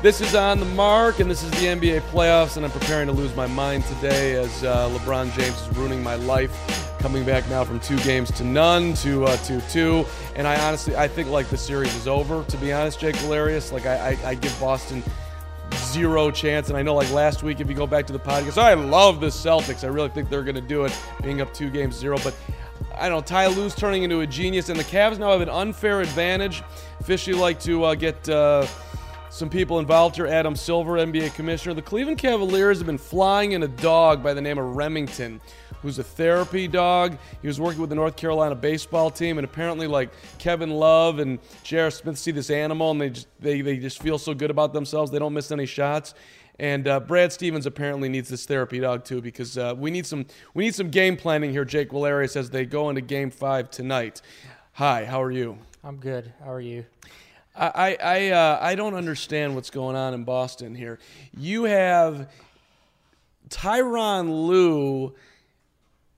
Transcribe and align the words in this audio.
This 0.00 0.20
is 0.20 0.36
on 0.36 0.60
the 0.60 0.64
mark, 0.64 1.18
and 1.18 1.28
this 1.28 1.42
is 1.42 1.50
the 1.50 1.66
NBA 1.66 2.02
playoffs, 2.12 2.56
and 2.56 2.64
I'm 2.64 2.70
preparing 2.70 3.08
to 3.08 3.12
lose 3.12 3.34
my 3.34 3.48
mind 3.48 3.84
today 3.86 4.36
as 4.36 4.62
uh, 4.62 4.88
LeBron 4.90 5.34
James 5.34 5.60
is 5.60 5.76
ruining 5.76 6.04
my 6.04 6.14
life, 6.14 6.52
coming 7.00 7.24
back 7.24 7.48
now 7.50 7.64
from 7.64 7.80
two 7.80 7.98
games 7.98 8.30
to 8.32 8.44
none 8.44 8.94
to 8.94 9.24
uh, 9.24 9.36
two 9.38 9.60
two, 9.62 10.06
and 10.36 10.46
I 10.46 10.56
honestly 10.64 10.94
I 10.94 11.08
think 11.08 11.30
like 11.30 11.48
the 11.48 11.56
series 11.56 11.92
is 11.96 12.06
over. 12.06 12.44
To 12.44 12.56
be 12.58 12.72
honest, 12.72 13.00
Jake 13.00 13.16
Valerius, 13.16 13.72
like 13.72 13.86
I, 13.86 14.10
I, 14.10 14.28
I 14.28 14.34
give 14.36 14.56
Boston 14.60 15.02
zero 15.74 16.30
chance, 16.30 16.68
and 16.68 16.78
I 16.78 16.82
know 16.82 16.94
like 16.94 17.10
last 17.10 17.42
week 17.42 17.58
if 17.58 17.68
you 17.68 17.74
go 17.74 17.86
back 17.86 18.06
to 18.06 18.12
the 18.12 18.20
podcast, 18.20 18.56
I 18.56 18.74
love 18.74 19.18
the 19.18 19.26
Celtics. 19.26 19.82
I 19.82 19.88
really 19.88 20.10
think 20.10 20.30
they're 20.30 20.44
going 20.44 20.54
to 20.54 20.60
do 20.60 20.84
it, 20.84 20.96
being 21.24 21.40
up 21.40 21.52
two 21.52 21.70
games 21.70 21.96
zero, 21.96 22.18
but. 22.22 22.36
I 22.94 23.08
don't 23.08 23.18
know, 23.18 23.22
Ty 23.22 23.48
Lue's 23.48 23.76
turning 23.76 24.02
into 24.02 24.20
a 24.20 24.26
genius, 24.26 24.70
and 24.70 24.78
the 24.78 24.84
Cavs 24.84 25.18
now 25.18 25.30
have 25.30 25.40
an 25.40 25.48
unfair 25.48 26.00
advantage. 26.00 26.62
Fishy 27.02 27.32
like 27.32 27.60
to 27.60 27.84
uh, 27.84 27.94
get 27.94 28.28
uh, 28.28 28.66
some 29.30 29.50
people 29.50 29.78
involved 29.78 30.16
here. 30.16 30.26
Adam 30.26 30.56
Silver, 30.56 30.92
NBA 30.94 31.34
commissioner. 31.34 31.74
The 31.74 31.82
Cleveland 31.82 32.18
Cavaliers 32.18 32.78
have 32.78 32.86
been 32.86 32.98
flying 32.98 33.52
in 33.52 33.62
a 33.62 33.68
dog 33.68 34.22
by 34.22 34.32
the 34.32 34.40
name 34.40 34.58
of 34.58 34.76
Remington, 34.76 35.40
who's 35.82 35.98
a 35.98 36.02
therapy 36.02 36.66
dog. 36.66 37.18
He 37.42 37.46
was 37.46 37.60
working 37.60 37.80
with 37.80 37.90
the 37.90 37.96
North 37.96 38.16
Carolina 38.16 38.54
baseball 38.54 39.10
team, 39.10 39.38
and 39.38 39.44
apparently, 39.44 39.86
like 39.86 40.10
Kevin 40.38 40.70
Love 40.70 41.18
and 41.18 41.38
J.R. 41.62 41.90
Smith 41.90 42.18
see 42.18 42.30
this 42.30 42.50
animal, 42.50 42.90
and 42.90 43.00
they 43.00 43.10
just 43.10 43.28
they, 43.38 43.60
they 43.60 43.76
just 43.76 44.02
feel 44.02 44.18
so 44.18 44.32
good 44.32 44.50
about 44.50 44.72
themselves. 44.72 45.10
They 45.10 45.18
don't 45.18 45.34
miss 45.34 45.52
any 45.52 45.66
shots. 45.66 46.14
And 46.60 46.88
uh, 46.88 46.98
Brad 46.98 47.32
Stevens 47.32 47.66
apparently 47.66 48.08
needs 48.08 48.28
this 48.28 48.44
therapy 48.44 48.80
dog 48.80 49.04
too, 49.04 49.20
because 49.20 49.56
uh, 49.58 49.74
we 49.76 49.90
need 49.90 50.06
some 50.06 50.26
we 50.54 50.64
need 50.64 50.74
some 50.74 50.88
game 50.88 51.16
planning 51.16 51.50
here. 51.50 51.64
Jake 51.64 51.90
Valerius 51.90 52.34
as 52.34 52.50
they 52.50 52.64
go 52.64 52.88
into 52.88 53.02
Game 53.02 53.30
Five 53.30 53.70
tonight. 53.70 54.22
Hi, 54.72 55.04
how 55.04 55.22
are 55.22 55.30
you? 55.30 55.58
I'm 55.84 55.96
good. 55.96 56.32
How 56.42 56.52
are 56.52 56.60
you? 56.60 56.84
I 57.58 57.96
I 58.02 58.28
uh, 58.30 58.58
I 58.60 58.74
don't 58.74 58.94
understand 58.94 59.54
what's 59.54 59.70
going 59.70 59.96
on 59.96 60.14
in 60.14 60.24
Boston 60.24 60.74
here. 60.74 60.98
You 61.36 61.64
have 61.64 62.30
Tyronn 63.48 64.46
Lue, 64.46 65.14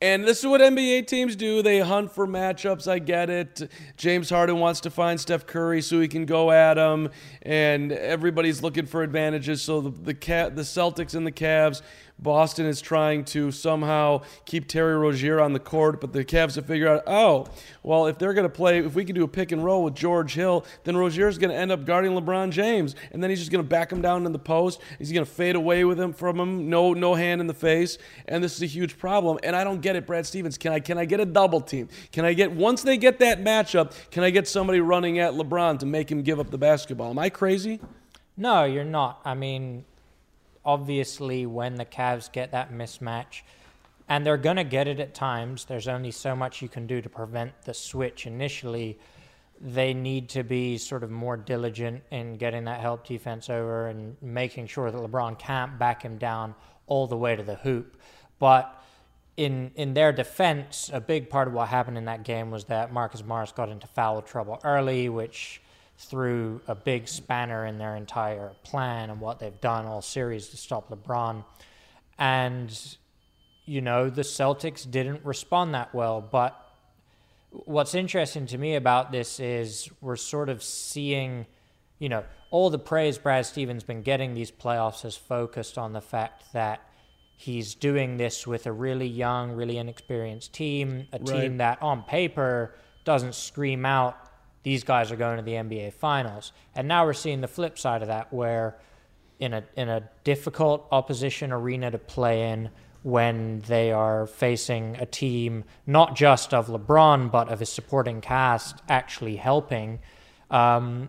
and 0.02 0.24
this 0.24 0.40
is 0.40 0.46
what 0.46 0.60
NBA 0.60 1.06
teams 1.06 1.36
do. 1.36 1.62
They 1.62 1.80
hunt 1.80 2.12
for 2.12 2.26
matchups. 2.26 2.86
I 2.86 2.98
get 2.98 3.30
it. 3.30 3.70
James 3.96 4.28
Harden 4.28 4.58
wants 4.58 4.80
to 4.80 4.90
find 4.90 5.18
Steph 5.18 5.46
Curry 5.46 5.80
so 5.80 6.00
he 6.00 6.08
can 6.08 6.26
go 6.26 6.50
at 6.50 6.76
him, 6.76 7.08
and 7.42 7.92
everybody's 7.92 8.62
looking 8.62 8.86
for 8.86 9.02
advantages. 9.02 9.62
So 9.62 9.80
the 9.80 9.90
the, 9.90 10.12
the 10.12 10.62
Celtics 10.62 11.14
and 11.14 11.26
the 11.26 11.32
Cavs 11.32 11.80
Boston 12.22 12.66
is 12.66 12.80
trying 12.80 13.24
to 13.26 13.50
somehow 13.50 14.22
keep 14.44 14.68
Terry 14.68 14.96
Rozier 14.96 15.40
on 15.40 15.52
the 15.52 15.58
court, 15.58 16.00
but 16.00 16.12
the 16.12 16.24
Cavs 16.24 16.56
have 16.56 16.66
figured 16.66 16.88
out, 16.88 17.02
oh, 17.06 17.46
well, 17.82 18.06
if 18.06 18.18
they're 18.18 18.34
going 18.34 18.44
to 18.44 18.54
play, 18.54 18.78
if 18.78 18.94
we 18.94 19.04
can 19.04 19.14
do 19.14 19.24
a 19.24 19.28
pick 19.28 19.52
and 19.52 19.64
roll 19.64 19.84
with 19.84 19.94
George 19.94 20.34
Hill, 20.34 20.66
then 20.84 20.96
Rozier's 20.96 21.38
going 21.38 21.50
to 21.50 21.56
end 21.56 21.72
up 21.72 21.86
guarding 21.86 22.12
LeBron 22.12 22.50
James, 22.50 22.94
and 23.12 23.22
then 23.22 23.30
he's 23.30 23.38
just 23.38 23.50
going 23.50 23.64
to 23.64 23.68
back 23.68 23.90
him 23.90 24.02
down 24.02 24.26
in 24.26 24.32
the 24.32 24.38
post. 24.38 24.80
He's 24.98 25.12
going 25.12 25.24
to 25.24 25.30
fade 25.30 25.56
away 25.56 25.84
with 25.84 25.98
him 25.98 26.12
from 26.12 26.38
him, 26.38 26.68
no, 26.68 26.92
no 26.92 27.14
hand 27.14 27.40
in 27.40 27.46
the 27.46 27.54
face, 27.54 27.96
and 28.28 28.44
this 28.44 28.54
is 28.54 28.62
a 28.62 28.66
huge 28.66 28.98
problem. 28.98 29.38
And 29.42 29.56
I 29.56 29.64
don't 29.64 29.80
get 29.80 29.96
it, 29.96 30.06
Brad 30.06 30.26
Stevens. 30.26 30.58
Can 30.58 30.72
I, 30.72 30.80
can 30.80 30.98
I 30.98 31.06
get 31.06 31.20
a 31.20 31.26
double 31.26 31.60
team? 31.60 31.88
Can 32.12 32.24
I 32.24 32.34
get 32.34 32.52
once 32.52 32.82
they 32.82 32.98
get 32.98 33.18
that 33.20 33.40
matchup? 33.40 33.92
Can 34.10 34.24
I 34.24 34.30
get 34.30 34.46
somebody 34.46 34.80
running 34.80 35.18
at 35.18 35.32
LeBron 35.32 35.78
to 35.78 35.86
make 35.86 36.10
him 36.10 36.22
give 36.22 36.38
up 36.38 36.50
the 36.50 36.58
basketball? 36.58 37.10
Am 37.10 37.18
I 37.18 37.30
crazy? 37.30 37.80
No, 38.36 38.64
you're 38.64 38.84
not. 38.84 39.20
I 39.24 39.34
mean, 39.34 39.84
obviously 40.64 41.46
when 41.46 41.76
the 41.76 41.84
Cavs 41.84 42.30
get 42.30 42.52
that 42.52 42.72
mismatch, 42.72 43.42
and 44.08 44.26
they're 44.26 44.36
going 44.36 44.56
to 44.56 44.64
get 44.64 44.88
it 44.88 44.98
at 44.98 45.14
times, 45.14 45.66
there's 45.66 45.86
only 45.88 46.10
so 46.10 46.34
much 46.34 46.60
you 46.60 46.68
can 46.68 46.86
do 46.86 47.00
to 47.00 47.08
prevent 47.08 47.52
the 47.62 47.72
switch 47.72 48.26
initially. 48.26 48.98
They 49.60 49.94
need 49.94 50.30
to 50.30 50.42
be 50.42 50.78
sort 50.78 51.04
of 51.04 51.10
more 51.10 51.36
diligent 51.36 52.02
in 52.10 52.36
getting 52.36 52.64
that 52.64 52.80
help 52.80 53.06
defense 53.06 53.48
over 53.48 53.86
and 53.86 54.16
making 54.20 54.66
sure 54.66 54.90
that 54.90 54.98
LeBron 54.98 55.38
can't 55.38 55.78
back 55.78 56.02
him 56.02 56.18
down 56.18 56.54
all 56.86 57.06
the 57.06 57.16
way 57.16 57.36
to 57.36 57.42
the 57.42 57.54
hoop. 57.54 58.00
But 58.40 58.76
in 59.36 59.70
in 59.76 59.94
their 59.94 60.12
defense, 60.12 60.90
a 60.92 61.00
big 61.00 61.30
part 61.30 61.46
of 61.46 61.54
what 61.54 61.68
happened 61.68 61.96
in 61.96 62.06
that 62.06 62.24
game 62.24 62.50
was 62.50 62.64
that 62.64 62.92
Marcus 62.92 63.24
Morris 63.24 63.52
got 63.52 63.68
into 63.68 63.86
foul 63.86 64.22
trouble 64.22 64.60
early, 64.64 65.08
which 65.08 65.62
threw 66.00 66.62
a 66.66 66.74
big 66.74 67.06
spanner 67.06 67.66
in 67.66 67.76
their 67.76 67.94
entire 67.94 68.52
plan 68.64 69.10
and 69.10 69.20
what 69.20 69.38
they've 69.38 69.60
done 69.60 69.84
all 69.84 70.00
series 70.00 70.48
to 70.48 70.56
stop 70.56 70.88
LeBron. 70.88 71.44
And, 72.18 72.96
you 73.66 73.82
know, 73.82 74.08
the 74.08 74.22
Celtics 74.22 74.90
didn't 74.90 75.24
respond 75.24 75.74
that 75.74 75.94
well. 75.94 76.22
But 76.22 76.56
what's 77.50 77.94
interesting 77.94 78.46
to 78.46 78.56
me 78.58 78.76
about 78.76 79.12
this 79.12 79.40
is 79.40 79.90
we're 80.00 80.16
sort 80.16 80.48
of 80.48 80.62
seeing, 80.62 81.46
you 81.98 82.08
know, 82.08 82.24
all 82.50 82.70
the 82.70 82.78
praise 82.78 83.18
Brad 83.18 83.44
Stevens 83.44 83.84
been 83.84 84.02
getting 84.02 84.32
these 84.32 84.50
playoffs 84.50 85.02
has 85.02 85.16
focused 85.16 85.76
on 85.76 85.92
the 85.92 86.00
fact 86.00 86.52
that 86.54 86.80
he's 87.36 87.74
doing 87.74 88.16
this 88.16 88.46
with 88.46 88.66
a 88.66 88.72
really 88.72 89.06
young, 89.06 89.52
really 89.52 89.76
inexperienced 89.76 90.54
team, 90.54 91.08
a 91.12 91.18
Right. 91.18 91.26
team 91.26 91.58
that 91.58 91.80
on 91.82 92.02
paper 92.04 92.74
doesn't 93.04 93.34
scream 93.34 93.84
out 93.84 94.29
these 94.62 94.84
guys 94.84 95.10
are 95.10 95.16
going 95.16 95.36
to 95.36 95.42
the 95.42 95.52
NBA 95.52 95.94
finals. 95.94 96.52
And 96.74 96.86
now 96.86 97.04
we're 97.04 97.12
seeing 97.12 97.40
the 97.40 97.48
flip 97.48 97.78
side 97.78 98.02
of 98.02 98.08
that 98.08 98.32
where 98.32 98.78
in 99.38 99.54
a 99.54 99.64
in 99.76 99.88
a 99.88 100.08
difficult 100.22 100.86
opposition 100.92 101.50
arena 101.50 101.90
to 101.90 101.98
play 101.98 102.50
in 102.50 102.70
when 103.02 103.60
they 103.66 103.90
are 103.90 104.26
facing 104.26 104.94
a 104.96 105.06
team 105.06 105.64
not 105.86 106.14
just 106.14 106.52
of 106.52 106.66
LeBron 106.66 107.30
but 107.30 107.48
of 107.48 107.58
his 107.58 107.70
supporting 107.70 108.20
cast 108.20 108.76
actually 108.90 109.36
helping 109.36 109.98
um, 110.50 111.08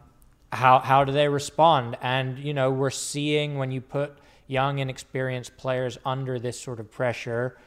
how 0.53 0.79
how 0.79 1.03
do 1.03 1.11
they 1.11 1.27
respond 1.27 1.97
and 2.01 2.39
you 2.39 2.53
know 2.53 2.71
we're 2.71 2.89
seeing 2.89 3.57
when 3.57 3.69
you 3.69 3.81
put 3.81 4.17
young 4.47 4.79
inexperienced 4.79 5.57
players 5.57 5.97
under 6.05 6.39
this 6.39 6.57
sort 6.57 6.79
of 6.79 6.89
pressure 6.89 7.57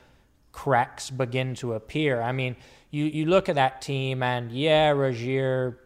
cracks 0.54 1.10
begin 1.10 1.54
to 1.56 1.74
appear. 1.74 2.22
I 2.22 2.32
mean, 2.32 2.56
you, 2.94 3.06
you 3.06 3.26
look 3.26 3.48
at 3.48 3.56
that 3.56 3.82
team 3.82 4.22
and 4.22 4.52
yeah, 4.52 4.90
Rozier, 4.90 5.78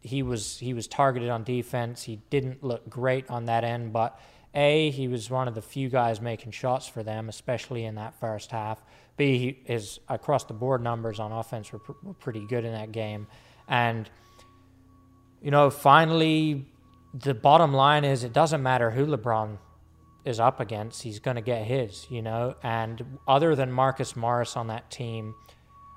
he 0.00 0.22
was 0.22 0.58
he 0.58 0.72
was 0.72 0.86
targeted 0.86 1.28
on 1.28 1.42
defense. 1.42 2.04
He 2.04 2.20
didn't 2.30 2.62
look 2.62 2.88
great 2.88 3.28
on 3.28 3.46
that 3.46 3.64
end, 3.64 3.92
but 3.92 4.20
A, 4.54 4.90
he 4.90 5.08
was 5.08 5.28
one 5.28 5.48
of 5.48 5.54
the 5.54 5.62
few 5.62 5.88
guys 5.88 6.20
making 6.20 6.52
shots 6.52 6.86
for 6.86 7.02
them, 7.02 7.28
especially 7.28 7.84
in 7.84 7.96
that 7.96 8.14
first 8.20 8.52
half. 8.52 8.82
B, 9.16 9.38
he, 9.38 9.58
his 9.64 9.98
across 10.08 10.44
the 10.44 10.54
board 10.54 10.80
numbers 10.80 11.18
on 11.18 11.32
offense 11.32 11.72
were, 11.72 11.80
pr- 11.80 11.92
were 12.02 12.14
pretty 12.14 12.46
good 12.46 12.64
in 12.64 12.72
that 12.72 12.92
game. 12.92 13.26
And 13.66 14.08
you 15.42 15.50
know, 15.50 15.70
finally 15.70 16.66
the 17.12 17.34
bottom 17.34 17.72
line 17.72 18.04
is 18.04 18.22
it 18.22 18.32
doesn't 18.32 18.62
matter 18.62 18.90
who 18.92 19.06
LeBron 19.06 19.58
is 20.24 20.40
up 20.40 20.60
against, 20.60 21.02
he's 21.02 21.18
going 21.18 21.36
to 21.36 21.42
get 21.42 21.64
his, 21.64 22.06
you 22.10 22.22
know. 22.22 22.54
And 22.62 23.18
other 23.26 23.54
than 23.54 23.72
Marcus 23.72 24.14
Morris 24.16 24.56
on 24.56 24.68
that 24.68 24.90
team, 24.90 25.34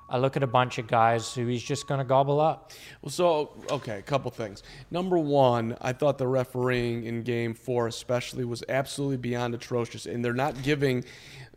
I 0.08 0.18
look 0.18 0.36
at 0.36 0.42
a 0.42 0.46
bunch 0.46 0.78
of 0.78 0.86
guys 0.86 1.34
who 1.34 1.46
he's 1.46 1.62
just 1.62 1.86
going 1.86 1.98
to 1.98 2.04
gobble 2.04 2.40
up. 2.40 2.72
Well, 3.02 3.10
so 3.10 3.52
okay, 3.70 3.98
a 3.98 4.02
couple 4.02 4.30
things. 4.30 4.62
Number 4.90 5.18
one, 5.18 5.76
I 5.80 5.92
thought 5.92 6.18
the 6.18 6.26
refereeing 6.26 7.04
in 7.04 7.22
Game 7.22 7.54
Four, 7.54 7.86
especially, 7.86 8.44
was 8.44 8.64
absolutely 8.68 9.18
beyond 9.18 9.54
atrocious, 9.54 10.06
and 10.06 10.24
they're 10.24 10.32
not 10.32 10.62
giving, 10.62 11.04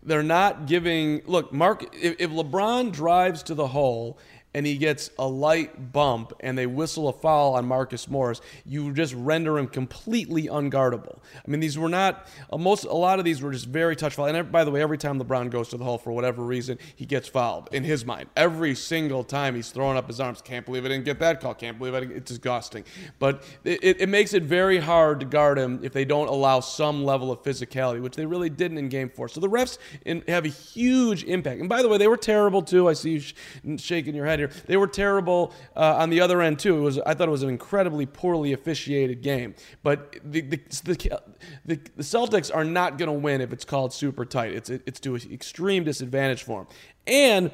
they're 0.03 0.23
not 0.23 0.65
giving. 0.65 1.21
Look, 1.25 1.53
Mark, 1.53 1.95
if, 1.95 2.15
if 2.19 2.29
LeBron 2.29 2.91
drives 2.91 3.43
to 3.43 3.55
the 3.55 3.67
hole 3.67 4.19
and 4.53 4.65
he 4.65 4.77
gets 4.77 5.09
a 5.17 5.27
light 5.27 5.93
bump 5.93 6.33
and 6.41 6.57
they 6.57 6.65
whistle 6.65 7.07
a 7.07 7.13
foul 7.13 7.53
on 7.53 7.65
Marcus 7.65 8.09
Morris, 8.09 8.41
you 8.65 8.91
just 8.93 9.13
render 9.13 9.57
him 9.57 9.67
completely 9.67 10.43
unguardable. 10.43 11.19
I 11.35 11.49
mean, 11.49 11.59
these 11.59 11.77
were 11.77 11.89
not 11.89 12.27
uh, 12.51 12.57
most. 12.57 12.83
A 12.83 12.93
lot 12.93 13.19
of 13.19 13.25
these 13.25 13.41
were 13.41 13.51
just 13.51 13.67
very 13.67 13.95
touch 13.95 14.15
foul. 14.15 14.25
And 14.25 14.51
by 14.51 14.63
the 14.63 14.71
way, 14.71 14.81
every 14.81 14.97
time 14.97 15.19
LeBron 15.19 15.49
goes 15.49 15.69
to 15.69 15.77
the 15.77 15.83
hole 15.83 15.97
for 15.97 16.11
whatever 16.11 16.43
reason, 16.43 16.77
he 16.95 17.05
gets 17.05 17.27
fouled 17.27 17.69
in 17.71 17.83
his 17.83 18.05
mind. 18.05 18.29
Every 18.35 18.75
single 18.75 19.23
time 19.23 19.55
he's 19.55 19.69
throwing 19.69 19.97
up 19.97 20.07
his 20.07 20.19
arms. 20.19 20.41
Can't 20.41 20.65
believe 20.65 20.85
I 20.85 20.89
didn't 20.89 21.05
get 21.05 21.19
that 21.19 21.39
call. 21.39 21.53
Can't 21.53 21.77
believe 21.77 21.93
I 21.93 22.01
didn't. 22.01 22.17
It's 22.17 22.29
disgusting. 22.29 22.83
But 23.19 23.43
it, 23.63 23.83
it, 23.83 24.01
it 24.01 24.09
makes 24.09 24.33
it 24.33 24.43
very 24.43 24.79
hard 24.79 25.21
to 25.21 25.25
guard 25.25 25.57
him 25.57 25.79
if 25.83 25.93
they 25.93 26.05
don't 26.05 26.27
allow 26.27 26.59
some 26.59 27.05
level 27.05 27.31
of 27.31 27.41
physicality, 27.43 28.01
which 28.01 28.15
they 28.15 28.25
really 28.25 28.49
didn't 28.49 28.77
in 28.77 28.89
Game 28.89 29.09
Four. 29.09 29.29
So 29.29 29.39
the 29.39 29.49
refs 29.49 29.77
in, 30.05 30.23
have 30.27 30.45
a 30.45 30.49
huge 30.49 31.23
impact. 31.23 31.59
And 31.59 31.69
by 31.69 31.81
the 31.81 31.87
way, 31.87 31.97
they 31.97 32.07
were 32.07 32.17
terrible 32.17 32.61
too. 32.61 32.89
I 32.89 32.93
see 32.93 33.11
you 33.11 33.19
sh- 33.21 33.33
shaking 33.77 34.13
your 34.13 34.25
head 34.25 34.40
here. 34.41 34.51
They 34.67 34.77
were 34.77 34.87
terrible 34.87 35.53
uh, 35.75 35.97
on 35.97 36.09
the 36.09 36.21
other 36.21 36.41
end 36.41 36.59
too. 36.59 36.77
It 36.77 36.81
was 36.81 36.99
I 36.99 37.13
thought 37.13 37.27
it 37.27 37.31
was 37.31 37.43
an 37.43 37.49
incredibly 37.49 38.05
poorly 38.05 38.53
officiated 38.53 39.21
game. 39.21 39.55
But 39.83 40.17
the 40.23 40.41
the, 40.41 40.59
the, 40.83 41.21
the, 41.65 41.79
the 41.95 42.03
Celtics 42.03 42.53
are 42.53 42.63
not 42.63 42.97
going 42.97 43.07
to 43.07 43.13
win 43.13 43.41
if 43.41 43.53
it's 43.53 43.65
called 43.65 43.93
super 43.93 44.25
tight. 44.25 44.53
It's 44.53 44.69
it's 44.69 44.99
to 45.01 45.15
an 45.15 45.21
extreme 45.31 45.83
disadvantage 45.83 46.43
for 46.43 46.63
them. 46.63 46.67
And 47.07 47.51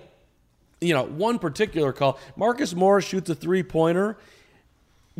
you 0.79 0.93
know, 0.93 1.03
one 1.03 1.39
particular 1.39 1.91
call, 1.93 2.19
Marcus 2.35 2.75
Morris 2.75 3.05
shoots 3.05 3.29
a 3.29 3.35
three 3.35 3.63
pointer, 3.63 4.17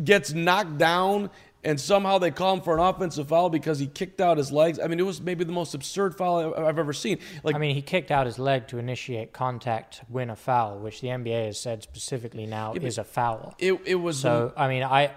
gets 0.02 0.32
knocked 0.32 0.78
down, 0.78 1.30
and 1.68 1.78
somehow 1.78 2.16
they 2.16 2.30
call 2.30 2.54
him 2.54 2.62
for 2.62 2.72
an 2.72 2.80
offensive 2.80 3.28
foul 3.28 3.50
because 3.50 3.78
he 3.78 3.86
kicked 3.86 4.22
out 4.22 4.38
his 4.38 4.50
legs. 4.50 4.80
I 4.82 4.86
mean, 4.86 4.98
it 4.98 5.04
was 5.04 5.20
maybe 5.20 5.44
the 5.44 5.52
most 5.52 5.74
absurd 5.74 6.16
foul 6.16 6.54
I've 6.54 6.78
ever 6.78 6.94
seen. 6.94 7.18
Like, 7.44 7.54
I 7.54 7.58
mean, 7.58 7.74
he 7.74 7.82
kicked 7.82 8.10
out 8.10 8.24
his 8.24 8.38
leg 8.38 8.68
to 8.68 8.78
initiate 8.78 9.34
contact 9.34 10.00
win 10.08 10.30
a 10.30 10.36
foul, 10.36 10.78
which 10.78 11.02
the 11.02 11.08
NBA 11.08 11.44
has 11.44 11.60
said 11.60 11.82
specifically 11.82 12.46
now 12.46 12.72
is 12.72 12.96
a 12.96 13.04
foul. 13.04 13.54
it, 13.58 13.78
it 13.84 13.96
was 13.96 14.18
So 14.18 14.54
I 14.56 14.66
mean, 14.66 14.82
I, 14.82 15.12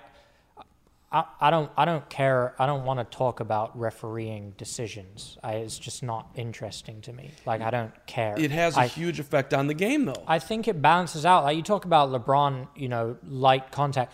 I, 1.10 1.24
I 1.40 1.50
don't, 1.52 1.72
I 1.78 1.86
don't 1.86 2.10
care. 2.10 2.54
I 2.60 2.66
don't 2.66 2.84
want 2.84 3.00
to 3.00 3.18
talk 3.18 3.40
about 3.40 3.80
refereeing 3.80 4.54
decisions. 4.58 5.38
I, 5.42 5.54
it's 5.54 5.80
just 5.80 6.04
not 6.04 6.32
interesting 6.36 7.00
to 7.04 7.14
me. 7.14 7.32
Like 7.46 7.62
I 7.62 7.70
don't 7.70 7.94
care. 8.08 8.38
it 8.38 8.52
has 8.52 8.76
a 8.76 8.82
I, 8.82 8.88
huge 8.88 9.22
effect 9.22 9.54
on 9.54 9.68
the 9.68 9.74
game, 9.74 10.04
though. 10.04 10.24
I 10.28 10.40
think 10.40 10.68
it 10.68 10.82
balances 10.82 11.26
out. 11.26 11.46
Like 11.46 11.56
you 11.56 11.64
talk 11.64 11.86
about 11.86 12.10
LeBron, 12.10 12.68
you 12.76 12.90
know, 12.90 13.16
light 13.24 13.72
contact. 13.72 14.14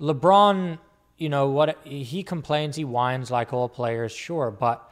LeBron, 0.00 0.78
you 1.18 1.28
know 1.28 1.48
what? 1.48 1.78
He 1.84 2.22
complains, 2.22 2.76
he 2.76 2.84
whines 2.84 3.30
like 3.30 3.52
all 3.52 3.68
players, 3.68 4.12
sure, 4.12 4.50
but 4.50 4.90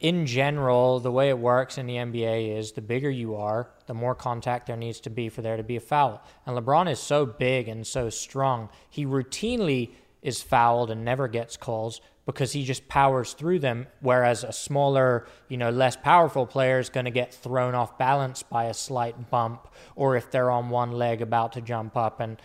in 0.00 0.26
general, 0.26 0.98
the 0.98 1.12
way 1.12 1.28
it 1.28 1.38
works 1.38 1.78
in 1.78 1.86
the 1.86 1.96
NBA 1.96 2.56
is 2.56 2.72
the 2.72 2.80
bigger 2.80 3.10
you 3.10 3.36
are, 3.36 3.70
the 3.86 3.94
more 3.94 4.14
contact 4.14 4.66
there 4.66 4.76
needs 4.76 4.98
to 5.00 5.10
be 5.10 5.28
for 5.28 5.42
there 5.42 5.56
to 5.56 5.62
be 5.62 5.76
a 5.76 5.80
foul. 5.80 6.22
And 6.46 6.56
LeBron 6.56 6.90
is 6.90 6.98
so 6.98 7.26
big 7.26 7.68
and 7.68 7.86
so 7.86 8.10
strong, 8.10 8.70
he 8.88 9.06
routinely 9.06 9.90
is 10.22 10.42
fouled 10.42 10.90
and 10.90 11.04
never 11.04 11.28
gets 11.28 11.56
calls 11.56 12.00
because 12.26 12.52
he 12.52 12.64
just 12.64 12.88
powers 12.88 13.32
through 13.32 13.58
them. 13.58 13.86
Whereas 14.00 14.42
a 14.42 14.52
smaller, 14.52 15.26
you 15.48 15.56
know, 15.56 15.70
less 15.70 15.96
powerful 15.96 16.46
player 16.46 16.78
is 16.78 16.88
going 16.88 17.04
to 17.04 17.10
get 17.10 17.34
thrown 17.34 17.74
off 17.74 17.98
balance 17.98 18.42
by 18.42 18.64
a 18.64 18.74
slight 18.74 19.30
bump, 19.30 19.68
or 19.96 20.16
if 20.16 20.30
they're 20.30 20.50
on 20.50 20.70
one 20.70 20.92
leg 20.92 21.22
about 21.22 21.52
to 21.52 21.60
jump 21.60 21.96
up. 21.96 22.20
And 22.20 22.40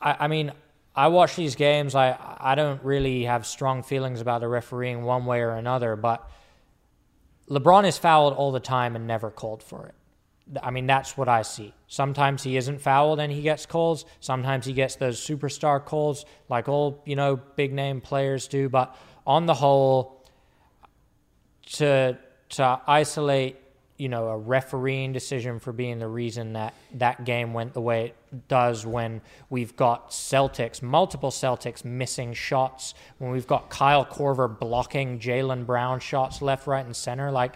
I, 0.00 0.16
I 0.20 0.28
mean, 0.28 0.52
I 0.98 1.06
watch 1.06 1.36
these 1.36 1.54
games. 1.54 1.94
I 1.94 2.16
I 2.40 2.56
don't 2.56 2.82
really 2.82 3.22
have 3.22 3.46
strong 3.46 3.84
feelings 3.84 4.20
about 4.20 4.40
the 4.40 4.48
refereeing 4.48 5.04
one 5.04 5.26
way 5.26 5.40
or 5.42 5.52
another, 5.52 5.94
but 5.94 6.28
LeBron 7.48 7.86
is 7.86 7.96
fouled 7.96 8.34
all 8.34 8.50
the 8.50 8.58
time 8.58 8.96
and 8.96 9.06
never 9.06 9.30
called 9.30 9.62
for 9.62 9.86
it. 9.86 9.94
I 10.60 10.72
mean, 10.72 10.88
that's 10.88 11.16
what 11.16 11.28
I 11.28 11.42
see. 11.42 11.72
Sometimes 11.86 12.42
he 12.42 12.56
isn't 12.56 12.80
fouled 12.80 13.20
and 13.20 13.30
he 13.30 13.42
gets 13.42 13.64
calls. 13.64 14.06
Sometimes 14.18 14.66
he 14.66 14.72
gets 14.72 14.96
those 14.96 15.24
superstar 15.24 15.84
calls, 15.84 16.24
like 16.48 16.68
all 16.68 17.00
you 17.06 17.14
know 17.14 17.36
big 17.36 17.72
name 17.72 18.00
players 18.00 18.48
do. 18.48 18.68
But 18.68 18.96
on 19.24 19.46
the 19.46 19.54
whole, 19.54 20.26
to 21.74 22.18
to 22.48 22.80
isolate 22.88 23.56
you 23.98 24.08
know 24.08 24.28
a 24.28 24.38
refereeing 24.38 25.12
decision 25.12 25.58
for 25.58 25.72
being 25.72 25.98
the 25.98 26.08
reason 26.08 26.54
that 26.54 26.72
that 26.94 27.24
game 27.24 27.52
went 27.52 27.74
the 27.74 27.80
way 27.80 28.06
it 28.06 28.48
does 28.48 28.86
when 28.86 29.20
we've 29.50 29.76
got 29.76 30.10
Celtics 30.10 30.80
multiple 30.80 31.30
Celtics 31.30 31.84
missing 31.84 32.32
shots 32.32 32.94
when 33.18 33.30
we've 33.30 33.46
got 33.46 33.68
Kyle 33.68 34.04
Korver 34.04 34.58
blocking 34.58 35.18
Jaylen 35.18 35.66
Brown 35.66 36.00
shots 36.00 36.40
left 36.40 36.66
right 36.66 36.84
and 36.84 36.94
center. 36.94 37.30
Like 37.30 37.54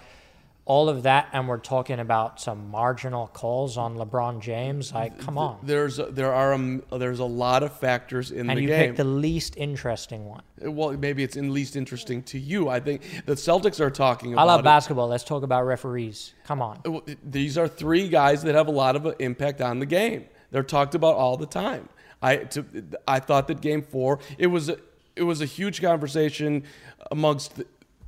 all 0.64 0.88
of 0.88 1.02
that 1.02 1.28
and 1.32 1.48
we're 1.48 1.58
talking 1.58 1.98
about 1.98 2.40
some 2.40 2.70
marginal 2.70 3.26
calls 3.26 3.76
on 3.76 3.96
LeBron 3.96 4.40
James 4.40 4.92
like 4.92 5.18
come 5.18 5.36
on 5.36 5.58
There's 5.62 5.98
a, 5.98 6.04
there 6.04 6.32
are 6.32 6.52
um, 6.52 6.82
there's 6.92 7.18
a 7.18 7.24
lot 7.24 7.62
of 7.62 7.76
factors 7.78 8.30
in 8.30 8.48
and 8.48 8.50
the 8.50 8.54
game. 8.54 8.70
And 8.70 8.80
you 8.80 8.86
picked 8.86 8.96
the 8.98 9.04
least 9.04 9.56
interesting 9.56 10.26
one 10.26 10.42
well, 10.60 10.92
maybe 10.92 11.24
it's 11.24 11.36
in 11.36 11.52
least 11.52 11.74
interesting 11.74 12.22
to 12.24 12.38
you. 12.38 12.68
I 12.68 12.78
think 12.78 13.02
the 13.26 13.34
Celtics 13.34 13.80
are 13.80 13.90
talking 13.90 14.32
about. 14.32 14.42
I 14.42 14.44
love 14.44 14.60
it. 14.60 14.64
basketball 14.64 15.08
let's 15.08 15.24
talk 15.24 15.42
about 15.42 15.66
referees 15.66 16.34
come 16.44 16.62
on 16.62 16.80
These 17.24 17.58
are 17.58 17.66
three 17.66 18.08
guys 18.08 18.42
that 18.44 18.54
have 18.54 18.68
a 18.68 18.72
lot 18.72 18.94
of 18.94 19.06
uh, 19.06 19.14
impact 19.18 19.60
on 19.60 19.80
the 19.80 19.86
game. 19.86 20.26
They're 20.52 20.62
talked 20.62 20.94
about 20.94 21.16
all 21.16 21.36
the 21.36 21.46
time. 21.46 21.88
I 22.22 22.36
to, 22.36 22.64
I 23.08 23.18
thought 23.18 23.48
that 23.48 23.60
game 23.60 23.82
four 23.82 24.20
it 24.38 24.46
was 24.46 24.70
it 25.16 25.24
was 25.24 25.40
a 25.40 25.46
huge 25.46 25.82
conversation 25.82 26.62
amongst 27.10 27.62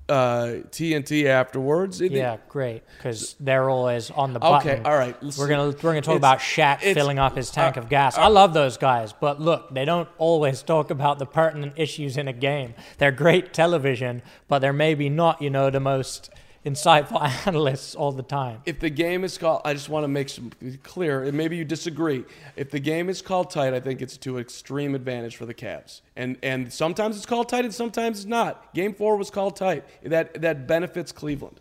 uh, 0.08 0.56
TNT 0.70 1.26
afterwards. 1.26 2.00
It- 2.00 2.12
Yeah, 2.12 2.36
great. 2.48 2.82
Because 2.98 3.36
they're 3.40 3.70
always 3.70 4.10
on 4.10 4.32
the 4.34 4.40
button. 4.40 4.70
Okay, 4.70 4.82
all 4.84 4.96
right, 4.96 5.16
We're 5.38 5.48
gonna 5.48 5.68
we're 5.68 5.92
gonna 5.92 6.02
talk 6.02 6.16
about 6.16 6.38
Shaq 6.40 6.80
filling 6.94 7.18
up 7.18 7.36
his 7.36 7.50
tank 7.50 7.76
uh, 7.76 7.80
of 7.80 7.88
gas. 7.88 8.18
I 8.18 8.28
love 8.28 8.52
those 8.54 8.76
guys, 8.76 9.12
but 9.12 9.40
look, 9.40 9.72
they 9.74 9.84
don't 9.84 10.08
always 10.18 10.62
talk 10.62 10.90
about 10.90 11.18
the 11.18 11.26
pertinent 11.26 11.72
issues 11.76 12.16
in 12.16 12.28
a 12.28 12.32
game. 12.34 12.74
They're 12.98 13.12
great 13.12 13.52
television, 13.54 14.22
but 14.48 14.58
they're 14.58 14.72
maybe 14.74 15.08
not, 15.08 15.40
you 15.40 15.50
know, 15.50 15.70
the 15.70 15.80
most 15.80 16.28
insightful 16.64 17.20
analysts 17.46 17.94
all 17.94 18.12
the 18.12 18.22
time. 18.22 18.62
if 18.64 18.80
the 18.80 18.90
game 18.90 19.24
is 19.24 19.36
called, 19.38 19.62
I 19.64 19.74
just 19.74 19.88
want 19.88 20.04
to 20.04 20.08
make 20.08 20.28
some 20.28 20.50
clear, 20.82 21.22
and 21.24 21.36
maybe 21.36 21.56
you 21.56 21.64
disagree. 21.64 22.24
If 22.56 22.70
the 22.70 22.80
game 22.80 23.08
is 23.08 23.20
called 23.22 23.50
tight, 23.50 23.74
I 23.74 23.80
think 23.80 24.00
it's 24.00 24.16
to 24.18 24.38
extreme 24.38 24.94
advantage 24.94 25.36
for 25.36 25.46
the 25.46 25.54
Cavs. 25.54 26.00
And 26.16 26.36
and 26.42 26.72
sometimes 26.72 27.16
it's 27.16 27.26
called 27.26 27.48
tight, 27.48 27.64
and 27.64 27.74
sometimes 27.74 28.20
it's 28.20 28.26
not. 28.28 28.72
Game 28.74 28.94
four 28.94 29.16
was 29.16 29.30
called 29.30 29.56
tight. 29.56 29.84
That 30.04 30.40
that 30.40 30.66
benefits 30.66 31.10
Cleveland. 31.12 31.60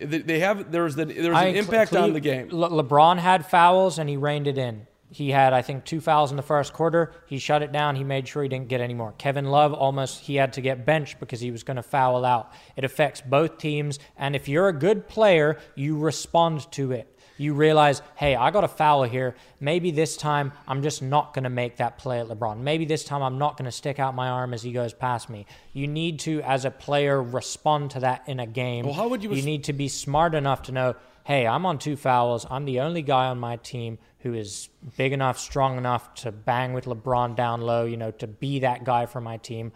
They 0.00 0.40
have 0.40 0.70
there's 0.72 0.94
the 0.96 1.04
there's 1.06 1.36
I- 1.36 1.44
an 1.46 1.56
impact 1.56 1.90
Cle- 1.92 2.02
on 2.02 2.12
the 2.12 2.20
game. 2.20 2.48
Le- 2.50 2.70
LeBron 2.82 3.18
had 3.18 3.46
fouls 3.46 3.98
and 3.98 4.08
he 4.10 4.16
reined 4.16 4.46
it 4.46 4.58
in. 4.58 4.86
He 5.10 5.30
had, 5.30 5.52
I 5.52 5.62
think, 5.62 5.84
two 5.84 6.00
fouls 6.00 6.30
in 6.30 6.36
the 6.36 6.42
first 6.42 6.72
quarter. 6.72 7.12
He 7.26 7.38
shut 7.38 7.62
it 7.62 7.72
down. 7.72 7.96
He 7.96 8.04
made 8.04 8.28
sure 8.28 8.42
he 8.42 8.48
didn't 8.48 8.68
get 8.68 8.80
any 8.80 8.94
more. 8.94 9.14
Kevin 9.16 9.46
Love 9.46 9.72
almost 9.72 10.20
he 10.20 10.36
had 10.36 10.52
to 10.54 10.60
get 10.60 10.84
benched 10.84 11.18
because 11.18 11.40
he 11.40 11.50
was 11.50 11.62
going 11.62 11.76
to 11.76 11.82
foul 11.82 12.24
out. 12.24 12.52
It 12.76 12.84
affects 12.84 13.22
both 13.22 13.58
teams, 13.58 13.98
and 14.16 14.36
if 14.36 14.48
you're 14.48 14.68
a 14.68 14.72
good 14.72 15.08
player, 15.08 15.58
you 15.74 15.98
respond 15.98 16.70
to 16.72 16.92
it. 16.92 17.14
You 17.40 17.54
realize, 17.54 18.02
hey, 18.16 18.34
I 18.34 18.50
got 18.50 18.64
a 18.64 18.68
foul 18.68 19.04
here. 19.04 19.36
Maybe 19.60 19.92
this 19.92 20.16
time 20.16 20.52
I'm 20.66 20.82
just 20.82 21.02
not 21.02 21.32
going 21.32 21.44
to 21.44 21.50
make 21.50 21.76
that 21.76 21.96
play 21.96 22.18
at 22.18 22.26
LeBron. 22.26 22.58
Maybe 22.58 22.84
this 22.84 23.04
time 23.04 23.22
I'm 23.22 23.38
not 23.38 23.56
going 23.56 23.66
to 23.66 23.72
stick 23.72 24.00
out 24.00 24.14
my 24.14 24.28
arm 24.28 24.52
as 24.52 24.62
he 24.62 24.72
goes 24.72 24.92
past 24.92 25.30
me. 25.30 25.46
You 25.72 25.86
need 25.86 26.18
to, 26.20 26.42
as 26.42 26.64
a 26.64 26.70
player, 26.70 27.22
respond 27.22 27.92
to 27.92 28.00
that 28.00 28.24
in 28.26 28.40
a 28.40 28.46
game. 28.46 28.84
Well, 28.84 28.94
how 28.94 29.08
would 29.08 29.22
you 29.22 29.32
You 29.32 29.42
need 29.42 29.64
to 29.64 29.72
be 29.72 29.86
smart 29.86 30.34
enough 30.34 30.62
to 30.62 30.72
know, 30.72 30.96
hey, 31.28 31.46
I'm 31.46 31.66
on 31.66 31.78
two 31.78 31.94
fouls. 31.94 32.46
I'm 32.48 32.64
the 32.64 32.80
only 32.80 33.02
guy 33.02 33.26
on 33.26 33.38
my 33.38 33.56
team 33.56 33.98
who 34.20 34.32
is 34.32 34.70
big 34.96 35.12
enough, 35.12 35.38
strong 35.38 35.76
enough 35.76 36.14
to 36.14 36.32
bang 36.32 36.72
with 36.72 36.86
LeBron 36.86 37.36
down 37.36 37.60
low, 37.60 37.84
you 37.84 37.98
know, 37.98 38.10
to 38.12 38.26
be 38.26 38.60
that 38.60 38.82
guy 38.82 39.04
for 39.04 39.20
my 39.20 39.36
team. 39.36 39.70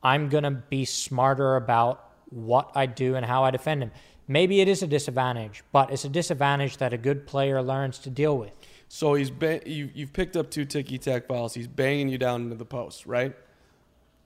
I'm 0.00 0.28
going 0.28 0.44
to 0.44 0.52
be 0.52 0.84
smarter 0.84 1.56
about 1.56 2.08
what 2.30 2.70
I 2.76 2.86
do 2.86 3.16
and 3.16 3.26
how 3.26 3.42
I 3.42 3.50
defend 3.50 3.82
him. 3.82 3.90
Maybe 4.28 4.60
it 4.60 4.68
is 4.68 4.80
a 4.84 4.86
disadvantage, 4.86 5.64
but 5.72 5.90
it's 5.90 6.04
a 6.04 6.08
disadvantage 6.08 6.76
that 6.76 6.92
a 6.92 6.98
good 6.98 7.26
player 7.26 7.60
learns 7.60 7.98
to 7.98 8.10
deal 8.10 8.38
with. 8.38 8.52
So 8.86 9.14
he's 9.14 9.30
ba- 9.30 9.68
you 9.68 9.90
you've 9.92 10.12
picked 10.12 10.36
up 10.36 10.52
two 10.52 10.64
ticky 10.64 10.98
tack 10.98 11.26
fouls. 11.26 11.52
He's 11.52 11.66
banging 11.66 12.10
you 12.10 12.18
down 12.18 12.42
into 12.42 12.54
the 12.54 12.64
post, 12.64 13.06
right? 13.06 13.34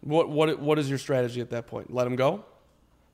What 0.02 0.28
what 0.28 0.58
what 0.60 0.78
is 0.78 0.90
your 0.90 0.98
strategy 0.98 1.40
at 1.40 1.48
that 1.50 1.68
point? 1.68 1.90
Let 1.90 2.06
him 2.06 2.16
go. 2.16 2.44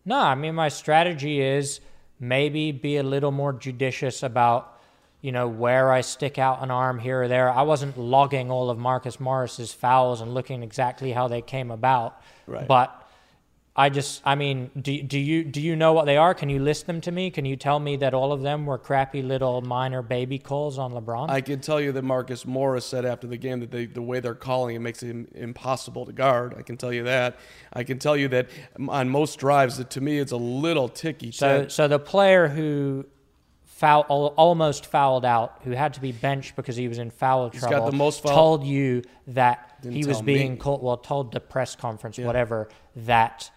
No, 0.04 0.18
I 0.18 0.34
mean 0.34 0.56
my 0.56 0.68
strategy 0.68 1.40
is 1.40 1.80
maybe 2.22 2.70
be 2.70 2.98
a 2.98 3.02
little 3.02 3.32
more 3.32 3.52
judicious 3.52 4.22
about, 4.22 4.78
you 5.20 5.32
know, 5.32 5.48
where 5.48 5.90
I 5.90 6.02
stick 6.02 6.38
out 6.38 6.62
an 6.62 6.70
arm 6.70 7.00
here 7.00 7.22
or 7.22 7.28
there. 7.28 7.50
I 7.50 7.62
wasn't 7.62 7.98
logging 7.98 8.48
all 8.48 8.70
of 8.70 8.78
Marcus 8.78 9.18
Morris's 9.18 9.72
fouls 9.72 10.20
and 10.20 10.32
looking 10.32 10.62
exactly 10.62 11.10
how 11.10 11.26
they 11.26 11.42
came 11.42 11.72
about. 11.72 12.22
Right. 12.46 12.66
But 12.66 13.01
I 13.74 13.88
just, 13.88 14.20
I 14.22 14.34
mean, 14.34 14.70
do, 14.78 15.02
do 15.02 15.18
you 15.18 15.44
do 15.44 15.58
you 15.58 15.76
know 15.76 15.94
what 15.94 16.04
they 16.04 16.18
are? 16.18 16.34
Can 16.34 16.50
you 16.50 16.58
list 16.58 16.86
them 16.86 17.00
to 17.00 17.10
me? 17.10 17.30
Can 17.30 17.46
you 17.46 17.56
tell 17.56 17.80
me 17.80 17.96
that 17.96 18.12
all 18.12 18.30
of 18.30 18.42
them 18.42 18.66
were 18.66 18.76
crappy 18.76 19.22
little 19.22 19.62
minor 19.62 20.02
baby 20.02 20.38
calls 20.38 20.78
on 20.78 20.92
LeBron? 20.92 21.30
I 21.30 21.40
can 21.40 21.60
tell 21.60 21.80
you 21.80 21.90
that 21.92 22.02
Marcus 22.02 22.44
Morris 22.44 22.84
said 22.84 23.06
after 23.06 23.26
the 23.26 23.38
game 23.38 23.60
that 23.60 23.70
they, 23.70 23.86
the 23.86 24.02
way 24.02 24.20
they're 24.20 24.34
calling 24.34 24.76
it 24.76 24.80
makes 24.80 25.02
it 25.02 25.28
impossible 25.34 26.04
to 26.04 26.12
guard. 26.12 26.54
I 26.58 26.60
can 26.60 26.76
tell 26.76 26.92
you 26.92 27.04
that. 27.04 27.38
I 27.72 27.82
can 27.82 27.98
tell 27.98 28.14
you 28.14 28.28
that 28.28 28.48
on 28.88 29.08
most 29.08 29.38
drives, 29.38 29.78
that 29.78 29.88
to 29.90 30.02
me, 30.02 30.18
it's 30.18 30.32
a 30.32 30.36
little 30.36 30.90
ticky. 30.90 31.30
so, 31.30 31.66
so 31.68 31.88
the 31.88 31.98
player 31.98 32.48
who 32.48 33.06
foul, 33.64 34.02
almost 34.36 34.84
fouled 34.84 35.24
out, 35.24 35.60
who 35.64 35.70
had 35.70 35.94
to 35.94 36.00
be 36.00 36.12
benched 36.12 36.56
because 36.56 36.76
he 36.76 36.88
was 36.88 36.98
in 36.98 37.10
foul 37.10 37.48
got 37.48 37.58
trouble, 37.58 37.90
the 37.90 37.96
most 37.96 38.22
foul- 38.22 38.34
told 38.34 38.64
you 38.64 39.02
that 39.28 39.80
Didn't 39.80 39.96
he 39.96 40.04
was 40.04 40.20
being 40.20 40.52
me. 40.52 40.56
called. 40.58 40.82
Well, 40.82 40.98
told 40.98 41.32
the 41.32 41.40
press 41.40 41.74
conference, 41.74 42.18
whatever, 42.18 42.68
that 42.96 43.50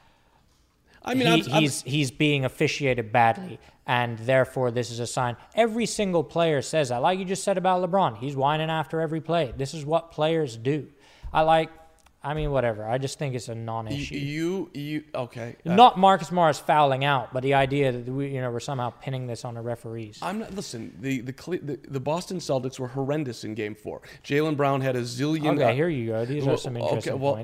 I 1.06 1.14
mean, 1.14 1.28
he, 1.28 1.44
I'm, 1.44 1.54
I'm- 1.54 1.62
he's 1.62 1.82
he's 1.84 2.12
being 2.12 2.44
officiated 2.46 3.12
badly, 3.12 3.60
and 3.88 4.18
therefore 4.20 4.72
this 4.72 4.90
is 4.92 5.00
a 5.00 5.08
sign. 5.08 5.38
Every 5.56 5.86
single 5.86 6.24
player 6.24 6.62
says 6.62 6.90
that, 6.90 7.02
like 7.02 7.20
you 7.20 7.26
just 7.26 7.44
said 7.44 7.58
about 7.58 7.88
LeBron. 7.88 8.18
He's 8.18 8.36
whining 8.36 8.70
after 8.70 9.00
every 9.02 9.22
play. 9.22 9.54
This 9.56 9.74
is 9.74 9.86
what 9.86 10.12
players 10.12 10.58
do. 10.58 10.88
I 11.32 11.42
like. 11.42 11.70
I 12.26 12.34
mean, 12.34 12.50
whatever. 12.50 12.84
I 12.88 12.98
just 12.98 13.20
think 13.20 13.36
it's 13.36 13.50
a 13.50 13.56
non-issue. 13.56 14.16
you, 14.16 14.70
you, 14.74 15.04
okay. 15.14 15.56
Uh, 15.64 15.76
Not 15.76 16.00
Marcus 16.00 16.32
Morris 16.32 16.58
fouling 16.58 17.06
out, 17.06 17.32
but 17.32 17.44
the 17.44 17.54
idea 17.54 17.92
that 17.92 18.12
we, 18.12 18.34
you 18.34 18.42
know, 18.42 18.50
we're 18.50 18.60
somehow 18.60 18.90
pinning 18.90 19.28
this 19.28 19.46
on 19.46 19.54
the 19.54 19.62
referees. 19.62 20.18
I'm 20.24 20.40
not. 20.40 20.56
Listen, 20.56 20.98
the 21.00 21.22
the, 21.22 21.32
the 21.32 21.80
the 21.88 22.00
Boston 22.00 22.40
Celtics 22.40 22.80
were 22.80 22.88
horrendous 22.88 23.44
in 23.44 23.54
Game 23.54 23.76
Four. 23.76 24.02
Jaylen 24.24 24.58
Brown 24.58 24.82
had 24.82 24.96
a 24.96 25.02
zillion. 25.02 25.54
Okay, 25.62 25.76
here 25.76 25.88
you 25.88 26.08
go. 26.08 26.26
These 26.26 26.48
are 26.48 26.58
some 26.58 26.74
Well, 26.74 26.88
interesting 26.88 27.14
okay, 27.14 27.22
well, 27.22 27.36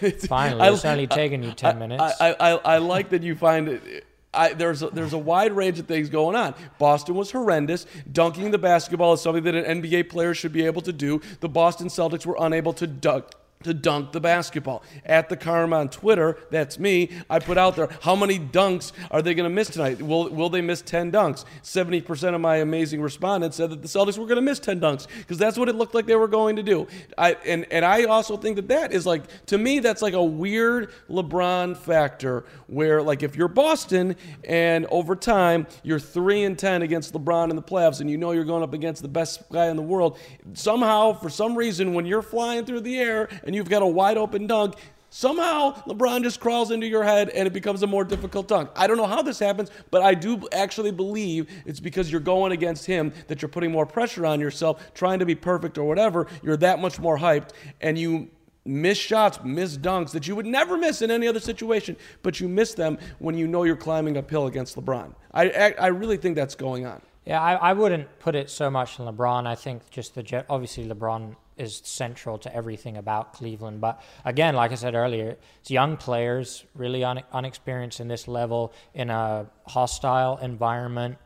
points. 0.00 0.26
Finally, 0.26 0.60
I- 0.62 0.72
it's 0.72 0.84
only 0.84 1.06
taken 1.06 1.44
you 1.44 1.52
ten 1.52 1.78
minutes. 1.78 2.02
I, 2.02 2.30
I, 2.30 2.34
I, 2.52 2.54
I 2.74 2.78
like 2.78 3.10
that 3.10 3.22
you 3.22 3.36
find 3.36 3.68
it. 3.68 4.06
I, 4.32 4.52
there's 4.52 4.82
a, 4.82 4.90
there's 4.90 5.12
a 5.12 5.18
wide 5.18 5.52
range 5.52 5.80
of 5.80 5.86
things 5.86 6.08
going 6.08 6.36
on. 6.36 6.54
Boston 6.78 7.16
was 7.16 7.32
horrendous. 7.32 7.84
Dunking 8.12 8.52
the 8.52 8.58
basketball 8.58 9.12
is 9.12 9.20
something 9.20 9.42
that 9.42 9.54
an 9.56 9.82
NBA 9.82 10.08
player 10.08 10.34
should 10.34 10.52
be 10.52 10.64
able 10.66 10.82
to 10.82 10.92
do. 10.92 11.20
The 11.40 11.48
Boston 11.48 11.88
Celtics 11.88 12.24
were 12.24 12.36
unable 12.38 12.72
to 12.74 12.86
dunk 12.86 13.24
to 13.62 13.74
dunk 13.74 14.12
the 14.12 14.20
basketball. 14.20 14.82
At 15.04 15.28
the 15.28 15.36
Karm 15.36 15.74
on 15.74 15.90
Twitter, 15.90 16.38
that's 16.50 16.78
me. 16.78 17.10
I 17.28 17.40
put 17.40 17.58
out 17.58 17.76
there 17.76 17.90
how 18.00 18.16
many 18.16 18.38
dunks 18.38 18.92
are 19.10 19.20
they 19.20 19.34
going 19.34 19.48
to 19.48 19.54
miss 19.54 19.68
tonight? 19.68 20.00
Will 20.00 20.30
will 20.30 20.48
they 20.48 20.62
miss 20.62 20.80
10 20.80 21.12
dunks? 21.12 21.44
70% 21.62 22.34
of 22.34 22.40
my 22.40 22.56
amazing 22.56 23.02
respondents 23.02 23.58
said 23.58 23.70
that 23.70 23.82
the 23.82 23.88
Celtics 23.88 24.16
were 24.16 24.24
going 24.24 24.36
to 24.36 24.42
miss 24.42 24.60
10 24.60 24.80
dunks 24.80 25.06
because 25.18 25.36
that's 25.36 25.58
what 25.58 25.68
it 25.68 25.74
looked 25.74 25.94
like 25.94 26.06
they 26.06 26.16
were 26.16 26.28
going 26.28 26.56
to 26.56 26.62
do. 26.62 26.86
I 27.18 27.36
and 27.44 27.66
and 27.70 27.84
I 27.84 28.04
also 28.04 28.38
think 28.38 28.56
that 28.56 28.68
that 28.68 28.92
is 28.92 29.04
like 29.04 29.24
to 29.46 29.58
me 29.58 29.80
that's 29.80 30.00
like 30.00 30.14
a 30.14 30.24
weird 30.24 30.90
LeBron 31.10 31.76
factor 31.76 32.44
where 32.66 33.02
like 33.02 33.22
if 33.22 33.36
you're 33.36 33.48
Boston 33.48 34.16
and 34.44 34.86
over 34.86 35.14
time 35.14 35.66
you're 35.82 36.00
3 36.00 36.44
and 36.44 36.58
10 36.58 36.80
against 36.80 37.12
LeBron 37.12 37.50
in 37.50 37.56
the 37.56 37.62
playoffs 37.62 38.00
and 38.00 38.10
you 38.10 38.16
know 38.16 38.32
you're 38.32 38.44
going 38.44 38.62
up 38.62 38.72
against 38.72 39.02
the 39.02 39.08
best 39.08 39.42
guy 39.50 39.66
in 39.66 39.76
the 39.76 39.82
world, 39.82 40.18
somehow 40.54 41.12
for 41.12 41.28
some 41.28 41.54
reason 41.54 41.92
when 41.92 42.06
you're 42.06 42.22
flying 42.22 42.64
through 42.64 42.80
the 42.80 42.98
air 42.98 43.28
and 43.50 43.56
you've 43.56 43.68
got 43.68 43.82
a 43.82 43.86
wide 43.86 44.16
open 44.16 44.46
dunk, 44.46 44.76
somehow 45.08 45.74
LeBron 45.82 46.22
just 46.22 46.38
crawls 46.38 46.70
into 46.70 46.86
your 46.86 47.02
head 47.02 47.28
and 47.30 47.48
it 47.48 47.52
becomes 47.52 47.82
a 47.82 47.86
more 47.88 48.04
difficult 48.04 48.46
dunk. 48.46 48.70
I 48.76 48.86
don't 48.86 48.96
know 48.96 49.08
how 49.08 49.22
this 49.22 49.40
happens, 49.40 49.72
but 49.90 50.02
I 50.02 50.14
do 50.14 50.46
actually 50.52 50.92
believe 50.92 51.50
it's 51.66 51.80
because 51.80 52.12
you're 52.12 52.20
going 52.20 52.52
against 52.52 52.86
him 52.86 53.12
that 53.26 53.42
you're 53.42 53.48
putting 53.48 53.72
more 53.72 53.86
pressure 53.86 54.24
on 54.24 54.38
yourself, 54.38 54.94
trying 54.94 55.18
to 55.18 55.26
be 55.26 55.34
perfect 55.34 55.78
or 55.78 55.84
whatever. 55.88 56.28
You're 56.44 56.58
that 56.58 56.78
much 56.78 57.00
more 57.00 57.18
hyped 57.18 57.48
and 57.80 57.98
you 57.98 58.30
miss 58.64 58.98
shots, 58.98 59.40
miss 59.42 59.76
dunks 59.76 60.12
that 60.12 60.28
you 60.28 60.36
would 60.36 60.46
never 60.46 60.78
miss 60.78 61.02
in 61.02 61.10
any 61.10 61.26
other 61.26 61.40
situation, 61.40 61.96
but 62.22 62.38
you 62.38 62.46
miss 62.46 62.74
them 62.74 62.98
when 63.18 63.36
you 63.36 63.48
know 63.48 63.64
you're 63.64 63.74
climbing 63.74 64.16
uphill 64.16 64.46
against 64.46 64.76
LeBron. 64.76 65.12
I 65.34 65.74
I, 65.76 65.88
really 65.88 66.18
think 66.18 66.36
that's 66.36 66.54
going 66.54 66.86
on. 66.86 67.02
Yeah, 67.26 67.42
I, 67.42 67.54
I 67.54 67.72
wouldn't 67.72 68.20
put 68.20 68.36
it 68.36 68.48
so 68.48 68.70
much 68.70 69.00
on 69.00 69.12
LeBron. 69.12 69.48
I 69.48 69.56
think 69.56 69.90
just 69.90 70.14
the 70.14 70.22
jet. 70.22 70.46
Obviously, 70.48 70.86
LeBron 70.86 71.34
is 71.60 71.82
central 71.84 72.38
to 72.38 72.54
everything 72.54 72.96
about 72.96 73.34
Cleveland. 73.34 73.80
But 73.80 74.02
again, 74.24 74.54
like 74.54 74.72
I 74.72 74.76
said 74.76 74.94
earlier, 74.94 75.36
it's 75.60 75.70
young 75.70 75.96
players, 75.96 76.64
really 76.74 77.04
un, 77.04 77.22
unexperienced 77.32 78.00
in 78.00 78.08
this 78.08 78.26
level, 78.26 78.72
in 78.94 79.10
a 79.10 79.46
hostile 79.66 80.38
environment. 80.38 81.18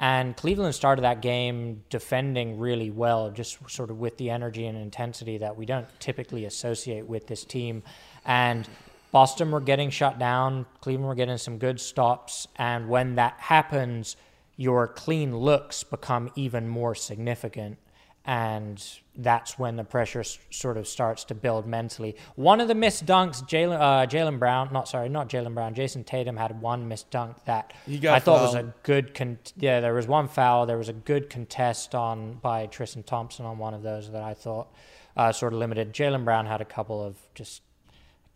And 0.00 0.36
Cleveland 0.36 0.74
started 0.74 1.02
that 1.02 1.22
game 1.22 1.84
defending 1.88 2.58
really 2.58 2.90
well, 2.90 3.30
just 3.30 3.58
sort 3.70 3.90
of 3.90 3.98
with 3.98 4.16
the 4.16 4.30
energy 4.30 4.66
and 4.66 4.76
intensity 4.76 5.38
that 5.38 5.56
we 5.56 5.64
don't 5.64 5.86
typically 6.00 6.44
associate 6.46 7.06
with 7.06 7.28
this 7.28 7.44
team. 7.44 7.84
And 8.24 8.68
Boston 9.12 9.50
were 9.50 9.60
getting 9.60 9.90
shut 9.90 10.18
down, 10.18 10.66
Cleveland 10.80 11.08
were 11.08 11.14
getting 11.14 11.38
some 11.38 11.58
good 11.58 11.78
stops. 11.80 12.48
And 12.56 12.88
when 12.88 13.14
that 13.16 13.34
happens, 13.38 14.16
your 14.56 14.88
clean 14.88 15.36
looks 15.36 15.84
become 15.84 16.30
even 16.34 16.68
more 16.68 16.94
significant. 16.94 17.78
And 18.24 18.80
that's 19.16 19.58
when 19.58 19.74
the 19.76 19.82
pressure 19.82 20.20
s- 20.20 20.38
sort 20.50 20.76
of 20.76 20.86
starts 20.86 21.24
to 21.24 21.34
build 21.34 21.66
mentally. 21.66 22.14
One 22.36 22.60
of 22.60 22.68
the 22.68 22.74
missed 22.74 23.04
dunks, 23.04 23.42
Jaylen 23.42 23.76
uh, 23.80 24.06
Jaylen 24.06 24.38
Brown, 24.38 24.68
not 24.72 24.86
sorry, 24.88 25.08
not 25.08 25.28
Jaylen 25.28 25.54
Brown, 25.54 25.74
Jayson 25.74 26.04
Tatum 26.04 26.36
had 26.36 26.60
one 26.60 26.86
missed 26.86 27.10
dunk 27.10 27.36
that 27.46 27.72
I 28.14 28.20
thought 28.20 28.42
was 28.42 28.54
a 28.54 28.72
good. 28.84 29.12
Con- 29.14 29.38
yeah, 29.56 29.80
there 29.80 29.92
was 29.94 30.06
one 30.06 30.28
foul. 30.28 30.66
There 30.66 30.78
was 30.78 30.88
a 30.88 30.92
good 30.92 31.30
contest 31.30 31.96
on 31.96 32.34
by 32.34 32.66
Tristan 32.66 33.02
Thompson 33.02 33.44
on 33.44 33.58
one 33.58 33.74
of 33.74 33.82
those 33.82 34.12
that 34.12 34.22
I 34.22 34.34
thought 34.34 34.68
uh, 35.16 35.32
sort 35.32 35.52
of 35.52 35.58
limited. 35.58 35.92
Jaylen 35.92 36.24
Brown 36.24 36.46
had 36.46 36.60
a 36.60 36.64
couple 36.64 37.04
of 37.04 37.16
just 37.34 37.62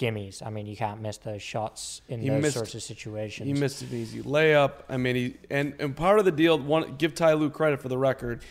gimmies. 0.01 0.45
I 0.45 0.51
mean, 0.51 0.67
you 0.67 0.77
can't 0.77 1.01
miss 1.01 1.19
those 1.19 1.43
shots 1.43 2.03
in 2.09 2.21
He 2.21 2.29
those 2.29 2.43
missed- 2.43 2.55
sorts 2.57 2.75
of 2.75 2.83
situations. 2.83 3.47
He 3.47 3.53
missed 3.55 3.83
an 3.83 3.89
easy 3.93 4.21
layup. 4.23 4.73
I 4.89 4.97
mean, 4.97 5.15
he 5.15 5.37
and 5.49 5.75
and 5.79 5.95
part 5.97 6.19
of 6.19 6.25
the 6.25 6.33
deal. 6.33 6.59
One, 6.59 6.97
give 6.97 7.15
Ty 7.15 7.35
Lue 7.35 7.51
credit 7.51 7.81
for 7.81 7.89
the 7.89 7.97
record. 7.99 8.43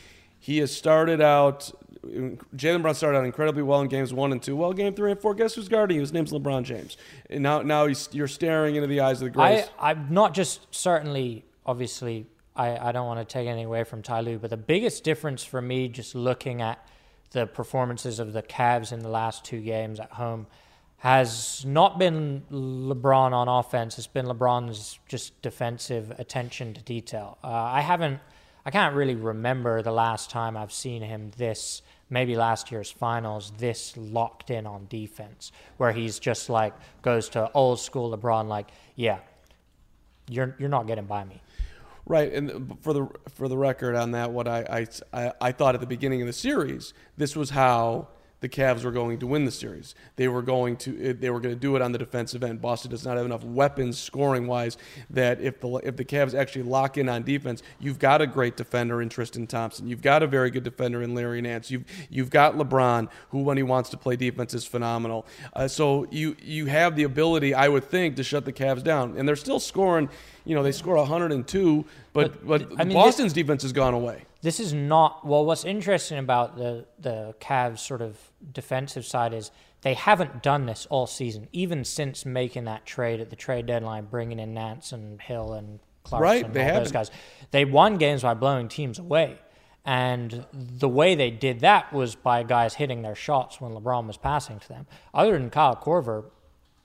He 0.46 0.60
has 0.60 0.72
started 0.72 1.22
out. 1.22 1.72
Jaylen 2.06 2.84
Brown 2.84 2.94
started 2.94 3.18
out 3.18 3.26
incredibly 3.26 3.64
well 3.64 3.82
in 3.82 3.88
games 3.88 4.14
one 4.14 4.32
and 4.32 4.40
two. 4.40 4.56
Well, 4.56 4.74
game 4.74 4.94
three 4.94 5.10
and 5.10 5.20
four, 5.20 5.34
guess 5.34 5.56
who's 5.56 5.68
guarding 5.68 5.96
you? 5.96 6.02
His 6.02 6.14
name's 6.14 6.32
LeBron 6.32 6.62
James. 6.62 6.98
And 7.32 7.42
now, 7.42 7.64
now 7.64 7.88
he's, 7.88 8.10
you're 8.12 8.28
staring 8.28 8.76
into 8.76 8.86
the 8.88 9.00
eyes 9.00 9.24
of 9.24 9.26
the 9.26 9.32
greats. 9.32 9.68
I, 9.80 9.90
I'm 9.90 10.06
not 10.12 10.36
just 10.36 10.68
certainly, 10.70 11.46
obviously, 11.66 12.28
I, 12.56 12.78
I 12.78 12.92
don't 12.92 13.08
want 13.08 13.28
to 13.28 13.34
take 13.34 13.48
anything 13.48 13.66
away 13.66 13.86
from 13.86 14.04
Ty 14.04 14.22
Lue, 14.22 14.38
but 14.38 14.52
the 14.52 14.56
biggest 14.56 15.04
difference 15.04 15.44
for 15.44 15.64
me, 15.64 15.88
just 15.88 16.14
looking 16.14 16.62
at 16.62 16.78
the 17.32 17.48
performances 17.48 18.20
of 18.20 18.34
the 18.34 18.44
Cavs 18.44 18.92
in 18.94 19.00
the 19.00 19.10
last 19.10 19.44
two 19.44 19.62
games 19.62 20.00
at 20.00 20.12
home, 20.12 20.46
has 20.98 21.66
not 21.66 21.98
been 21.98 22.44
LeBron 22.52 23.32
on 23.32 23.48
offense. 23.48 23.98
It's 23.98 24.06
been 24.06 24.28
LeBron's 24.28 25.00
just 25.08 25.42
defensive 25.42 26.14
attention 26.20 26.76
to 26.76 26.84
detail. 26.84 27.40
Uh, 27.44 27.48
I 27.48 27.82
haven't, 27.82 28.20
I 28.66 28.72
can't 28.72 28.96
really 28.96 29.16
remember 29.16 29.82
the 29.82 29.92
last 29.92 30.32
time 30.32 30.58
I've 30.58 30.74
seen 30.74 31.02
him 31.02 31.32
this. 31.38 31.82
Maybe 32.10 32.36
last 32.36 32.72
year's 32.72 32.92
finals, 32.92 33.52
this 33.58 33.96
locked 33.98 34.50
in 34.50 34.66
on 34.68 34.88
defense, 34.90 35.52
where 35.78 35.92
he's 35.92 36.20
just 36.20 36.50
like 36.50 36.74
goes 37.02 37.30
to 37.30 37.50
old 37.54 37.80
school 37.80 38.16
LeBron, 38.16 38.48
like, 38.48 38.70
yeah, 38.96 39.20
you're 40.28 40.56
you're 40.60 40.70
not 40.70 40.88
getting 40.88 41.06
by 41.06 41.24
me. 41.24 41.42
Right, 42.08 42.32
and 42.32 42.78
for 42.82 42.94
the 42.94 43.08
for 43.30 43.48
the 43.48 43.58
record 43.58 43.96
on 43.96 44.12
that, 44.12 44.32
what 44.32 44.48
I, 44.48 44.88
I, 45.14 45.26
I, 45.26 45.32
I 45.42 45.52
thought 45.52 45.74
at 45.74 45.82
the 45.82 45.88
beginning 45.88 46.22
of 46.22 46.28
the 46.28 46.34
series, 46.34 46.94
this 47.18 47.36
was 47.36 47.52
how 47.52 48.10
the 48.46 48.50
Cavs 48.50 48.84
were 48.84 48.92
going 48.92 49.18
to 49.18 49.26
win 49.26 49.44
the 49.44 49.50
series. 49.50 49.96
They 50.18 50.28
were 50.28 50.44
going 50.44 50.78
to 50.78 51.14
they 51.14 51.32
were 51.32 51.40
going 51.40 51.56
to 51.56 51.60
do 51.60 51.76
it 51.76 51.82
on 51.82 51.92
the 51.92 51.98
defensive 51.98 52.44
end. 52.44 52.62
Boston 52.62 52.92
does 52.92 53.04
not 53.04 53.18
have 53.18 53.26
enough 53.26 53.44
weapons 53.44 53.98
scoring 53.98 54.46
wise 54.46 54.78
that 55.10 55.42
if 55.42 55.60
the 55.62 55.68
if 55.78 55.96
the 55.98 56.06
Cavs 56.06 56.36
actually 56.36 56.62
lock 56.62 56.96
in 57.00 57.10
on 57.10 57.24
defense, 57.24 57.64
you've 57.80 57.98
got 57.98 58.22
a 58.22 58.28
great 58.28 58.56
defender 58.56 59.02
in 59.02 59.10
Tristan 59.10 59.48
Thompson. 59.48 59.88
You've 59.88 60.04
got 60.04 60.22
a 60.22 60.28
very 60.28 60.52
good 60.52 60.64
defender 60.64 61.02
in 61.02 61.16
Larry 61.16 61.42
Nance. 61.42 61.72
You've 61.72 61.86
you've 62.12 62.30
got 62.30 62.54
LeBron, 62.54 63.10
who 63.30 63.42
when 63.42 63.58
he 63.58 63.64
wants 63.64 63.90
to 63.90 63.98
play 63.98 64.16
defense 64.16 64.54
is 64.54 64.64
phenomenal. 64.64 65.26
Uh, 65.54 65.68
so 65.68 66.06
you 66.12 66.36
you 66.40 66.68
have 66.68 66.96
the 66.96 67.02
ability, 67.02 67.56
I 67.56 67.68
would 67.68 67.86
think, 67.86 68.16
to 68.18 68.24
shut 68.24 68.46
the 68.46 68.54
Cavs 68.54 68.84
down, 68.84 69.18
and 69.18 69.28
they're 69.28 69.36
still 69.36 69.60
scoring. 69.60 70.08
You 70.46 70.54
know, 70.54 70.62
they 70.62 70.72
score 70.72 70.98
102, 70.98 71.84
but 72.14 72.46
but, 72.46 72.68
I 72.78 72.84
mean, 72.84 72.94
Boston's 72.94 73.34
defense 73.34 73.64
has 73.64 73.74
gone 73.74 73.96
away. 73.96 74.26
This 74.46 74.60
is 74.60 74.76
not 74.76 75.26
well. 75.26 75.44
What's 75.44 75.66
interesting 75.66 76.20
about 76.20 76.56
the 76.56 76.86
the 77.00 77.34
Cavs 77.42 77.80
sort 77.80 78.04
of 78.04 78.20
defensive 78.54 79.04
side 79.04 79.34
is 79.34 79.50
they 79.82 79.96
haven't 79.96 80.44
done 80.44 80.68
this 80.68 80.86
all 80.92 81.08
season, 81.08 81.48
even 81.52 81.84
since 81.84 82.28
making 82.28 82.66
that 82.66 82.86
trade 82.86 83.20
at 83.22 83.32
the 83.32 83.36
trade 83.36 83.66
deadline, 83.66 84.06
bringing 84.06 84.38
in 84.38 84.54
Nance 84.54 84.92
and 84.92 85.20
Hill 85.20 85.54
and 85.54 85.80
Clarkson, 86.04 86.24
Right, 86.24 86.46
and 86.46 86.54
they 86.54 86.62
all 86.62 86.68
those 86.68 86.92
haven't. 86.92 86.94
guys. 86.94 87.12
They 87.50 87.66
won 87.66 87.98
games 87.98 88.22
by 88.22 88.36
blowing 88.36 88.68
teams 88.68 89.00
away, 89.00 89.40
and 89.84 90.46
the 90.54 90.90
way 90.90 91.16
they 91.16 91.32
did 91.32 91.62
that 91.62 91.92
was 91.92 92.14
by 92.14 92.44
guys 92.44 92.76
hitting 92.76 93.02
their 93.02 93.16
shots 93.16 93.60
when 93.60 93.72
LeBron 93.72 94.06
was 94.06 94.18
passing 94.18 94.60
to 94.60 94.68
them. 94.68 94.86
Other 95.12 95.40
than 95.40 95.50
Kyle 95.50 95.76
Korver, 95.76 96.26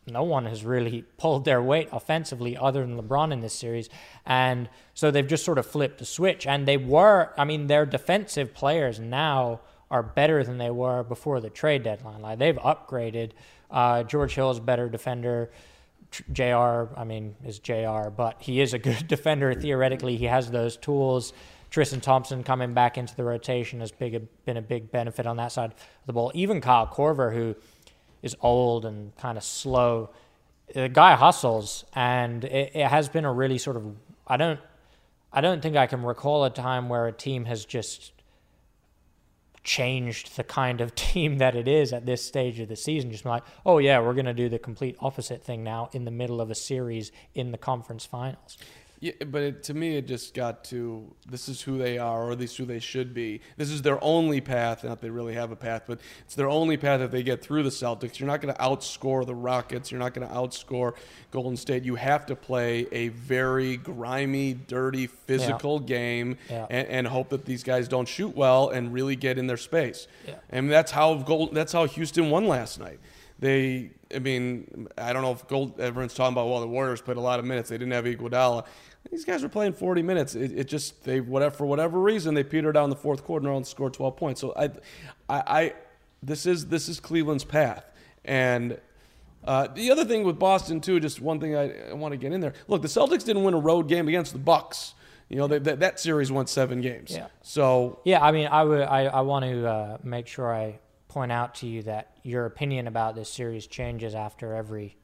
no 0.07 0.23
one 0.23 0.47
has 0.47 0.64
really 0.64 1.04
pulled 1.19 1.45
their 1.45 1.62
weight 1.62 1.88
offensively 1.92 2.57
other 2.57 2.80
than 2.80 3.00
LeBron 3.00 3.33
in 3.33 3.40
this 3.40 3.54
series. 3.54 3.88
And 4.26 4.69
so 4.95 5.11
they've 5.11 5.26
just 5.26 5.45
sort 5.45 5.59
of 5.59 5.66
flipped 5.66 5.99
the 5.99 6.04
switch. 6.04 6.47
And 6.47 6.66
they 6.66 6.76
were, 6.76 7.33
I 7.37 7.45
mean, 7.45 7.66
their 7.66 7.87
defensive 7.87 8.54
players 8.54 8.99
now 8.99 9.61
are 9.90 10.02
better 10.02 10.45
than 10.45 10.59
they 10.59 10.71
were 10.71 11.02
before 11.02 11.40
the 11.40 11.50
trade 11.50 11.83
deadline. 11.83 12.23
Like 12.23 12.38
they've 12.38 12.57
upgraded. 12.57 13.33
Uh, 13.71 14.02
George 14.02 14.35
Hill 14.35 14.50
is 14.50 14.59
a 14.59 14.62
better 14.62 14.88
defender. 14.88 15.50
Jr. 16.33 16.88
I 16.97 17.04
mean, 17.04 17.37
is 17.45 17.59
Jr. 17.59 18.11
But 18.11 18.37
he 18.40 18.61
is 18.61 18.75
a 18.75 18.78
good 18.78 19.07
defender 19.09 19.54
theoretically. 19.54 20.16
He 20.16 20.26
has 20.26 20.50
those 20.50 20.76
tools. 20.76 21.33
Tristan 21.71 22.00
Thompson 22.00 22.42
coming 22.42 22.75
back 22.75 22.99
into 22.99 23.14
the 23.14 23.23
rotation 23.23 23.78
has 23.80 23.92
big, 23.92 24.26
been 24.45 24.57
a 24.57 24.62
big 24.62 24.90
benefit 24.90 25.25
on 25.26 25.37
that 25.37 25.52
side 25.52 25.71
of 25.71 25.76
the 26.07 26.12
ball. 26.12 26.33
Even 26.35 26.61
Kyle 26.61 26.87
Korver, 26.87 27.33
who 27.33 27.54
is 28.23 28.37
old 28.41 28.85
and 28.85 29.17
kind 29.17 29.39
of 29.39 29.45
slow, 29.45 30.11
the 30.75 30.89
guy 30.89 31.17
hustles, 31.17 31.85
and 31.95 32.45
it, 32.45 32.73
it 32.75 32.87
has 32.87 33.09
been 33.09 33.25
a 33.25 33.33
really 33.33 33.59
sort 33.59 33.77
of. 33.77 33.85
I 34.27 34.37
don't. 34.37 34.61
I 35.33 35.41
don't 35.41 35.62
think 35.62 35.77
I 35.77 35.87
can 35.87 36.03
recall 36.03 36.45
a 36.45 36.50
time 36.50 36.89
where 36.89 37.07
a 37.07 37.12
team 37.12 37.45
has 37.45 37.65
just 37.65 38.12
changed 39.62 40.37
the 40.37 40.43
kind 40.43 40.81
of 40.81 40.95
team 40.95 41.39
that 41.39 41.55
it 41.55 41.69
is 41.69 41.93
at 41.93 42.07
this 42.07 42.25
stage 42.25 42.59
of 42.61 42.69
the 42.69 42.77
season. 42.77 43.11
Just 43.11 43.25
like, 43.25 43.43
oh 43.65 43.79
yeah, 43.79 44.00
we're 44.00 44.15
going 44.15 44.27
to 44.27 44.35
do 44.35 44.49
the 44.49 44.59
complete 44.59 44.97
opposite 45.00 45.45
thing 45.45 45.62
now 45.62 45.89
in 45.93 46.05
the 46.05 46.11
middle 46.11 46.41
of 46.41 46.50
a 46.50 46.55
series 46.55 47.12
in 47.35 47.53
the 47.53 47.59
conference 47.59 48.05
finals. 48.05 48.59
Yeah, 49.00 49.12
but 49.26 49.42
it, 49.42 49.62
to 49.64 49.75
me, 49.75 49.97
it 49.97 50.07
just 50.07 50.35
got 50.35 50.62
to 50.64 51.11
this 51.26 51.49
is 51.49 51.62
who 51.62 51.78
they 51.78 51.97
are, 51.97 52.25
or 52.25 52.33
at 52.33 52.38
least 52.38 52.59
who 52.59 52.66
they 52.66 52.80
should 52.80 53.14
be. 53.14 53.40
This 53.57 53.71
is 53.71 53.80
their 53.80 54.02
only 54.04 54.42
path. 54.42 54.85
Not 54.85 55.00
they 55.00 55.09
really 55.09 55.33
have 55.33 55.50
a 55.50 55.57
path, 55.57 55.85
but 55.87 56.00
it's 56.26 56.35
their 56.35 56.50
only 56.50 56.76
path 56.76 57.00
if 57.00 57.11
they 57.11 57.23
get 57.23 57.40
through 57.40 57.62
the 57.62 57.71
Celtics. 57.71 58.19
You're 58.19 58.26
not 58.26 58.42
going 58.42 58.54
to 58.54 58.61
outscore 58.61 59.25
the 59.25 59.35
Rockets. 59.35 59.90
You're 59.90 60.00
not 60.00 60.12
going 60.12 60.28
to 60.28 60.35
outscore 60.35 60.95
Golden 61.30 61.57
State. 61.57 61.85
You 61.85 61.95
have 61.95 62.26
to 62.26 62.37
play 62.37 62.87
a 62.92 63.09
very 63.09 63.78
grimy, 63.78 64.52
dirty, 64.52 65.07
physical 65.07 65.78
game 65.80 66.37
Yeah. 66.50 66.66
And, 66.69 66.88
and 66.88 67.07
hope 67.07 67.30
that 67.30 67.47
these 67.47 67.62
guys 67.62 67.88
don't 67.88 68.07
shoot 68.07 68.37
well 68.37 68.69
and 68.69 68.92
really 68.92 69.16
get 69.16 69.38
in 69.38 69.47
their 69.47 69.57
space. 69.57 70.09
Yeah. 70.28 70.35
And 70.50 70.71
that's 70.71 70.90
how 70.90 71.14
Gold, 71.14 71.54
that's 71.54 71.73
how 71.73 71.87
Houston 71.87 72.28
won 72.28 72.47
last 72.47 72.78
night. 72.78 73.00
They, 73.40 73.92
I 74.14 74.18
mean, 74.18 74.87
I 74.99 75.14
don't 75.14 75.23
know 75.23 75.32
if 75.32 75.49
Gold. 75.49 75.80
Everyone's 75.80 76.12
talking 76.12 76.35
about 76.35 76.49
well, 76.49 76.61
the 76.61 76.66
Warriors 76.66 77.00
played 77.00 77.16
a 77.16 77.23
lot 77.23 77.38
of 77.38 77.47
minutes. 77.47 77.70
They 77.70 77.78
didn't 77.78 77.92
have 77.92 78.04
Iguodala. 78.04 78.66
These 79.11 79.25
guys 79.25 79.42
were 79.42 79.49
playing 79.49 79.73
40 79.73 80.02
minutes. 80.02 80.35
It, 80.35 80.52
it 80.52 80.68
just 80.68 81.04
they 81.04 81.20
whatever 81.20 81.54
for 81.56 81.66
whatever 81.66 81.99
reason 81.99 82.35
they 82.35 82.44
petered 82.44 82.76
out 82.76 82.85
in 82.85 82.90
the 82.90 82.97
fourth 82.97 83.25
quarter 83.25 83.50
and 83.50 83.66
scored 83.66 83.94
12 83.94 84.16
points. 84.16 84.40
So 84.42 84.52
I, 84.54 84.64
I, 85.28 85.42
I 85.47 85.73
this 86.23 86.44
is 86.44 86.66
this 86.66 86.88
is 86.88 87.00
Cleveland's 87.00 87.44
path. 87.44 87.90
And 88.26 88.78
uh, 89.44 89.68
the 89.68 89.90
other 89.90 90.04
thing 90.04 90.25
with 90.25 90.38
Boston 90.38 90.82
too, 90.82 91.00
just 91.00 91.23
one 91.23 91.40
thing 91.40 91.56
I, 91.56 91.90
I 91.90 91.92
want 91.94 92.12
to 92.12 92.18
get 92.18 92.32
in 92.32 92.42
there. 92.42 92.52
Look, 92.68 92.82
the 92.82 92.88
Celtics 92.88 93.25
didn't 93.25 93.42
win 93.42 93.54
a 93.54 93.59
road 93.59 93.88
game 93.88 94.06
against 94.06 94.35
the 94.35 94.38
Bucks. 94.38 94.94
You 95.30 95.37
know, 95.37 95.47
they, 95.47 95.61
that 95.61 95.80
that 95.80 95.99
series 95.99 96.30
went 96.30 96.50
seven 96.50 96.82
games. 96.82 97.12
Yeah. 97.12 97.28
So 97.40 98.00
Yeah, 98.04 98.23
I 98.23 98.32
mean, 98.32 98.49
I 98.49 98.64
would. 98.64 98.82
I, 98.82 99.06
I 99.06 99.20
want 99.23 99.47
to 99.47 99.66
uh, 99.66 99.99
make 100.02 100.26
sure 100.26 100.54
I 100.54 100.78
point 101.09 101.32
out 101.32 101.54
to 101.56 101.66
you 101.66 101.82
that 101.85 102.10
your 102.23 102.47
opinion 102.47 102.87
about 102.87 103.15
this 103.15 103.29
series 103.33 103.67
changes 103.67 104.15
after 104.15 104.55
every 104.55 104.97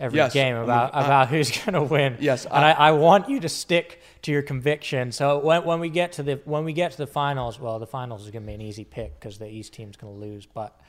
every 0.00 0.16
Yes, 0.16 0.32
game 0.32 0.54
I 0.54 0.58
mean, 0.60 0.64
about 0.64 0.94
I- 0.94 1.04
about 1.04 1.28
who's 1.32 1.50
going 1.50 1.72
to 1.74 1.82
win. 1.82 2.16
Yes, 2.20 2.44
and 2.46 2.64
I, 2.64 2.70
I 2.72 2.92
want 2.92 3.28
you 3.28 3.40
to 3.40 3.48
stick 3.48 4.00
to 4.22 4.30
your 4.32 4.42
conviction. 4.42 5.10
So 5.12 5.38
when 5.38 5.64
when 5.64 5.80
we 5.80 5.88
get 5.88 6.12
to 6.12 6.22
the 6.22 6.40
when 6.44 6.64
we 6.64 6.72
get 6.72 6.92
to 6.92 6.98
the 6.98 7.06
finals, 7.06 7.58
well, 7.60 7.78
the 7.78 7.86
finals 7.86 8.24
is 8.24 8.30
going 8.30 8.42
to 8.42 8.46
be 8.46 8.54
an 8.54 8.60
easy 8.60 8.84
pick 8.84 9.18
because 9.18 9.38
the 9.38 9.48
East 9.48 9.72
team's 9.74 9.96
going 9.96 10.12
to 10.12 10.18
lose, 10.18 10.46
but. 10.46 10.80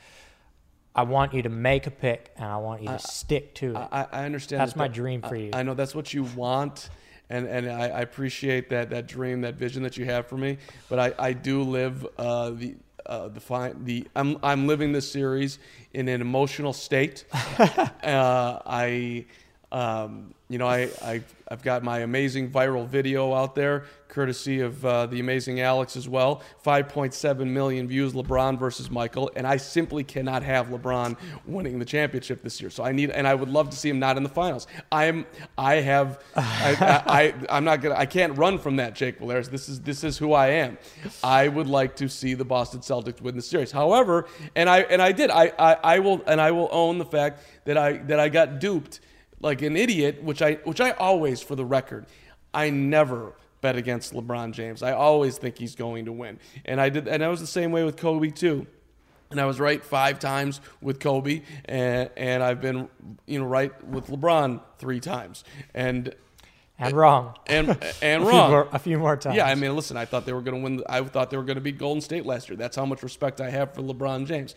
I 0.96 1.04
want 1.04 1.34
you 1.36 1.44
to 1.44 1.50
make 1.50 1.86
a 1.88 1.92
pick, 1.92 2.32
and 2.36 2.46
I 2.46 2.58
want 2.58 2.82
you 2.82 2.90
to 2.90 3.00
stick 3.00 3.54
to 3.56 3.76
it. 3.76 3.88
I, 3.92 4.08
I 4.12 4.26
understand. 4.26 4.60
That's 4.62 4.74
that 4.74 4.80
my 4.80 4.88
dream 4.88 5.22
for 5.22 5.36
I- 5.36 5.40
you. 5.40 5.50
I 5.54 5.64
know 5.64 5.76
that's 5.76 5.94
what 5.94 6.14
you 6.14 6.24
want, 6.36 6.90
and 7.30 7.46
and 7.48 7.70
I, 7.72 7.84
I 7.90 8.02
appreciate 8.02 8.70
that 8.70 8.90
that 8.90 9.08
dream, 9.08 9.42
that 9.42 9.54
vision 9.56 9.84
that 9.84 9.98
you 9.98 10.06
have 10.06 10.26
for 10.28 10.36
me. 10.36 10.58
But 10.90 11.00
I, 11.00 11.14
I 11.28 11.34
do 11.34 11.62
live 11.62 12.06
uh, 12.18 12.50
the 12.50 12.76
uh, 13.10 13.28
the 13.28 13.40
fine 13.40 13.84
the 13.84 14.08
I'm 14.16 14.38
I'm 14.44 14.68
living 14.68 14.94
this 14.94 15.12
series 15.12 15.60
in 15.94 16.08
an 16.08 16.22
emotional 16.22 16.74
state. 16.74 17.26
uh, 17.34 18.60
I. 18.66 19.26
Um, 19.72 20.34
you 20.50 20.58
know, 20.58 20.68
I, 20.68 20.90
I, 21.04 21.22
I've 21.48 21.62
got 21.62 21.84
my 21.84 22.00
amazing 22.00 22.50
viral 22.50 22.88
video 22.88 23.36
out 23.36 23.54
there, 23.54 23.86
courtesy 24.08 24.62
of 24.62 24.84
uh, 24.84 25.06
the 25.06 25.20
amazing 25.20 25.62
Alex 25.62 25.96
as 25.96 26.10
well. 26.10 26.42
5.7 26.66 27.46
million 27.46 27.88
views, 27.88 28.14
LeBron 28.14 28.58
versus 28.58 28.90
Michael, 28.90 29.30
and 29.36 29.46
I 29.46 29.58
simply 29.58 30.04
cannot 30.04 30.42
have 30.42 30.70
LeBron 30.70 31.16
winning 31.46 31.78
the 31.78 31.86
championship 31.86 32.42
this 32.42 32.60
year. 32.60 32.72
So 32.72 32.84
I 32.84 32.92
need, 32.94 33.12
and 33.12 33.28
I 33.28 33.36
would 33.36 33.50
love 33.50 33.70
to 33.70 33.78
see 33.78 33.90
him 33.90 34.00
not 34.00 34.18
in 34.18 34.24
the 34.24 34.30
finals. 34.30 34.66
I'm, 34.92 35.28
I 35.56 35.76
have, 35.76 36.24
I, 36.36 36.78
I, 36.80 37.22
I, 37.22 37.34
I'm 37.58 37.64
not 37.64 37.82
gonna, 37.82 37.96
I 37.96 38.08
can't 38.08 38.36
run 38.36 38.58
from 38.58 38.78
that, 38.78 38.96
Jake 38.96 39.20
Valeris. 39.20 39.52
This 39.52 39.70
is, 39.70 39.82
this 39.82 40.04
is 40.04 40.18
who 40.18 40.34
I 40.34 40.48
am. 40.48 40.80
I 41.24 41.48
would 41.48 41.68
like 41.68 41.96
to 41.98 42.10
see 42.10 42.34
the 42.34 42.46
Boston 42.46 42.80
Celtics 42.80 43.22
win 43.22 43.36
the 43.36 43.44
series. 43.44 43.72
However, 43.72 44.26
and 44.56 44.68
I, 44.68 44.80
and 44.80 45.00
I 45.00 45.12
did, 45.12 45.30
I, 45.30 45.54
I, 45.60 45.74
I 45.84 46.00
will, 46.00 46.24
and 46.26 46.42
I 46.42 46.50
will 46.50 46.70
own 46.72 46.98
the 46.98 47.06
fact 47.06 47.44
that 47.66 47.78
I, 47.78 47.98
that 47.98 48.20
I 48.20 48.30
got 48.30 48.60
duped 48.60 49.00
like 49.42 49.62
an 49.62 49.76
idiot, 49.76 50.24
which 50.24 50.42
I 50.42 50.56
which 50.64 50.82
I 50.82 50.92
always, 50.92 51.42
for 51.42 51.56
the 51.56 51.66
record, 51.66 52.06
I 52.54 52.70
never 52.70 53.34
bet 53.62 53.76
against 53.76 54.14
LeBron 54.14 54.52
James. 54.52 54.84
I 54.84 54.94
always 54.94 55.38
think 55.38 55.58
he's 55.58 55.76
going 55.76 56.06
to 56.06 56.12
win, 56.12 56.40
and 56.66 56.80
I 56.80 56.90
did, 56.90 57.08
and 57.08 57.24
I 57.24 57.28
was 57.30 57.40
the 57.40 57.48
same 57.48 57.72
way 57.72 57.84
with 57.84 57.98
Kobe 57.98 58.30
too. 58.30 58.68
And 59.32 59.40
I 59.40 59.46
was 59.46 59.60
right 59.60 59.84
five 59.84 60.18
times 60.18 60.60
with 60.82 61.00
Kobe, 61.00 61.44
and, 61.66 62.10
and 62.18 62.42
I've 62.42 62.62
been, 62.62 62.90
you 63.28 63.38
know, 63.38 63.46
right 63.46 63.72
with 63.86 64.08
LeBron 64.08 64.60
three 64.80 65.00
times, 65.00 65.44
and 65.76 66.16
and 66.80 66.96
wrong. 66.96 67.36
and 67.46 67.70
and 68.02 68.24
a, 68.24 68.26
few 68.26 68.30
wrong. 68.30 68.50
more, 68.50 68.70
a 68.72 68.80
few 68.80 68.98
more 68.98 69.18
times. 69.18 69.36
Yeah, 69.36 69.46
I 69.46 69.56
mean, 69.56 69.76
listen, 69.76 69.98
I 69.98 70.06
thought 70.06 70.26
they 70.26 70.34
were 70.34 70.42
going 70.42 70.58
to 70.58 70.64
win. 70.64 70.84
I 70.90 71.04
thought 71.04 71.30
they 71.30 71.38
were 71.38 71.44
going 71.44 71.58
to 71.58 71.62
beat 71.62 71.78
Golden 71.78 72.02
State 72.02 72.26
last 72.26 72.50
year. 72.50 72.58
That's 72.58 72.76
how 72.76 72.86
much 72.86 73.04
respect 73.04 73.42
I 73.42 73.50
have 73.50 73.74
for 73.74 73.82
LeBron 73.82 74.26
James. 74.26 74.56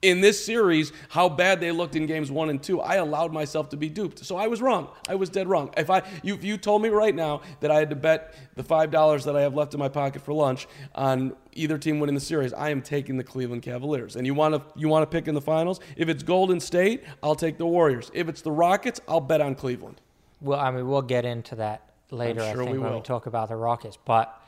In 0.00 0.20
this 0.20 0.44
series, 0.44 0.92
how 1.08 1.28
bad 1.28 1.60
they 1.60 1.72
looked 1.72 1.96
in 1.96 2.06
games 2.06 2.30
one 2.30 2.50
and 2.50 2.62
two, 2.62 2.80
I 2.80 2.96
allowed 2.96 3.32
myself 3.32 3.68
to 3.70 3.76
be 3.76 3.88
duped. 3.88 4.24
So 4.24 4.36
I 4.36 4.46
was 4.46 4.62
wrong. 4.62 4.88
I 5.08 5.16
was 5.16 5.28
dead 5.28 5.48
wrong. 5.48 5.74
If 5.76 5.90
I, 5.90 6.02
you, 6.22 6.34
if 6.34 6.44
you 6.44 6.56
told 6.56 6.82
me 6.82 6.88
right 6.88 7.14
now 7.14 7.40
that 7.58 7.72
I 7.72 7.80
had 7.80 7.90
to 7.90 7.96
bet 7.96 8.34
the 8.54 8.62
five 8.62 8.92
dollars 8.92 9.24
that 9.24 9.34
I 9.34 9.40
have 9.40 9.54
left 9.54 9.74
in 9.74 9.80
my 9.80 9.88
pocket 9.88 10.22
for 10.22 10.32
lunch 10.32 10.68
on 10.94 11.34
either 11.54 11.78
team 11.78 11.98
winning 11.98 12.14
the 12.14 12.20
series, 12.20 12.52
I 12.52 12.70
am 12.70 12.80
taking 12.80 13.16
the 13.16 13.24
Cleveland 13.24 13.62
Cavaliers. 13.62 14.14
And 14.14 14.24
you 14.24 14.34
want 14.34 14.54
to, 14.54 14.62
you 14.78 14.88
want 14.88 15.02
to 15.02 15.06
pick 15.12 15.26
in 15.26 15.34
the 15.34 15.40
finals? 15.40 15.80
If 15.96 16.08
it's 16.08 16.22
Golden 16.22 16.60
State, 16.60 17.02
I'll 17.20 17.34
take 17.34 17.58
the 17.58 17.66
Warriors. 17.66 18.12
If 18.14 18.28
it's 18.28 18.40
the 18.40 18.52
Rockets, 18.52 19.00
I'll 19.08 19.20
bet 19.20 19.40
on 19.40 19.56
Cleveland. 19.56 20.00
Well, 20.40 20.60
I 20.60 20.70
mean, 20.70 20.86
we'll 20.86 21.02
get 21.02 21.24
into 21.24 21.56
that 21.56 21.90
later. 22.12 22.38
sure 22.38 22.48
I 22.50 22.54
think 22.54 22.70
we 22.70 22.78
when 22.78 22.90
will. 22.90 22.98
we 22.98 23.02
talk 23.02 23.26
about 23.26 23.48
the 23.48 23.56
Rockets, 23.56 23.98
but 24.04 24.40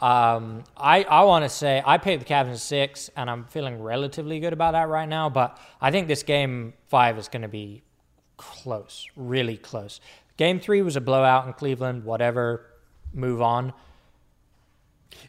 um, 0.00 0.64
I 0.76 1.04
I 1.04 1.24
want 1.24 1.44
to 1.44 1.48
say 1.48 1.82
I 1.84 1.98
paid 1.98 2.20
the 2.20 2.24
Cavs 2.24 2.48
in 2.48 2.56
six, 2.56 3.10
and 3.16 3.30
I'm 3.30 3.44
feeling 3.44 3.80
relatively 3.80 4.40
good 4.40 4.52
about 4.52 4.72
that 4.72 4.88
right 4.88 5.08
now. 5.08 5.30
But 5.30 5.58
I 5.80 5.90
think 5.90 6.08
this 6.08 6.22
game 6.22 6.74
five 6.88 7.16
is 7.18 7.28
going 7.28 7.42
to 7.42 7.48
be 7.48 7.82
close, 8.36 9.06
really 9.16 9.56
close. 9.56 10.00
Game 10.36 10.58
three 10.58 10.82
was 10.82 10.96
a 10.96 11.00
blowout 11.00 11.46
in 11.46 11.52
Cleveland. 11.52 12.04
Whatever, 12.04 12.66
move 13.12 13.40
on. 13.40 13.72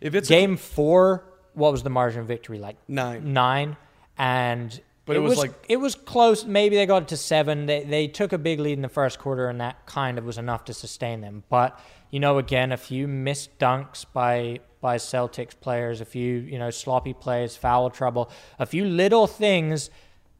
If 0.01 0.15
it's 0.15 0.29
Game 0.29 0.57
four, 0.57 1.25
what 1.53 1.71
was 1.71 1.83
the 1.83 1.91
margin 1.91 2.21
of 2.21 2.27
victory 2.27 2.57
like? 2.57 2.77
Nine. 2.87 3.33
Nine, 3.33 3.77
and 4.17 4.81
But 5.05 5.15
it 5.15 5.19
was 5.19 5.37
like- 5.37 5.53
it 5.69 5.77
was 5.77 5.93
close. 5.95 6.45
Maybe 6.45 6.75
they 6.75 6.85
got 6.85 7.03
it 7.03 7.07
to 7.09 7.17
seven. 7.17 7.65
They 7.67 7.83
they 7.83 8.07
took 8.07 8.33
a 8.33 8.37
big 8.37 8.59
lead 8.59 8.73
in 8.73 8.81
the 8.81 8.89
first 8.89 9.19
quarter, 9.19 9.47
and 9.47 9.61
that 9.61 9.85
kind 9.85 10.17
of 10.17 10.25
was 10.25 10.37
enough 10.37 10.65
to 10.65 10.73
sustain 10.73 11.21
them. 11.21 11.43
But 11.49 11.79
you 12.09 12.19
know, 12.19 12.37
again, 12.37 12.71
a 12.71 12.77
few 12.77 13.07
missed 13.07 13.57
dunks 13.59 14.05
by 14.11 14.59
by 14.81 14.97
Celtics 14.97 15.59
players, 15.59 16.01
a 16.01 16.05
few 16.05 16.37
you 16.37 16.57
know 16.59 16.69
sloppy 16.71 17.13
plays, 17.13 17.55
foul 17.55 17.89
trouble, 17.89 18.29
a 18.59 18.65
few 18.65 18.85
little 18.85 19.27
things 19.27 19.89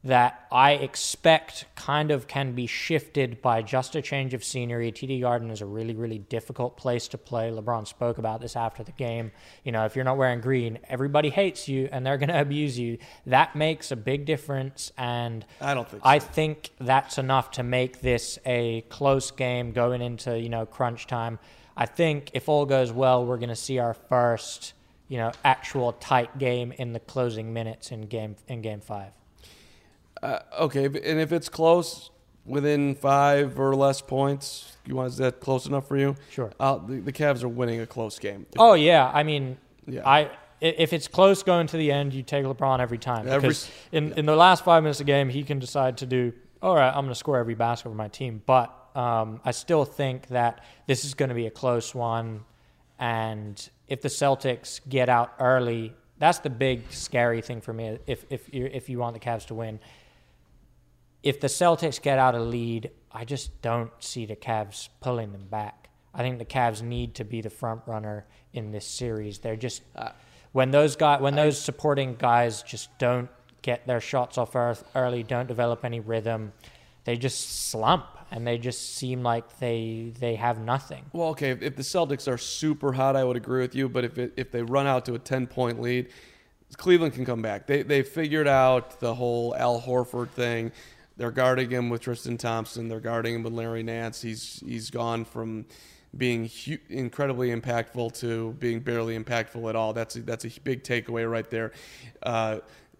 that 0.06 0.46
I 0.52 0.72
expect 0.72 1.64
kind 1.74 2.12
of 2.12 2.28
can 2.28 2.52
be 2.52 2.68
shifted 2.68 3.42
by 3.42 3.60
just 3.62 3.96
a 3.96 4.02
change 4.02 4.34
of 4.34 4.44
scenery. 4.44 4.92
TD 4.92 5.20
Garden 5.20 5.50
is 5.50 5.60
a 5.60 5.66
really, 5.66 5.94
really 5.94 6.18
difficult 6.18 6.76
place 6.76 7.08
to 7.08 7.18
play. 7.18 7.50
LeBron 7.50 7.88
spoke 7.88 8.18
about 8.18 8.40
this 8.40 8.54
after 8.54 8.84
the 8.84 8.92
game. 8.92 9.32
You 9.64 9.72
know, 9.72 9.84
if 9.84 9.96
you're 9.96 10.04
not 10.04 10.16
wearing 10.16 10.40
green, 10.40 10.78
everybody 10.88 11.28
hates 11.28 11.66
you 11.66 11.88
and 11.90 12.06
they're 12.06 12.18
going 12.18 12.28
to 12.36 12.40
abuse 12.40 12.78
you. 12.78 12.98
That 13.26 13.56
makes 13.56 13.90
a 13.90 13.96
big 13.96 14.26
difference. 14.26 14.92
And 14.96 15.44
I 15.60 15.74
don't 15.74 15.88
think 15.88 16.02
I 16.06 16.20
think 16.20 16.70
that's 16.80 17.18
enough 17.18 17.50
to 17.52 17.64
make 17.64 18.00
this 18.00 18.38
a 18.46 18.82
close 18.82 19.32
game 19.32 19.72
going 19.72 20.02
into, 20.02 20.38
you 20.38 20.48
know, 20.48 20.66
crunch 20.66 21.08
time. 21.08 21.40
I 21.76 21.86
think 21.86 22.30
if 22.32 22.48
all 22.48 22.64
goes 22.64 22.92
well, 22.92 23.26
we're 23.26 23.38
going 23.38 23.48
to 23.48 23.56
see 23.56 23.80
our 23.80 23.94
first, 23.94 24.72
you 25.08 25.18
know, 25.18 25.32
actual 25.44 25.94
tight 25.94 26.38
game 26.38 26.70
in 26.70 26.92
the 26.92 27.00
closing 27.00 27.52
minutes 27.52 27.90
in 27.90 28.02
game 28.02 28.36
in 28.46 28.62
game 28.62 28.80
five. 28.80 29.10
Uh, 30.22 30.38
okay, 30.60 30.84
and 30.86 31.20
if 31.20 31.32
it's 31.32 31.48
close, 31.48 32.10
within 32.46 32.94
five 32.94 33.58
or 33.58 33.74
less 33.74 34.00
points, 34.00 34.76
you 34.86 34.94
want 34.94 35.08
is 35.08 35.16
that 35.18 35.40
close 35.40 35.66
enough 35.66 35.86
for 35.88 35.96
you? 35.96 36.16
Sure. 36.30 36.50
Uh, 36.58 36.78
the, 36.78 37.00
the 37.00 37.12
Cavs 37.12 37.42
are 37.42 37.48
winning 37.48 37.80
a 37.80 37.86
close 37.86 38.18
game. 38.18 38.46
Oh 38.58 38.74
yeah, 38.74 39.10
I 39.12 39.22
mean, 39.22 39.58
Yeah. 39.86 40.08
I 40.08 40.30
if 40.60 40.94
it's 40.94 41.06
close 41.06 41.42
going 41.42 41.66
to 41.66 41.76
the 41.76 41.92
end, 41.92 42.14
you 42.14 42.22
take 42.22 42.44
LeBron 42.44 42.80
every 42.80 42.98
time 42.98 43.28
Every 43.28 43.48
because 43.48 43.70
in 43.92 44.12
in 44.14 44.26
the 44.26 44.36
last 44.36 44.64
five 44.64 44.82
minutes 44.82 45.00
of 45.00 45.06
the 45.06 45.12
game, 45.12 45.28
he 45.28 45.42
can 45.42 45.58
decide 45.58 45.98
to 45.98 46.06
do. 46.06 46.32
All 46.62 46.74
right, 46.74 46.88
I'm 46.88 47.02
going 47.04 47.08
to 47.08 47.14
score 47.14 47.36
every 47.36 47.54
basket 47.54 47.90
for 47.90 47.94
my 47.94 48.08
team, 48.08 48.42
but 48.46 48.74
um, 48.94 49.40
I 49.44 49.50
still 49.50 49.84
think 49.84 50.28
that 50.28 50.64
this 50.86 51.04
is 51.04 51.12
going 51.12 51.28
to 51.28 51.34
be 51.34 51.46
a 51.46 51.50
close 51.50 51.94
one, 51.94 52.44
and 52.98 53.68
if 53.88 54.00
the 54.00 54.08
Celtics 54.08 54.80
get 54.88 55.10
out 55.10 55.34
early, 55.38 55.94
that's 56.18 56.38
the 56.38 56.48
big 56.50 56.90
scary 56.90 57.42
thing 57.42 57.60
for 57.60 57.74
me. 57.74 57.98
If 58.06 58.24
if 58.30 58.52
you 58.54 58.70
if 58.72 58.88
you 58.88 58.98
want 58.98 59.12
the 59.12 59.20
Cavs 59.20 59.46
to 59.46 59.54
win, 59.54 59.78
if 61.26 61.40
the 61.40 61.48
Celtics 61.48 62.00
get 62.00 62.20
out 62.20 62.36
a 62.36 62.40
lead, 62.40 62.92
I 63.10 63.24
just 63.24 63.60
don't 63.60 63.90
see 63.98 64.26
the 64.26 64.36
Cavs 64.36 64.88
pulling 65.00 65.32
them 65.32 65.48
back. 65.50 65.88
I 66.14 66.22
think 66.22 66.38
the 66.38 66.44
Cavs 66.44 66.82
need 66.82 67.16
to 67.16 67.24
be 67.24 67.40
the 67.40 67.50
front 67.50 67.82
runner 67.86 68.26
in 68.52 68.70
this 68.70 68.86
series. 68.86 69.40
They're 69.40 69.56
just 69.56 69.82
uh, 69.96 70.10
when 70.52 70.70
those 70.70 70.94
guys, 70.94 71.20
when 71.20 71.34
those 71.34 71.60
supporting 71.60 72.14
guys 72.14 72.62
just 72.62 72.96
don't 72.98 73.28
get 73.60 73.88
their 73.88 74.00
shots 74.00 74.38
off 74.38 74.54
earth 74.54 74.84
early, 74.94 75.24
don't 75.24 75.48
develop 75.48 75.84
any 75.84 75.98
rhythm, 75.98 76.52
they 77.04 77.16
just 77.16 77.68
slump 77.70 78.06
and 78.30 78.46
they 78.46 78.56
just 78.56 78.94
seem 78.94 79.24
like 79.24 79.58
they 79.58 80.12
they 80.20 80.36
have 80.36 80.60
nothing. 80.60 81.04
Well, 81.12 81.30
okay, 81.30 81.50
if, 81.50 81.60
if 81.60 81.74
the 81.74 81.82
Celtics 81.82 82.32
are 82.32 82.38
super 82.38 82.92
hot, 82.92 83.16
I 83.16 83.24
would 83.24 83.36
agree 83.36 83.62
with 83.62 83.74
you. 83.74 83.88
But 83.88 84.04
if 84.04 84.16
it, 84.16 84.32
if 84.36 84.52
they 84.52 84.62
run 84.62 84.86
out 84.86 85.04
to 85.06 85.14
a 85.14 85.18
ten 85.18 85.48
point 85.48 85.80
lead, 85.80 86.08
Cleveland 86.76 87.14
can 87.14 87.24
come 87.24 87.42
back. 87.42 87.66
They 87.66 87.82
they 87.82 88.02
figured 88.02 88.46
out 88.46 89.00
the 89.00 89.12
whole 89.12 89.56
Al 89.56 89.80
Horford 89.80 90.30
thing. 90.30 90.70
They're 91.16 91.30
guarding 91.30 91.70
him 91.70 91.88
with 91.88 92.02
Tristan 92.02 92.36
Thompson. 92.36 92.88
They're 92.88 93.00
guarding 93.00 93.34
him 93.34 93.42
with 93.42 93.52
Larry 93.52 93.82
Nance. 93.82 94.20
He's 94.20 94.62
he's 94.66 94.90
gone 94.90 95.24
from 95.24 95.64
being 96.16 96.48
hu- 96.48 96.78
incredibly 96.88 97.50
impactful 97.50 98.18
to 98.20 98.52
being 98.58 98.80
barely 98.80 99.18
impactful 99.18 99.68
at 99.68 99.76
all. 99.76 99.92
That's 99.92 100.16
a, 100.16 100.20
that's 100.20 100.44
a 100.44 100.60
big 100.60 100.82
takeaway 100.82 101.30
right 101.30 101.48
there. 101.50 101.72
Uh, 102.22 102.58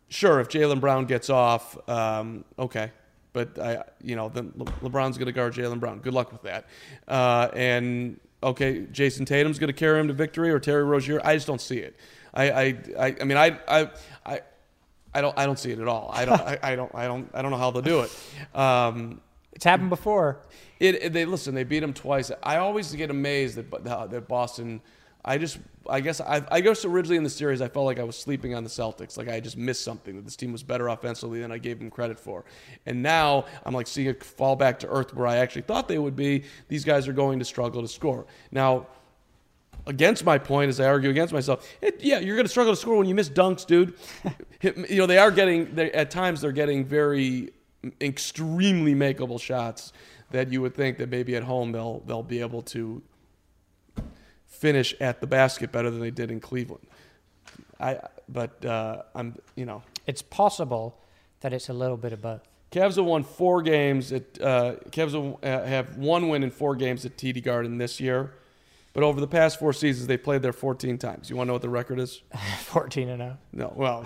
sure, 0.08 0.40
if 0.40 0.48
Jaylen 0.48 0.80
Brown 0.80 1.06
gets 1.06 1.30
off, 1.30 1.76
um, 1.88 2.44
okay, 2.58 2.90
but 3.32 3.58
I, 3.58 3.84
you 4.02 4.16
know, 4.16 4.28
then 4.28 4.52
Le- 4.56 4.64
LeBron's 4.88 5.18
going 5.18 5.26
to 5.26 5.32
guard 5.32 5.54
Jaylen 5.54 5.80
Brown. 5.80 5.98
Good 6.00 6.14
luck 6.14 6.32
with 6.32 6.42
that. 6.42 6.66
Uh, 7.06 7.48
and 7.54 8.18
okay, 8.42 8.86
Jayson 8.92 9.26
Tatum's 9.26 9.58
going 9.58 9.68
to 9.68 9.78
carry 9.78 10.00
him 10.00 10.08
to 10.08 10.14
victory, 10.14 10.50
or 10.50 10.58
Terry 10.58 10.84
Rozier. 10.84 11.20
I 11.24 11.34
just 11.34 11.46
don't 11.46 11.60
see 11.60 11.78
it. 11.78 11.96
I, 12.34 12.50
I, 12.50 12.64
I, 12.98 13.16
I 13.20 13.24
mean, 13.24 13.38
I, 13.38 13.58
I, 13.66 13.90
I, 14.24 14.40
I 15.16 15.20
don't, 15.20 15.36
I 15.38 15.46
don't 15.46 15.58
see 15.58 15.70
it 15.72 15.78
at 15.80 15.88
all. 15.88 16.10
I 16.12 16.24
don't, 16.24 16.40
I, 16.40 16.58
I 16.62 16.76
don't, 16.76 16.94
I 16.94 17.06
don't, 17.06 17.30
I 17.34 17.42
don't 17.42 17.50
know 17.50 17.56
how 17.56 17.70
they'll 17.70 17.82
do 17.82 18.00
it. 18.00 18.10
Um, 18.58 19.20
It's 19.52 19.64
happened 19.64 19.90
before. 19.90 20.40
it, 20.80 20.94
it- 21.02 21.12
they 21.12 21.24
listen. 21.24 21.54
They 21.54 21.64
beat 21.64 21.80
them 21.80 21.94
twice. 21.94 22.30
I 22.42 22.56
always 22.58 22.92
get 22.94 23.10
amazed 23.10 23.56
that 23.56 23.84
that 23.84 24.10
that 24.10 24.28
Boston. 24.28 24.80
I 25.28 25.38
just, 25.38 25.58
I 25.90 25.98
guess, 26.00 26.20
I, 26.20 26.40
I 26.52 26.60
guess 26.60 26.84
originally 26.84 27.16
in 27.16 27.24
the 27.24 27.30
series, 27.30 27.60
I 27.60 27.66
felt 27.66 27.84
like 27.84 27.98
I 27.98 28.04
was 28.04 28.16
sleeping 28.16 28.54
on 28.54 28.62
the 28.62 28.70
Celtics. 28.70 29.16
Like 29.18 29.28
I 29.28 29.40
just 29.40 29.56
missed 29.56 29.82
something. 29.82 30.14
That 30.14 30.24
this 30.24 30.36
team 30.36 30.52
was 30.52 30.62
better 30.62 30.86
offensively 30.86 31.40
than 31.40 31.50
I 31.50 31.58
gave 31.58 31.80
them 31.80 31.90
credit 31.90 32.16
for. 32.20 32.44
And 32.86 33.02
now 33.02 33.46
I'm 33.64 33.74
like 33.74 33.88
seeing 33.88 34.06
it 34.06 34.22
fall 34.22 34.54
back 34.54 34.78
to 34.80 34.88
earth 34.88 35.12
where 35.14 35.26
I 35.26 35.36
actually 35.38 35.62
thought 35.62 35.88
they 35.88 35.98
would 35.98 36.14
be. 36.14 36.44
These 36.68 36.84
guys 36.84 37.08
are 37.08 37.12
going 37.12 37.40
to 37.40 37.44
struggle 37.44 37.82
to 37.82 37.88
score. 37.88 38.24
Now, 38.52 38.86
against 39.88 40.24
my 40.24 40.38
point, 40.38 40.68
as 40.68 40.78
I 40.78 40.86
argue 40.86 41.10
against 41.10 41.32
myself, 41.34 41.66
it, 41.80 42.00
yeah, 42.04 42.20
you're 42.20 42.36
going 42.36 42.46
to 42.46 42.50
struggle 42.50 42.72
to 42.72 42.80
score 42.80 42.96
when 42.96 43.08
you 43.08 43.14
miss 43.16 43.28
dunks, 43.28 43.66
dude. 43.66 43.94
You 44.62 44.98
know, 44.98 45.06
they 45.06 45.18
are 45.18 45.30
getting, 45.30 45.74
they, 45.74 45.90
at 45.92 46.10
times, 46.10 46.40
they're 46.40 46.52
getting 46.52 46.84
very 46.84 47.50
extremely 48.00 48.94
makeable 48.94 49.40
shots 49.40 49.92
that 50.30 50.52
you 50.52 50.60
would 50.62 50.74
think 50.74 50.98
that 50.98 51.08
maybe 51.08 51.36
at 51.36 51.44
home 51.44 51.72
they'll 51.72 52.00
they'll 52.06 52.22
be 52.22 52.40
able 52.40 52.62
to 52.62 53.02
finish 54.46 54.94
at 55.00 55.20
the 55.20 55.26
basket 55.26 55.72
better 55.72 55.90
than 55.90 56.00
they 56.00 56.10
did 56.10 56.30
in 56.30 56.40
Cleveland. 56.40 56.86
I 57.78 58.00
but 58.28 58.64
uh, 58.64 59.02
I'm 59.14 59.36
you 59.54 59.66
know 59.66 59.82
It's 60.06 60.22
possible 60.22 60.98
that 61.40 61.52
it's 61.52 61.68
a 61.68 61.74
little 61.74 61.96
bit 61.96 62.12
of 62.12 62.22
both. 62.22 62.42
Cavs 62.72 62.96
have 62.96 63.04
won 63.04 63.22
four 63.22 63.62
games 63.62 64.12
at 64.12 64.40
uh, 64.40 64.76
Cavs 64.90 65.12
have, 65.42 65.90
uh, 65.90 65.92
one 65.96 66.28
win 66.28 66.42
in 66.42 66.50
four 66.50 66.74
games 66.74 67.04
at 67.06 67.16
TD 67.16 67.42
Garden 67.42 67.78
this 67.78 68.00
year, 68.00 68.34
but 68.92 69.02
over 69.02 69.20
the 69.20 69.28
past 69.28 69.58
four 69.58 69.72
seasons 69.72 70.08
they 70.08 70.16
played 70.16 70.42
there 70.42 70.52
14 70.52 70.98
times. 70.98 71.30
You 71.30 71.36
want 71.36 71.46
to 71.46 71.48
know 71.48 71.54
what 71.54 71.62
the 71.62 71.68
record 71.68 72.00
is? 72.00 72.22
14 72.64 73.08
and 73.08 73.22
oh. 73.22 73.24
0. 73.26 73.38
No, 73.52 73.72
well, 73.76 74.04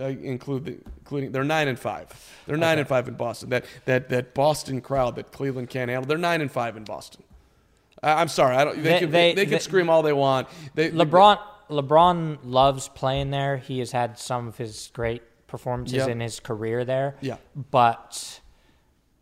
uh, 0.00 0.04
include 0.04 0.64
the, 0.64 0.78
including 1.00 1.32
they're 1.32 1.44
nine 1.44 1.68
and 1.68 1.78
five. 1.78 2.08
They're 2.46 2.56
nine 2.56 2.78
and 2.78 2.88
five 2.88 3.08
in 3.08 3.14
Boston. 3.14 3.50
That 3.50 3.64
that 3.84 4.08
that 4.10 4.34
Boston 4.34 4.80
crowd 4.80 5.16
that 5.16 5.32
Cleveland 5.32 5.70
can't 5.70 5.90
handle. 5.90 6.06
They're 6.08 6.18
nine 6.18 6.40
and 6.40 6.50
five 6.50 6.76
in 6.76 6.84
Boston. 6.84 7.22
I, 8.02 8.14
I'm 8.20 8.28
sorry. 8.28 8.56
I 8.56 8.64
don't. 8.64 8.76
They, 8.76 8.82
They- 8.82 8.98
can 9.00 9.10
they- 9.10 9.34
they, 9.34 9.46
can 9.46 9.60
scream 9.60 9.88
all 9.90 10.02
they 10.02 10.12
want. 10.12 10.48
They, 10.74 10.90
LeBron 10.90 11.38
LeBron 11.70 12.38
loves 12.44 12.88
playing 12.88 13.30
there. 13.30 13.56
He 13.56 13.78
has 13.78 13.92
had 13.92 14.18
some 14.18 14.48
of 14.48 14.56
his 14.58 14.90
great 14.92 15.22
performances 15.46 15.96
Yep. 15.98 16.08
in 16.08 16.20
his 16.20 16.40
career 16.40 16.84
there. 16.84 17.16
Yeah. 17.20 17.36
But 17.70 18.40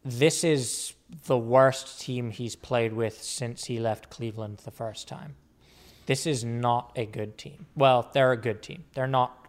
this 0.05 0.45
is 0.45 0.95
the 1.27 1.37
worst 1.39 2.01
team 2.01 2.31
he's 2.31 2.57
played 2.57 2.93
with 2.93 3.23
since 3.23 3.65
he 3.65 3.79
left 3.81 4.11
Cleveland 4.11 4.59
the 4.65 4.71
first 4.71 5.09
time. 5.09 5.35
This 6.07 6.27
is 6.27 6.45
not 6.45 6.93
a 6.97 7.05
good 7.07 7.37
team. 7.39 7.67
Well, 7.77 8.09
they're 8.13 8.33
a 8.33 8.37
good 8.37 8.63
team. 8.63 8.85
They're 8.95 9.07
not 9.07 9.40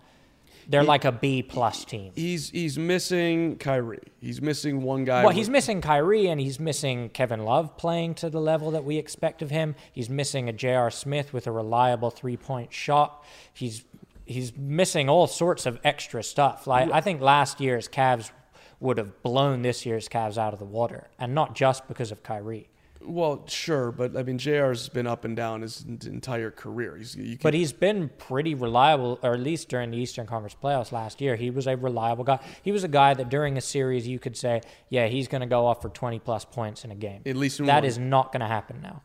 they're 0.72 0.84
like 0.84 1.06
a 1.06 1.12
B 1.12 1.44
plus 1.44 1.86
team. 1.86 2.12
he's 2.16 2.50
he's 2.50 2.78
missing 2.78 3.58
Kyrie. 3.58 4.00
He's 4.20 4.42
missing 4.42 4.82
one 4.82 5.06
guy. 5.06 5.24
Well, 5.24 5.34
he's 5.34 5.50
missing 5.50 5.82
Kyrie 5.82 6.28
and 6.28 6.40
he's 6.40 6.60
missing 6.60 7.10
Kevin 7.10 7.44
Love 7.44 7.78
playing 7.78 8.16
to 8.16 8.30
the 8.30 8.42
level 8.42 8.72
that 8.72 8.84
we 8.84 8.98
expect 8.98 9.42
of 9.42 9.50
him. 9.52 9.76
He's 9.92 10.10
missing 10.10 10.50
a 10.50 10.54
J.R. 10.54 10.90
Smith 10.92 11.34
with 11.34 11.48
a 11.48 11.52
reliable 11.52 12.10
three 12.10 12.38
point 12.38 12.74
shot. 12.74 13.24
He's 13.54 13.84
he's 14.26 14.56
missing 14.56 15.10
all 15.10 15.28
sorts 15.28 15.66
of 15.66 15.80
extra 15.84 16.24
stuff. 16.24 16.68
Like 16.68 16.90
I 16.92 17.02
think 17.02 17.22
last 17.22 17.60
year's 17.60 17.88
Cavs 17.88 18.32
would 18.80 18.98
have 18.98 19.22
blown 19.22 19.62
this 19.62 19.86
year's 19.86 20.10
Cavs 20.10 20.38
out 20.38 20.54
of 20.54 20.60
the 20.60 20.66
water, 20.66 21.10
and 21.20 21.36
not 21.36 21.54
just 21.54 21.88
because 21.88 22.12
of 22.12 22.24
Kyrie. 22.24 22.68
Well, 23.06 23.44
sure, 23.48 23.92
but 23.92 24.16
I 24.16 24.24
mean, 24.24 24.38
Jr's 24.38 24.90
been 24.90 25.08
up 25.08 25.26
and 25.26 25.36
down 25.36 25.62
his 25.62 25.84
entire 26.06 26.52
career. 26.52 26.98
He's 26.98 27.16
you 27.16 27.38
can, 27.38 27.40
But 27.44 27.54
he's 27.54 27.74
been 27.74 28.10
pretty 28.18 28.54
reliable, 28.56 29.20
or 29.22 29.34
at 29.34 29.40
least 29.40 29.70
during 29.70 29.92
the 29.92 29.98
Eastern 29.98 30.28
Conference 30.28 30.56
playoffs 30.62 30.92
last 30.92 31.22
year. 31.22 31.36
He 31.36 31.50
was 31.50 31.68
a 31.68 31.76
reliable 31.76 32.24
guy. 32.24 32.40
He 32.62 32.72
was 32.72 32.84
a 32.84 32.88
guy 32.88 33.14
that 33.14 33.30
during 33.30 33.58
a 33.58 33.62
series 33.62 34.08
you 34.08 34.20
could 34.20 34.38
say, 34.38 34.62
yeah, 34.90 35.08
he's 35.08 35.28
going 35.28 35.42
to 35.42 35.48
go 35.48 35.66
off 35.66 35.82
for 35.82 35.90
20 35.90 36.20
plus 36.20 36.46
points 36.46 36.86
in 36.86 36.92
a 36.92 36.96
game. 36.96 37.22
At 37.26 37.36
least 37.36 37.58
That 37.60 37.76
one. 37.76 37.86
is 37.86 37.98
not 37.98 38.32
going 38.32 38.42
to 38.42 38.48
happen 38.48 38.82
now. 38.82 39.02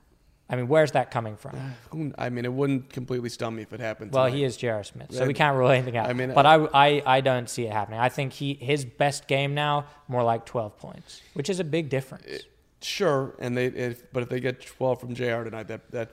I 0.48 0.54
mean, 0.54 0.68
where's 0.68 0.92
that 0.92 1.10
coming 1.10 1.36
from? 1.36 2.14
I 2.18 2.28
mean, 2.28 2.44
it 2.44 2.52
wouldn't 2.52 2.90
completely 2.90 3.28
stun 3.30 3.56
me 3.56 3.62
if 3.62 3.72
it 3.72 3.80
happened. 3.80 4.12
Well, 4.12 4.26
tonight. 4.26 4.36
he 4.36 4.44
is 4.44 4.56
J.R. 4.56 4.84
Smith, 4.84 5.12
so 5.12 5.26
we 5.26 5.34
can't 5.34 5.56
rule 5.56 5.70
anything 5.70 5.96
out. 5.96 6.08
I 6.08 6.12
mean, 6.12 6.32
but 6.32 6.46
I, 6.46 6.54
I, 6.72 7.02
I 7.04 7.20
don't 7.20 7.50
see 7.50 7.64
it 7.66 7.72
happening. 7.72 7.98
I 7.98 8.08
think 8.08 8.32
he 8.32 8.54
his 8.54 8.84
best 8.84 9.26
game 9.26 9.54
now 9.54 9.86
more 10.06 10.22
like 10.22 10.46
12 10.46 10.76
points, 10.78 11.20
which 11.34 11.50
is 11.50 11.58
a 11.58 11.64
big 11.64 11.88
difference. 11.88 12.44
Sure, 12.86 13.34
and 13.40 13.56
they 13.56 13.66
if, 13.66 14.12
but 14.12 14.22
if 14.22 14.28
they 14.28 14.38
get 14.38 14.64
12 14.64 15.00
from 15.00 15.12
JR 15.12 15.42
tonight, 15.42 15.66
that 15.66 15.90
that 15.90 16.10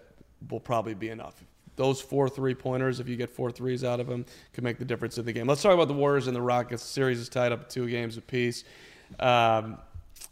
will 0.49 0.59
probably 0.59 0.95
be 0.95 1.09
enough. 1.09 1.43
Those 1.75 2.01
four 2.01 2.27
three 2.27 2.55
pointers, 2.55 2.99
if 2.99 3.07
you 3.07 3.15
get 3.15 3.29
four 3.29 3.51
threes 3.51 3.83
out 3.83 3.99
of 3.99 4.07
them, 4.07 4.25
could 4.53 4.63
make 4.63 4.79
the 4.79 4.85
difference 4.85 5.19
in 5.19 5.25
the 5.25 5.33
game. 5.33 5.45
Let's 5.45 5.61
talk 5.61 5.73
about 5.75 5.87
the 5.87 5.93
Warriors 5.93 6.25
and 6.25 6.35
the 6.35 6.41
Rockets. 6.41 6.81
The 6.81 6.89
series 6.89 7.19
is 7.19 7.29
tied 7.29 7.51
up 7.51 7.69
two 7.69 7.87
games 7.87 8.17
apiece. 8.17 8.63
Um, 9.19 9.77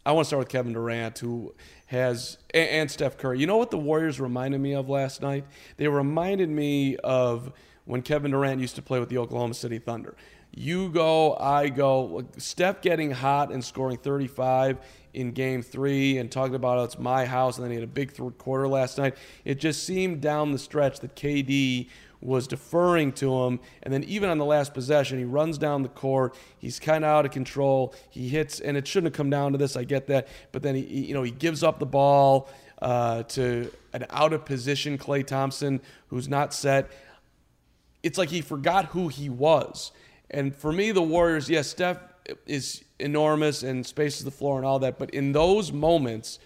I 0.04 0.14
want 0.14 0.26
to 0.26 0.28
start 0.30 0.40
with 0.40 0.50
Kevin 0.50 0.74
Durant, 0.74 1.20
who 1.20 1.54
has 1.86 2.40
and 2.56 2.90
Steph 2.90 3.20
Curry. 3.20 3.40
You 3.40 3.46
know 3.46 3.58
what 3.58 3.70
the 3.70 3.78
Warriors 3.78 4.20
reminded 4.20 4.62
me 4.62 4.74
of 4.74 4.90
last 4.90 5.22
night? 5.22 5.46
They 5.78 5.88
reminded 5.88 6.50
me 6.50 6.98
of 6.98 7.54
when 7.86 8.02
Kevin 8.02 8.32
Durant 8.32 8.60
used 8.60 8.76
to 8.78 8.82
play 8.82 9.00
with 9.00 9.10
the 9.10 9.20
Oklahoma 9.20 9.54
City 9.54 9.78
Thunder. 9.78 10.16
You 10.54 10.90
go, 10.90 11.36
I 11.36 11.70
go. 11.70 12.26
Steph 12.38 12.82
getting 12.82 13.12
hot 13.12 13.52
and 13.52 13.64
scoring 13.64 13.98
35 13.98 14.80
in 15.14 15.32
game 15.32 15.62
three 15.62 16.18
and 16.18 16.32
talking 16.32 16.56
about 16.56 16.78
how 16.78 16.84
it's 16.84 17.00
my 17.00 17.26
house, 17.26 17.58
and 17.58 17.64
then 17.66 17.72
he 17.72 17.76
had 17.76 17.84
a 17.84 17.88
big 17.88 18.12
third 18.12 18.38
quarter 18.38 18.68
last 18.68 18.98
night. 18.98 19.16
It 19.46 19.60
just 19.60 19.84
seemed 19.84 20.22
down 20.22 20.52
the 20.52 20.60
stretch 20.60 21.00
that 21.02 21.16
KD 21.16 21.90
was 22.22 22.48
deferring 22.48 23.12
to 23.14 23.44
him. 23.46 23.60
And 23.84 23.94
then 23.94 24.04
even 24.04 24.30
on 24.30 24.38
the 24.38 24.46
last 24.46 24.74
possession, 24.74 25.18
he 25.18 25.26
runs 25.26 25.58
down 25.58 25.82
the 25.82 25.90
court. 25.90 26.36
He's 26.60 26.80
kind 26.80 27.04
of 27.04 27.10
out 27.10 27.26
of 27.26 27.32
control. 27.32 27.96
He 28.10 28.30
hits, 28.30 28.60
and 28.60 28.78
it 28.78 28.88
shouldn't 28.88 29.12
have 29.14 29.18
come 29.18 29.30
down 29.30 29.52
to 29.54 29.58
this. 29.58 29.76
I 29.76 29.84
get 29.84 30.08
that, 30.08 30.28
but 30.52 30.62
then 30.62 30.76
he, 30.76 30.84
he- 30.84 31.06
you 31.08 31.14
know, 31.14 31.24
he 31.24 31.32
gives 31.32 31.64
up 31.64 31.80
the 31.80 31.86
ball 31.86 32.48
uh, 32.82 33.24
to 33.24 33.72
an 33.94 34.06
out 34.10 34.34
of 34.34 34.46
position 34.46 34.98
Klay 34.98 35.26
Thompson 35.26 35.82
who's 36.08 36.28
not 36.30 36.54
set 36.54 36.90
it's 38.04 38.18
like 38.18 38.30
he 38.30 38.42
forgot 38.42 38.86
who 38.86 39.08
he 39.10 39.30
was. 39.30 39.92
And 40.30 40.56
for 40.56 40.72
me, 40.72 40.92
the 40.92 41.02
Warriors, 41.04 41.50
yes, 41.50 41.68
Steph 41.68 42.00
is 42.48 42.84
enormous 43.02 43.64
and 43.64 43.86
spaces 43.86 44.24
the 44.24 44.32
floor 44.32 44.58
and 44.58 44.66
all 44.66 44.80
that, 44.80 44.98
but 44.98 45.10
in 45.10 45.32
those 45.32 45.72
moments, 45.72 46.40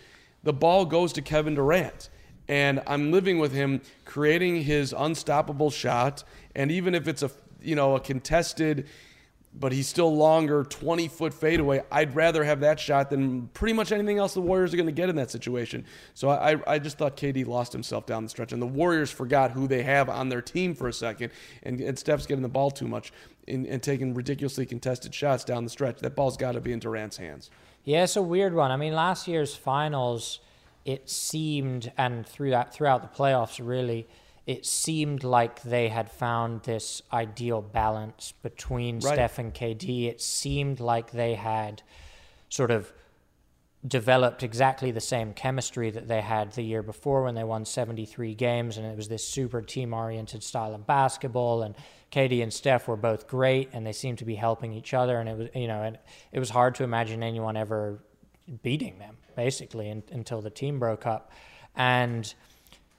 the 0.44 0.54
ball 0.54 0.86
goes 0.86 1.13
to 1.13 1.22
Kevin 1.22 1.56
Durant. 1.56 2.10
And 2.48 2.82
I'm 2.86 3.12
living 3.12 3.39
with 3.39 3.52
him 3.52 3.82
creating 4.06 4.63
his 4.63 4.94
unstoppable 4.96 5.72
shot. 5.72 6.24
And 6.56 6.72
even 6.72 6.94
if 6.94 7.08
it's 7.08 7.24
a 7.24 7.32
you 7.62 7.76
know 7.76 7.96
a 7.96 8.00
contested 8.00 8.88
but 9.60 9.72
he's 9.72 9.88
still 9.88 10.15
longer, 10.15 10.63
20 10.63 11.08
foot 11.08 11.34
fadeaway. 11.34 11.84
I'd 11.91 12.15
rather 12.15 12.44
have 12.44 12.60
that 12.62 12.80
shot 12.80 13.10
than 13.10 13.48
pretty 13.50 13.74
much 13.74 13.91
anything 13.91 14.18
else 14.18 14.34
the 14.34 14.41
Warriors 14.41 14.74
are 14.74 14.78
going 14.78 14.88
to 14.88 14.91
get 14.91 15.10
in 15.10 15.15
that 15.15 15.32
situation. 15.32 15.86
So 16.13 16.30
I, 16.30 16.58
I 16.68 16.80
just 16.80 16.98
thought 16.98 17.15
KD 17.15 17.48
lost 17.48 17.72
himself 17.72 18.06
down 18.06 18.24
the 18.24 18.30
stretch, 18.30 18.52
and 18.52 18.62
the 18.62 18.68
Warriors 18.68 19.12
forgot 19.12 19.52
who 19.52 19.68
they 19.68 19.84
have 19.84 20.10
on 20.10 20.30
their 20.30 20.41
team 20.41 20.76
for 20.76 20.88
a 20.88 20.94
second, 20.94 21.32
and, 21.63 21.80
and 21.80 21.98
Steph's 21.98 22.26
getting 22.26 22.41
the 22.41 22.50
ball 22.50 22.72
too 22.72 22.88
much 22.88 23.13
and, 23.48 23.65
and 23.65 23.82
taking 23.82 24.13
ridiculously 24.13 24.65
contested 24.65 25.13
shots 25.13 25.44
down 25.44 25.63
the 25.63 25.70
stretch. 25.70 26.00
That 26.00 26.15
ball's 26.15 26.38
got 26.38 26.54
to 26.54 26.62
be 26.62 26.74
in 26.74 26.80
Durant's 26.80 27.18
hands. 27.18 27.50
Yeah, 27.84 28.04
it's 28.04 28.15
a 28.15 28.22
weird 28.22 28.54
one. 28.54 28.72
I 28.72 28.78
mean, 28.78 28.94
last 28.94 29.28
year's 29.28 29.56
finals, 29.56 30.39
it 30.86 31.10
seemed, 31.10 31.91
and 31.98 32.26
throughout 32.26 32.74
throughout 32.74 33.02
the 33.02 33.18
playoffs, 33.18 33.65
really, 33.65 34.08
it 34.45 34.65
seemed 34.65 35.23
like 35.23 35.62
they 35.63 35.89
had 35.89 36.12
found 36.12 36.63
this 36.63 37.01
ideal 37.12 37.62
balance 37.62 38.34
between 38.43 38.99
Right. 38.99 39.13
Steph 39.13 39.39
and 39.39 39.53
KD. 39.53 40.08
It 40.08 40.21
seemed 40.21 40.79
like 40.79 41.12
they 41.12 41.34
had 41.34 41.81
sort 42.49 42.71
of 42.71 42.93
developed 43.88 44.43
exactly 44.43 44.91
the 44.91 45.01
same 45.01 45.34
chemistry 45.34 45.91
that 45.91 46.08
they 46.08 46.21
had 46.21 46.51
the 46.53 46.62
year 46.63 46.81
before 46.81 47.23
when 47.23 47.36
they 47.36 47.43
won 47.43 47.65
73 47.65 48.34
games 48.34 48.77
and 48.77 48.86
it 48.86 48.97
was 48.97 49.08
this 49.08 49.27
super 49.27 49.62
team 49.62 49.93
oriented 49.93 50.41
style 50.41 50.73
of 50.73 50.88
basketball 50.88 51.62
and 51.62 51.75
KD 52.12 52.41
and 52.41 52.51
Steph 52.51 52.88
were 52.88 52.95
both 52.95 53.27
great 53.27 53.69
and 53.73 53.86
they 53.86 53.91
seemed 53.91 54.17
to 54.19 54.25
be 54.25 54.36
helping 54.36 54.73
each 54.73 54.95
other 54.95 55.19
and 55.19 55.29
it 55.29 55.38
was 55.38 55.49
you 55.53 55.67
know 55.67 55.84
and 55.84 55.99
it 56.31 56.39
was 56.39 56.49
hard 56.49 56.73
to 56.75 56.84
imagine 56.84 57.21
anyone 57.21 57.55
ever 57.55 57.99
beating 58.63 58.97
them 58.97 59.17
basically 59.36 59.89
in, 59.89 60.01
until 60.12 60.41
the 60.41 60.49
team 60.49 60.79
broke 60.79 61.05
up 61.05 61.31
and 61.75 62.34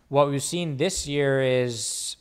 what 0.09 0.29
we've 0.31 0.43
seen 0.43 0.77
this 0.77 1.07
year 1.07 1.43
is 1.43 2.17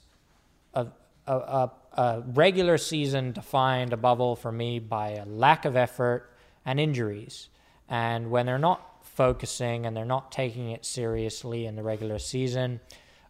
a, 0.73 0.87
a, 1.27 1.33
a, 1.33 1.71
a 1.93 2.23
regular 2.33 2.77
season 2.77 3.31
defined 3.31 3.93
above 3.93 4.19
all 4.19 4.35
for 4.35 4.51
me 4.51 4.79
by 4.79 5.09
a 5.11 5.25
lack 5.25 5.65
of 5.65 5.75
effort 5.75 6.31
and 6.65 6.79
injuries 6.79 7.49
and 7.89 8.31
when 8.31 8.45
they're 8.45 8.57
not 8.57 8.95
focusing 9.03 9.85
and 9.85 9.95
they're 9.95 10.05
not 10.05 10.31
taking 10.31 10.71
it 10.71 10.85
seriously 10.85 11.65
in 11.65 11.75
the 11.75 11.83
regular 11.83 12.19
season, 12.19 12.79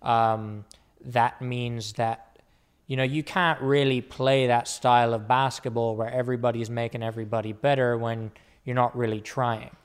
um, 0.01 0.65
that 1.03 1.41
means 1.41 1.93
that 1.93 2.39
you 2.87 2.95
know 2.97 3.03
you 3.03 3.23
can't 3.23 3.59
really 3.61 4.01
play 4.01 4.47
that 4.47 4.67
style 4.67 5.13
of 5.13 5.27
basketball 5.27 5.95
where 5.95 6.11
everybody's 6.11 6.69
making 6.69 7.03
everybody 7.03 7.51
better 7.51 7.97
when 7.97 8.31
you're 8.63 8.75
not 8.75 8.95
really 8.95 9.21
trying. 9.21 9.75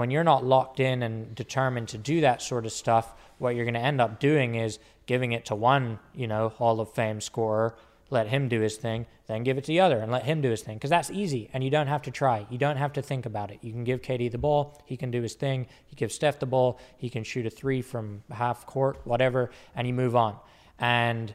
When 0.00 0.10
you're 0.10 0.24
not 0.24 0.44
locked 0.44 0.80
in 0.80 1.02
and 1.02 1.34
determined 1.34 1.88
to 1.88 1.98
do 1.98 2.22
that 2.22 2.40
sort 2.40 2.64
of 2.64 2.72
stuff, 2.72 3.14
what 3.36 3.54
you're 3.54 3.66
going 3.66 3.74
to 3.74 3.80
end 3.80 4.00
up 4.00 4.18
doing 4.18 4.54
is 4.54 4.78
giving 5.04 5.32
it 5.32 5.44
to 5.46 5.54
one, 5.54 5.98
you 6.14 6.26
know, 6.26 6.48
Hall 6.48 6.80
of 6.80 6.90
Fame 6.92 7.20
scorer 7.20 7.76
let 8.10 8.26
him 8.26 8.48
do 8.48 8.60
his 8.60 8.76
thing, 8.76 9.06
then 9.26 9.44
give 9.44 9.56
it 9.56 9.64
to 9.64 9.68
the 9.68 9.80
other 9.80 9.98
and 9.98 10.10
let 10.10 10.24
him 10.24 10.40
do 10.40 10.50
his 10.50 10.62
thing. 10.62 10.76
Because 10.76 10.90
that's 10.90 11.10
easy 11.10 11.48
and 11.52 11.62
you 11.62 11.70
don't 11.70 11.86
have 11.86 12.02
to 12.02 12.10
try. 12.10 12.46
You 12.50 12.58
don't 12.58 12.76
have 12.76 12.92
to 12.94 13.02
think 13.02 13.24
about 13.24 13.50
it. 13.50 13.58
You 13.62 13.72
can 13.72 13.84
give 13.84 14.02
KD 14.02 14.30
the 14.32 14.38
ball, 14.38 14.82
he 14.84 14.96
can 14.96 15.10
do 15.10 15.22
his 15.22 15.34
thing. 15.34 15.66
You 15.90 15.96
give 15.96 16.10
Steph 16.12 16.38
the 16.38 16.46
ball, 16.46 16.80
he 16.96 17.08
can 17.08 17.22
shoot 17.22 17.46
a 17.46 17.50
three 17.50 17.82
from 17.82 18.22
half 18.30 18.66
court, 18.66 19.00
whatever, 19.04 19.50
and 19.76 19.86
you 19.86 19.94
move 19.94 20.16
on. 20.16 20.36
And 20.78 21.34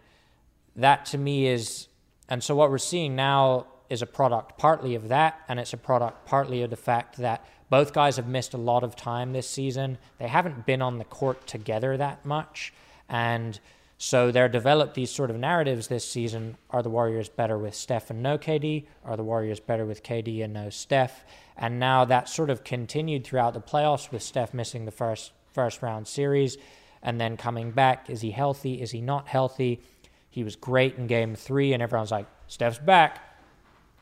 that 0.75 1.05
to 1.07 1.17
me 1.17 1.47
is, 1.47 1.87
and 2.27 2.43
so 2.43 2.55
what 2.55 2.69
we're 2.69 2.77
seeing 2.77 3.15
now 3.15 3.67
is 3.89 4.01
a 4.01 4.07
product 4.07 4.57
partly 4.57 4.95
of 4.95 5.09
that, 5.09 5.39
and 5.47 5.59
it's 5.59 5.73
a 5.73 5.77
product 5.77 6.25
partly 6.25 6.63
of 6.63 6.71
the 6.71 6.75
fact 6.75 7.17
that 7.17 7.45
both 7.69 7.93
guys 7.93 8.17
have 8.17 8.27
missed 8.27 8.53
a 8.53 8.57
lot 8.57 8.83
of 8.83 8.95
time 8.95 9.33
this 9.33 9.49
season. 9.49 9.97
They 10.19 10.27
haven't 10.27 10.65
been 10.65 10.81
on 10.81 10.97
the 10.97 11.05
court 11.05 11.47
together 11.47 11.97
that 11.97 12.25
much. 12.25 12.73
And 13.09 13.59
so 13.97 14.31
they're 14.31 14.49
developed 14.49 14.93
these 14.93 15.09
sort 15.09 15.29
of 15.29 15.37
narratives 15.37 15.87
this 15.87 16.07
season. 16.07 16.57
Are 16.69 16.83
the 16.83 16.89
Warriors 16.89 17.29
better 17.29 17.57
with 17.57 17.75
Steph 17.75 18.09
and 18.09 18.21
no 18.21 18.37
KD? 18.37 18.85
Are 19.03 19.17
the 19.17 19.23
Warriors 19.23 19.59
better 19.59 19.85
with 19.85 20.03
KD 20.03 20.43
and 20.43 20.53
no 20.53 20.69
Steph? 20.69 21.23
And 21.57 21.79
now 21.79 22.05
that 22.05 22.29
sort 22.29 22.49
of 22.49 22.63
continued 22.63 23.23
throughout 23.23 23.53
the 23.53 23.61
playoffs 23.61 24.11
with 24.11 24.21
Steph 24.21 24.53
missing 24.53 24.85
the 24.85 24.91
first 24.91 25.31
first 25.53 25.81
round 25.81 26.07
series 26.07 26.57
and 27.01 27.19
then 27.19 27.37
coming 27.37 27.71
back. 27.71 28.09
Is 28.09 28.21
he 28.21 28.31
healthy? 28.31 28.81
Is 28.81 28.91
he 28.91 28.99
not 28.99 29.27
healthy? 29.27 29.81
He 30.29 30.43
was 30.43 30.57
great 30.57 30.97
in 30.97 31.07
game 31.07 31.33
three, 31.33 31.71
and 31.71 31.81
everyone's 31.81 32.11
like, 32.11 32.27
Steph's 32.47 32.79
back. 32.79 33.21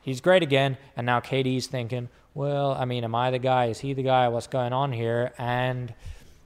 He's 0.02 0.20
great 0.20 0.42
again. 0.42 0.76
And 0.96 1.06
now 1.06 1.20
KD's 1.20 1.68
thinking, 1.68 2.08
well, 2.34 2.72
I 2.72 2.84
mean, 2.84 3.04
am 3.04 3.14
I 3.14 3.30
the 3.30 3.38
guy? 3.38 3.66
Is 3.66 3.78
he 3.78 3.92
the 3.92 4.02
guy? 4.02 4.28
What's 4.28 4.48
going 4.48 4.72
on 4.72 4.92
here? 4.92 5.32
And 5.38 5.94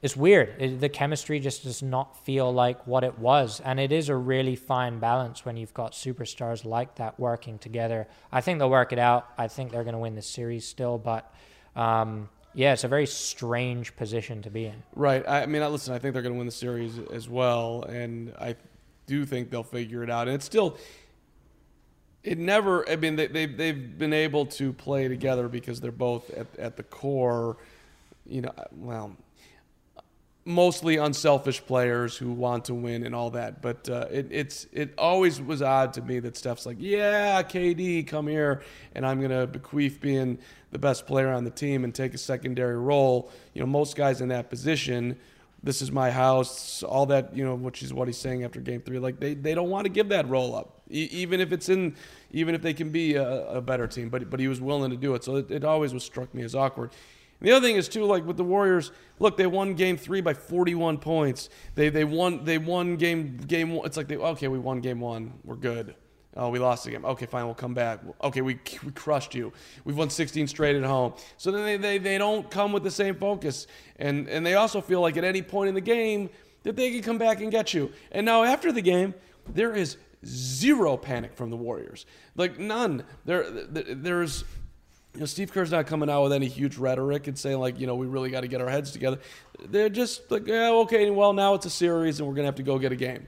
it's 0.02 0.14
weird. 0.14 0.54
It, 0.58 0.80
the 0.80 0.90
chemistry 0.90 1.40
just 1.40 1.64
does 1.64 1.82
not 1.82 2.24
feel 2.24 2.52
like 2.52 2.86
what 2.86 3.04
it 3.04 3.18
was. 3.18 3.60
And 3.60 3.80
it 3.80 3.90
is 3.90 4.10
a 4.10 4.14
really 4.14 4.54
fine 4.54 4.98
balance 4.98 5.46
when 5.46 5.56
you've 5.56 5.72
got 5.72 5.92
superstars 5.92 6.64
like 6.64 6.96
that 6.96 7.18
working 7.18 7.58
together. 7.58 8.06
I 8.30 8.42
think 8.42 8.58
they'll 8.58 8.70
work 8.70 8.92
it 8.92 8.98
out. 8.98 9.28
I 9.38 9.48
think 9.48 9.72
they're 9.72 9.82
going 9.82 9.94
to 9.94 9.98
win 9.98 10.14
the 10.14 10.22
series 10.22 10.66
still. 10.66 10.98
But 10.98 11.32
um, 11.74 12.28
yeah, 12.54 12.74
it's 12.74 12.84
a 12.84 12.88
very 12.88 13.06
strange 13.06 13.96
position 13.96 14.42
to 14.42 14.50
be 14.50 14.66
in. 14.66 14.82
Right. 14.94 15.26
I 15.26 15.46
mean, 15.46 15.62
listen, 15.72 15.94
I 15.94 15.98
think 15.98 16.12
they're 16.12 16.22
going 16.22 16.34
to 16.34 16.38
win 16.38 16.46
the 16.46 16.52
series 16.52 16.98
as 17.12 17.30
well. 17.30 17.82
And 17.84 18.34
I 18.38 18.56
do 19.06 19.24
think 19.24 19.50
they'll 19.50 19.62
figure 19.62 20.04
it 20.04 20.10
out. 20.10 20.28
And 20.28 20.34
it's 20.34 20.44
still. 20.44 20.76
It 22.24 22.38
never. 22.38 22.88
I 22.88 22.96
mean, 22.96 23.16
they, 23.16 23.26
they 23.26 23.46
they've 23.46 23.98
been 23.98 24.12
able 24.12 24.46
to 24.46 24.72
play 24.72 25.08
together 25.08 25.48
because 25.48 25.80
they're 25.80 25.92
both 25.92 26.30
at 26.30 26.46
at 26.58 26.76
the 26.76 26.82
core. 26.82 27.56
You 28.26 28.42
know, 28.42 28.52
well, 28.76 29.16
mostly 30.48 30.96
unselfish 30.96 31.64
players 31.66 32.16
who 32.16 32.32
want 32.32 32.64
to 32.64 32.74
win 32.74 33.04
and 33.04 33.14
all 33.14 33.30
that. 33.30 33.60
But 33.60 33.88
uh, 33.88 34.06
it, 34.10 34.28
it's 34.30 34.66
it 34.72 34.94
always 34.96 35.40
was 35.40 35.62
odd 35.62 35.92
to 35.94 36.02
me 36.02 36.18
that 36.20 36.36
Steph's 36.36 36.66
like, 36.66 36.78
yeah, 36.80 37.42
KD, 37.42 38.06
come 38.06 38.26
here, 38.26 38.62
and 38.94 39.06
I'm 39.06 39.20
gonna 39.20 39.46
bequeath 39.46 40.00
being 40.00 40.38
the 40.70 40.78
best 40.78 41.06
player 41.06 41.32
on 41.32 41.44
the 41.44 41.50
team 41.50 41.84
and 41.84 41.94
take 41.94 42.14
a 42.14 42.18
secondary 42.18 42.78
role. 42.78 43.30
You 43.52 43.60
know, 43.60 43.66
most 43.66 43.94
guys 43.94 44.20
in 44.20 44.28
that 44.28 44.50
position. 44.50 45.18
This 45.62 45.82
is 45.82 45.90
my 45.90 46.10
house. 46.10 46.82
All 46.82 47.06
that 47.06 47.36
you 47.36 47.44
know, 47.44 47.54
which 47.54 47.82
is 47.82 47.92
what 47.92 48.08
he's 48.08 48.16
saying 48.16 48.44
after 48.44 48.60
Game 48.60 48.80
Three. 48.80 48.98
Like 48.98 49.18
they, 49.18 49.34
they 49.34 49.54
don't 49.54 49.70
want 49.70 49.84
to 49.84 49.90
give 49.90 50.10
that 50.10 50.28
roll 50.28 50.54
up, 50.54 50.80
e- 50.90 51.08
even 51.10 51.40
if 51.40 51.52
it's 51.52 51.68
in, 51.68 51.96
even 52.30 52.54
if 52.54 52.62
they 52.62 52.72
can 52.72 52.90
be 52.90 53.16
a, 53.16 53.48
a, 53.48 53.60
better 53.60 53.86
team. 53.88 54.08
But 54.08 54.30
but 54.30 54.38
he 54.38 54.46
was 54.46 54.60
willing 54.60 54.90
to 54.90 54.96
do 54.96 55.14
it. 55.14 55.24
So 55.24 55.36
it, 55.36 55.50
it 55.50 55.64
always 55.64 55.92
was 55.92 56.04
struck 56.04 56.32
me 56.32 56.42
as 56.42 56.54
awkward. 56.54 56.92
And 57.40 57.48
the 57.48 57.52
other 57.52 57.66
thing 57.66 57.76
is 57.76 57.88
too, 57.88 58.04
like 58.04 58.24
with 58.24 58.36
the 58.36 58.44
Warriors, 58.44 58.92
look, 59.18 59.36
they 59.36 59.46
won 59.46 59.74
Game 59.74 59.96
Three 59.96 60.20
by 60.20 60.34
41 60.34 60.98
points. 60.98 61.48
They 61.74 61.88
they 61.88 62.04
won 62.04 62.44
they 62.44 62.58
won 62.58 62.96
game 62.96 63.38
game. 63.38 63.72
It's 63.84 63.96
like 63.96 64.06
they 64.06 64.16
okay, 64.16 64.46
we 64.48 64.58
won 64.60 64.80
Game 64.80 65.00
One, 65.00 65.34
we're 65.44 65.56
good. 65.56 65.96
Oh, 66.36 66.50
we 66.50 66.58
lost 66.58 66.84
the 66.84 66.90
game. 66.90 67.04
Okay, 67.04 67.26
fine, 67.26 67.46
we'll 67.46 67.54
come 67.54 67.74
back. 67.74 68.00
Okay, 68.22 68.42
we, 68.42 68.60
we 68.84 68.92
crushed 68.92 69.34
you. 69.34 69.52
We've 69.84 69.96
won 69.96 70.10
16 70.10 70.46
straight 70.46 70.76
at 70.76 70.84
home. 70.84 71.14
So 71.36 71.50
then 71.50 71.64
they, 71.64 71.76
they, 71.76 71.98
they 71.98 72.18
don't 72.18 72.48
come 72.50 72.72
with 72.72 72.82
the 72.82 72.90
same 72.90 73.16
focus. 73.16 73.66
And, 73.96 74.28
and 74.28 74.44
they 74.44 74.54
also 74.54 74.80
feel 74.80 75.00
like 75.00 75.16
at 75.16 75.24
any 75.24 75.42
point 75.42 75.68
in 75.68 75.74
the 75.74 75.80
game 75.80 76.30
that 76.62 76.76
they 76.76 76.90
can 76.90 77.02
come 77.02 77.18
back 77.18 77.40
and 77.40 77.50
get 77.50 77.74
you. 77.74 77.92
And 78.12 78.26
now 78.26 78.44
after 78.44 78.72
the 78.72 78.82
game, 78.82 79.14
there 79.48 79.74
is 79.74 79.96
zero 80.24 80.96
panic 80.96 81.34
from 81.34 81.50
the 81.50 81.56
Warriors. 81.56 82.06
Like 82.36 82.58
none. 82.58 83.04
There, 83.24 83.50
there's 83.50 84.44
you 85.14 85.20
know, 85.20 85.26
Steve 85.26 85.52
Kerr's 85.52 85.70
not 85.70 85.86
coming 85.86 86.10
out 86.10 86.22
with 86.24 86.32
any 86.32 86.46
huge 86.46 86.76
rhetoric 86.76 87.26
and 87.26 87.38
saying 87.38 87.58
like, 87.58 87.80
you 87.80 87.86
know, 87.86 87.96
we 87.96 88.06
really 88.06 88.30
got 88.30 88.42
to 88.42 88.48
get 88.48 88.60
our 88.60 88.68
heads 88.68 88.90
together. 88.92 89.18
They're 89.68 89.88
just 89.88 90.30
like, 90.30 90.46
yeah, 90.46 90.70
okay, 90.70 91.10
well 91.10 91.32
now 91.32 91.54
it's 91.54 91.66
a 91.66 91.70
series 91.70 92.20
and 92.20 92.28
we're 92.28 92.34
gonna 92.34 92.46
have 92.46 92.56
to 92.56 92.62
go 92.62 92.78
get 92.78 92.92
a 92.92 92.96
game. 92.96 93.26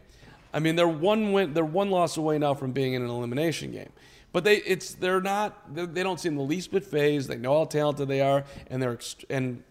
I 0.53 0.59
mean, 0.59 0.77
they're 0.77 0.89
one 0.89 1.33
win, 1.33 1.55
they're 1.55 1.65
one 1.65 1.91
loss 1.91 2.17
away 2.17 2.39
now 2.39 2.55
from 2.55 2.73
being 2.73 2.95
in 2.95 3.03
an 3.03 3.09
elimination 3.09 3.73
game. 3.73 3.91
But 4.33 4.45
they, 4.45 4.57
it's 4.59 4.95
they're 4.95 5.21
not, 5.21 5.75
they 5.75 6.03
don't 6.03 6.21
seem 6.21 6.37
the 6.37 6.43
least 6.43 6.71
bit 6.71 6.85
phased. 6.85 7.29
They 7.29 7.37
know 7.37 7.59
how 7.59 7.65
talented 7.65 8.09
they 8.09 8.21
are, 8.21 8.45
and 8.69 8.83
they're 8.83 8.99
and 9.29 9.63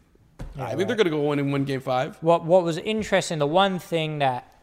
yeah, 0.55 0.63
I 0.63 0.67
think 0.69 0.79
right. 0.79 0.87
they're 0.87 0.97
gonna 0.97 1.09
go 1.09 1.31
in 1.31 1.39
and 1.39 1.53
win 1.53 1.65
Game 1.65 1.81
Five. 1.81 2.17
What 2.21 2.45
What 2.45 2.63
was 2.63 2.77
interesting, 2.77 3.39
the 3.39 3.47
one 3.47 3.79
thing 3.79 4.19
that, 4.19 4.61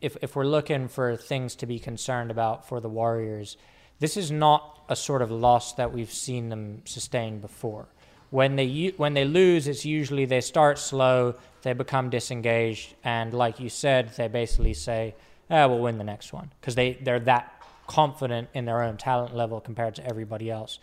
if 0.00 0.16
if 0.20 0.36
we're 0.36 0.46
looking 0.46 0.88
for 0.88 1.16
things 1.16 1.54
to 1.56 1.66
be 1.66 1.78
concerned 1.78 2.30
about 2.30 2.68
for 2.68 2.80
the 2.80 2.88
Warriors 2.88 3.56
this 4.00 4.16
is 4.16 4.30
not 4.30 4.84
a 4.88 4.96
sort 4.96 5.22
of 5.22 5.30
loss 5.30 5.74
that 5.74 5.92
we've 5.92 6.12
seen 6.12 6.48
them 6.48 6.82
sustain 6.84 7.40
before. 7.40 7.86
When 8.30 8.56
they 8.56 8.92
when 8.96 9.14
they 9.14 9.24
lose, 9.24 9.68
it's 9.68 9.84
usually 9.84 10.24
they 10.24 10.40
start 10.40 10.78
slow, 10.78 11.36
they 11.62 11.72
become 11.72 12.10
disengaged, 12.10 12.94
and 13.04 13.32
like 13.32 13.60
you 13.60 13.68
said, 13.68 14.10
they 14.16 14.28
basically 14.28 14.74
say, 14.74 15.14
"Ah, 15.50 15.66
we'll 15.66 15.80
win 15.80 15.98
the 15.98 16.04
next 16.04 16.32
one," 16.32 16.52
because 16.60 16.74
they 16.74 16.94
they're 16.94 17.20
that 17.20 17.62
confident 17.86 18.48
in 18.54 18.64
their 18.64 18.82
own 18.82 18.96
talent 18.96 19.34
level 19.34 19.60
compared 19.60 19.94
to 19.96 20.06
everybody 20.06 20.50
else. 20.50 20.78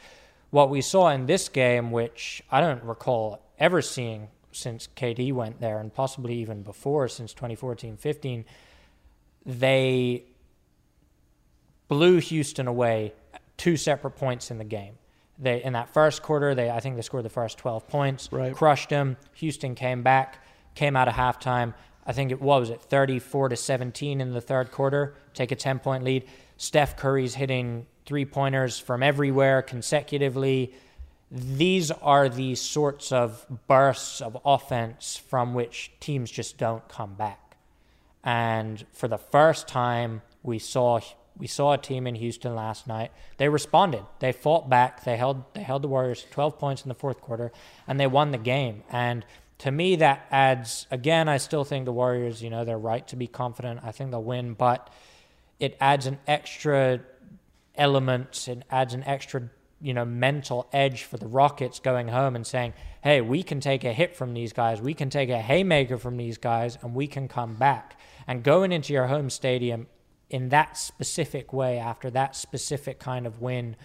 What 0.49 0.69
we 0.69 0.81
saw 0.81 1.09
in 1.09 1.25
this 1.25 1.49
game, 1.49 1.91
which 1.91 2.43
I 2.51 2.59
don't 2.61 2.83
recall 2.83 3.41
ever 3.57 3.81
seeing 3.81 4.27
since 4.51 4.87
KD 4.95 5.33
went 5.33 5.61
there, 5.61 5.79
and 5.79 5.93
possibly 5.93 6.35
even 6.35 6.61
before, 6.61 7.07
since 7.07 7.33
2014-15, 7.33 8.43
they 9.45 10.25
blew 11.87 12.19
Houston 12.19 12.67
away 12.67 13.13
two 13.57 13.77
separate 13.77 14.11
points 14.11 14.51
in 14.51 14.57
the 14.57 14.63
game. 14.63 14.95
They 15.39 15.63
in 15.63 15.73
that 15.73 15.89
first 15.89 16.21
quarter, 16.21 16.53
they 16.53 16.69
I 16.69 16.79
think 16.79 16.95
they 16.95 17.01
scored 17.01 17.25
the 17.25 17.29
first 17.29 17.57
12 17.57 17.87
points, 17.87 18.31
right. 18.31 18.53
crushed 18.53 18.89
them. 18.89 19.17
Houston 19.35 19.75
came 19.75 20.03
back, 20.03 20.43
came 20.75 20.95
out 20.95 21.07
of 21.07 21.15
halftime. 21.15 21.73
I 22.05 22.13
think 22.13 22.31
it 22.31 22.41
was 22.41 22.71
at 22.71 22.81
34 22.81 23.49
to 23.49 23.55
17 23.55 24.21
in 24.21 24.33
the 24.33 24.41
third 24.41 24.71
quarter, 24.71 25.15
take 25.33 25.51
a 25.51 25.55
10 25.55 25.79
point 25.79 26.03
lead. 26.03 26.25
Steph 26.57 26.97
Curry's 26.97 27.35
hitting 27.35 27.85
three 28.05 28.25
pointers 28.25 28.79
from 28.79 29.03
everywhere 29.03 29.61
consecutively. 29.61 30.73
These 31.29 31.91
are 31.91 32.27
the 32.27 32.55
sorts 32.55 33.11
of 33.11 33.45
bursts 33.67 34.21
of 34.21 34.37
offense 34.43 35.15
from 35.15 35.53
which 35.53 35.91
teams 35.99 36.29
just 36.29 36.57
don't 36.57 36.87
come 36.87 37.13
back. 37.13 37.55
And 38.23 38.85
for 38.91 39.07
the 39.07 39.17
first 39.17 39.67
time, 39.67 40.21
we 40.43 40.59
saw 40.59 40.99
we 41.37 41.47
saw 41.47 41.73
a 41.73 41.77
team 41.77 42.05
in 42.05 42.15
Houston 42.15 42.53
last 42.53 42.85
night. 42.85 43.11
They 43.37 43.49
responded. 43.49 44.03
They 44.19 44.31
fought 44.31 44.69
back. 44.69 45.03
They 45.03 45.17
held 45.17 45.43
they 45.53 45.63
held 45.63 45.81
the 45.81 45.87
Warriors 45.87 46.25
12 46.31 46.59
points 46.59 46.83
in 46.83 46.89
the 46.89 46.95
fourth 46.95 47.21
quarter 47.21 47.51
and 47.87 47.99
they 47.99 48.07
won 48.07 48.31
the 48.31 48.37
game. 48.37 48.83
And 48.91 49.25
to 49.61 49.71
me 49.71 49.95
that 49.97 50.25
adds 50.31 50.87
again 50.89 51.29
I 51.29 51.37
still 51.37 51.63
think 51.63 51.85
the 51.85 51.91
Warriors, 51.91 52.41
you 52.41 52.49
know, 52.49 52.65
they're 52.65 52.79
right 52.79 53.07
to 53.09 53.15
be 53.15 53.27
confident. 53.27 53.81
I 53.83 53.91
think 53.91 54.09
they'll 54.09 54.23
win, 54.23 54.53
but 54.53 54.91
it 55.59 55.77
adds 55.79 56.07
an 56.07 56.17
extra 56.27 57.01
element, 57.75 58.47
it 58.47 58.63
adds 58.71 58.95
an 58.95 59.03
extra 59.03 59.49
you 59.79 59.93
know 59.93 60.05
mental 60.05 60.67
edge 60.73 61.03
for 61.03 61.17
the 61.17 61.27
Rockets 61.27 61.79
going 61.79 62.07
home 62.07 62.35
and 62.35 62.45
saying, 62.45 62.73
"Hey, 63.03 63.21
we 63.21 63.43
can 63.43 63.59
take 63.59 63.83
a 63.83 63.93
hit 63.93 64.15
from 64.15 64.33
these 64.33 64.51
guys. 64.51 64.81
We 64.81 64.95
can 64.95 65.11
take 65.11 65.29
a 65.29 65.39
haymaker 65.39 65.99
from 65.99 66.17
these 66.17 66.39
guys, 66.39 66.77
and 66.81 66.95
we 66.95 67.05
can 67.05 67.27
come 67.27 67.53
back." 67.55 67.99
And 68.27 68.43
going 68.43 68.71
into 68.71 68.93
your 68.93 69.07
home 69.07 69.29
stadium 69.29 69.87
in 70.29 70.49
that 70.49 70.75
specific 70.75 71.53
way 71.53 71.77
after 71.77 72.09
that 72.11 72.35
specific 72.35 72.99
kind 72.99 73.27
of 73.27 73.41
win, 73.41 73.75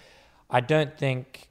I 0.49 0.61
don't 0.61 0.97
think 0.97 1.46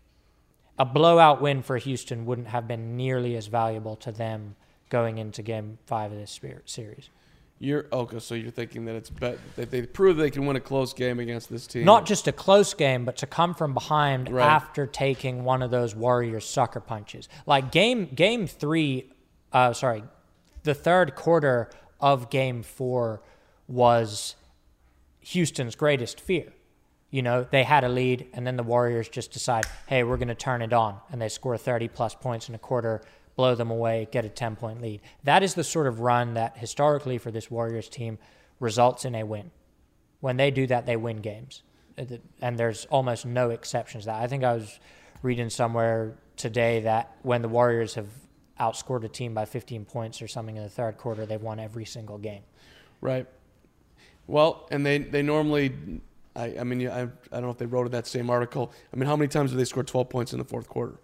a 0.77 0.85
blowout 0.85 1.41
win 1.41 1.61
for 1.61 1.77
Houston 1.77 2.25
wouldn't 2.25 2.47
have 2.49 2.67
been 2.67 2.97
nearly 2.97 3.35
as 3.35 3.47
valuable 3.47 3.95
to 3.97 4.11
them 4.11 4.55
going 4.89 5.17
into 5.17 5.41
Game 5.41 5.77
Five 5.85 6.11
of 6.11 6.17
this 6.17 6.39
series. 6.65 7.09
You're 7.57 7.85
okay, 7.91 8.19
so 8.19 8.35
you're 8.35 8.51
thinking 8.51 8.83
that 8.85 8.95
it's 8.95 9.09
bet 9.09 9.39
that 9.55 9.71
they 9.71 9.83
prove 9.83 10.17
they 10.17 10.29
can 10.29 10.45
win 10.45 10.57
a 10.57 10.59
close 10.59 10.93
game 10.93 11.19
against 11.21 11.49
this 11.49 11.65
team. 11.65 11.85
Not 11.85 12.05
just 12.05 12.27
a 12.27 12.33
close 12.33 12.73
game, 12.73 13.05
but 13.05 13.15
to 13.17 13.25
come 13.25 13.53
from 13.53 13.73
behind 13.73 14.29
Right. 14.29 14.45
after 14.45 14.85
taking 14.85 15.45
one 15.45 15.61
of 15.61 15.71
those 15.71 15.95
Warriors 15.95 16.45
sucker 16.45 16.81
punches. 16.81 17.29
Like 17.45 17.71
game 17.71 18.07
game 18.13 18.45
three, 18.45 19.09
uh, 19.53 19.71
sorry, 19.71 20.03
the 20.63 20.73
third 20.73 21.15
quarter 21.15 21.69
of 22.01 22.29
game 22.29 22.61
four 22.61 23.21
was 23.69 24.35
Houston's 25.21 25.75
greatest 25.75 26.19
fear. 26.19 26.51
You 27.15 27.21
know, 27.21 27.47
they 27.49 27.63
had 27.63 27.85
a 27.85 27.87
lead, 27.87 28.27
and 28.33 28.45
then 28.45 28.57
the 28.57 28.63
Warriors 28.63 29.07
just 29.07 29.31
decide, 29.31 29.65
hey, 29.87 30.03
we're 30.03 30.17
going 30.17 30.27
to 30.27 30.35
turn 30.35 30.61
it 30.61 30.73
on. 30.73 30.99
And 31.09 31.21
they 31.21 31.29
score 31.29 31.57
30 31.57 31.87
plus 31.87 32.13
points 32.13 32.49
in 32.49 32.55
a 32.55 32.59
quarter, 32.59 33.01
blow 33.37 33.55
them 33.55 33.71
away, 33.71 34.09
get 34.11 34.25
a 34.25 34.29
10 34.29 34.57
point 34.57 34.81
lead. 34.81 34.99
That 35.23 35.41
is 35.41 35.53
the 35.53 35.63
sort 35.63 35.87
of 35.87 36.01
run 36.01 36.33
that 36.33 36.57
historically 36.57 37.17
for 37.17 37.31
this 37.31 37.49
Warriors 37.49 37.87
team 37.87 38.17
results 38.59 39.05
in 39.05 39.15
a 39.15 39.23
win. 39.23 39.51
When 40.19 40.35
they 40.35 40.51
do 40.51 40.67
that, 40.67 40.85
they 40.85 40.97
win 40.97 41.21
games. 41.21 41.63
And 42.41 42.59
there's 42.59 42.83
almost 42.87 43.25
no 43.25 43.49
exceptions 43.51 44.03
that. 44.05 44.21
I 44.21 44.27
think 44.27 44.43
I 44.43 44.53
was 44.53 44.77
reading 45.23 45.49
somewhere 45.49 46.17
today 46.35 46.81
that 46.81 47.15
when 47.21 47.41
the 47.41 47.47
Warriors 47.47 47.93
have 47.93 48.09
outscored 48.59 49.05
a 49.05 49.07
team 49.07 49.33
by 49.33 49.45
15 49.45 49.85
points 49.85 50.21
or 50.21 50.27
something 50.27 50.57
in 50.57 50.63
the 50.63 50.69
third 50.69 50.97
quarter, 50.97 51.25
they've 51.25 51.41
won 51.41 51.61
every 51.61 51.85
single 51.85 52.17
game. 52.17 52.43
Right. 52.99 53.25
Well, 54.27 54.67
and 54.69 54.85
they 54.85 54.97
they 54.97 55.21
normally, 55.21 56.01
I, 56.35 56.57
I 56.59 56.63
mean, 56.63 56.87
I, 56.87 57.01
I 57.01 57.07
don't 57.31 57.43
know 57.43 57.49
if 57.49 57.57
they 57.57 57.65
wrote 57.65 57.85
in 57.85 57.91
that 57.93 58.07
same 58.07 58.29
article. 58.29 58.73
I 58.93 58.97
mean, 58.97 59.07
how 59.07 59.15
many 59.15 59.27
times 59.27 59.51
have 59.51 59.57
they 59.57 59.65
score 59.65 59.83
12 59.83 60.09
points 60.09 60.33
in 60.33 60.39
the 60.39 60.45
fourth 60.45 60.67
quarter? 60.67 60.99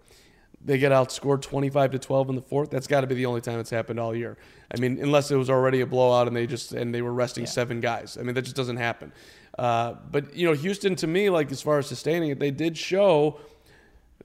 They 0.64 0.78
get 0.78 0.92
outscored 0.92 1.42
25 1.42 1.92
to 1.92 1.98
12 1.98 2.28
in 2.28 2.36
the 2.36 2.42
fourth. 2.42 2.70
That's 2.70 2.86
got 2.86 3.00
to 3.00 3.06
be 3.06 3.16
the 3.16 3.26
only 3.26 3.40
time 3.40 3.58
it's 3.58 3.70
happened 3.70 3.98
all 3.98 4.14
year. 4.14 4.36
I 4.72 4.78
mean, 4.78 4.98
unless 5.00 5.30
it 5.30 5.36
was 5.36 5.50
already 5.50 5.80
a 5.80 5.86
blowout 5.86 6.28
and 6.28 6.36
they 6.36 6.46
just 6.46 6.72
and 6.72 6.94
they 6.94 7.02
were 7.02 7.12
resting 7.12 7.46
seven 7.46 7.80
guys. 7.80 8.16
I 8.16 8.22
mean, 8.22 8.34
that 8.34 8.42
just 8.42 8.54
doesn't 8.54 8.76
happen. 8.76 9.12
Uh, 9.58 9.94
but 10.10 10.34
you 10.34 10.46
know, 10.46 10.52
Houston 10.52 10.94
to 10.96 11.06
me, 11.06 11.30
like 11.30 11.50
as 11.50 11.60
far 11.60 11.78
as 11.78 11.86
sustaining 11.86 12.30
it, 12.30 12.38
they 12.38 12.52
did 12.52 12.78
show 12.78 13.40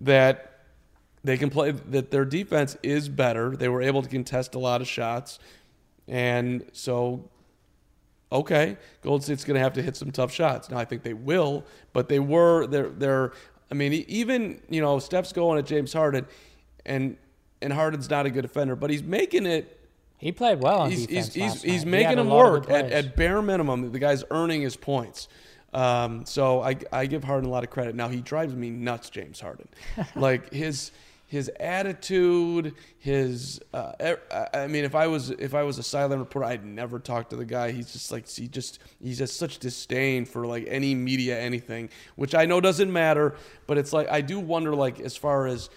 that 0.01 0.59
they 1.23 1.37
can 1.37 1.49
play 1.49 1.71
that 1.71 2.11
their 2.11 2.25
defense 2.25 2.77
is 2.83 3.09
better. 3.09 3.55
They 3.55 3.67
were 3.67 3.81
able 3.81 4.03
to 4.03 4.09
contest 4.09 4.53
a 4.53 4.59
lot 4.59 4.81
of 4.81 4.87
shots. 4.87 5.39
And 6.07 6.65
so 6.71 7.29
okay, 8.31 8.77
Golden 9.01 9.23
State's 9.23 9.43
going 9.43 9.55
to 9.55 9.61
have 9.61 9.73
to 9.73 9.81
hit 9.81 9.95
some 9.95 10.11
tough 10.11 10.31
shots. 10.31 10.69
Now 10.69 10.77
I 10.77 10.85
think 10.85 11.03
they 11.03 11.13
will, 11.13 11.63
but 11.93 12.09
they 12.09 12.19
were 12.19 12.67
they're 12.67 12.89
they're 12.89 13.31
I 13.71 13.73
mean 13.73 13.93
even, 14.07 14.61
you 14.69 14.81
know, 14.81 14.99
Steph's 14.99 15.33
going 15.33 15.57
at 15.59 15.65
James 15.65 15.93
Harden 15.93 16.25
and 16.85 17.17
and 17.61 17.73
Harden's 17.73 18.09
not 18.09 18.25
a 18.25 18.29
good 18.29 18.43
defender, 18.43 18.75
but 18.75 18.89
he's 18.89 19.03
making 19.03 19.45
it 19.45 19.79
He 20.17 20.31
played 20.31 20.61
well 20.61 20.81
on 20.81 20.91
he's 20.91 21.07
defense. 21.07 21.33
he's, 21.33 21.53
he's, 21.53 21.61
he's. 21.63 21.83
He 21.83 21.89
making 21.89 22.17
him 22.19 22.29
work 22.29 22.69
at, 22.69 22.91
at 22.91 23.15
bare 23.15 23.41
minimum. 23.41 23.91
The 23.91 23.99
guy's 23.99 24.23
earning 24.31 24.61
his 24.61 24.75
points. 24.75 25.27
Um, 25.73 26.25
so 26.25 26.61
I, 26.61 26.77
I 26.91 27.05
give 27.05 27.23
Harden 27.23 27.49
a 27.49 27.51
lot 27.51 27.63
of 27.63 27.69
credit. 27.69 27.93
Now 27.93 28.07
he 28.07 28.21
drives 28.21 28.55
me 28.55 28.69
nuts, 28.69 29.09
James 29.09 29.39
Harden. 29.39 29.67
like 30.15 30.51
his 30.51 30.91
his 31.27 31.51
attitude, 31.59 32.73
his 32.99 33.59
uh, 33.73 33.91
I 34.53 34.67
mean, 34.67 34.85
if 34.85 34.95
I 34.95 35.07
was 35.07 35.29
if 35.31 35.53
I 35.53 35.63
was 35.63 35.77
a 35.77 35.83
silent 35.83 36.19
reporter, 36.19 36.47
I'd 36.47 36.65
never 36.65 36.99
talk 36.99 37.29
to 37.31 37.35
the 37.35 37.43
guy. 37.43 37.71
He's 37.71 37.91
just 37.91 38.13
like 38.13 38.29
he 38.29 38.47
just 38.47 38.79
he's 39.01 39.17
just 39.17 39.35
such 39.35 39.59
disdain 39.59 40.23
for 40.23 40.47
like 40.47 40.65
any 40.69 40.95
media, 40.95 41.37
anything, 41.37 41.89
which 42.15 42.33
I 42.33 42.45
know 42.45 42.61
doesn't 42.61 42.91
matter. 42.91 43.35
But 43.67 43.77
it's 43.77 43.91
like 43.91 44.07
I 44.09 44.21
do 44.21 44.39
wonder, 44.39 44.73
like 44.73 45.01
as 45.01 45.17
far 45.17 45.47
as 45.47 45.69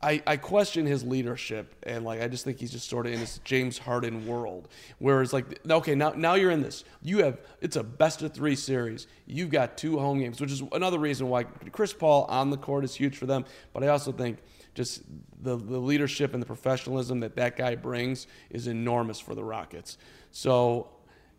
I, 0.00 0.22
I 0.26 0.36
question 0.36 0.86
his 0.86 1.02
leadership 1.02 1.74
and 1.82 2.04
like 2.04 2.20
I 2.20 2.28
just 2.28 2.44
think 2.44 2.60
he's 2.60 2.70
just 2.70 2.88
sort 2.88 3.06
of 3.06 3.12
in 3.12 3.18
this 3.18 3.40
James 3.42 3.78
Harden 3.78 4.26
world. 4.26 4.68
Whereas 4.98 5.32
like 5.32 5.58
okay 5.68 5.96
now 5.96 6.10
now 6.16 6.34
you're 6.34 6.52
in 6.52 6.62
this. 6.62 6.84
You 7.02 7.24
have 7.24 7.40
it's 7.60 7.74
a 7.74 7.82
best 7.82 8.22
of 8.22 8.32
three 8.32 8.54
series. 8.54 9.08
You've 9.26 9.50
got 9.50 9.76
two 9.76 9.98
home 9.98 10.20
games, 10.20 10.40
which 10.40 10.52
is 10.52 10.62
another 10.70 11.00
reason 11.00 11.28
why 11.28 11.44
Chris 11.44 11.92
Paul 11.92 12.26
on 12.28 12.50
the 12.50 12.56
court 12.56 12.84
is 12.84 12.94
huge 12.94 13.16
for 13.16 13.26
them. 13.26 13.44
But 13.72 13.82
I 13.82 13.88
also 13.88 14.12
think 14.12 14.38
just 14.74 15.02
the 15.42 15.56
the 15.56 15.78
leadership 15.78 16.32
and 16.32 16.40
the 16.40 16.46
professionalism 16.46 17.18
that 17.20 17.34
that 17.34 17.56
guy 17.56 17.74
brings 17.74 18.28
is 18.50 18.68
enormous 18.68 19.18
for 19.18 19.34
the 19.34 19.42
Rockets. 19.42 19.98
So 20.30 20.90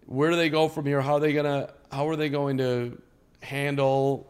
where 0.05 0.31
do 0.31 0.35
they 0.35 0.49
go 0.49 0.67
from 0.67 0.85
here? 0.85 1.01
How 1.01 1.15
are 1.15 1.19
they 1.21 1.31
gonna 1.31 1.71
how 1.93 2.09
are 2.09 2.17
they 2.17 2.27
going 2.27 2.57
to 2.57 3.01
handle 3.41 4.28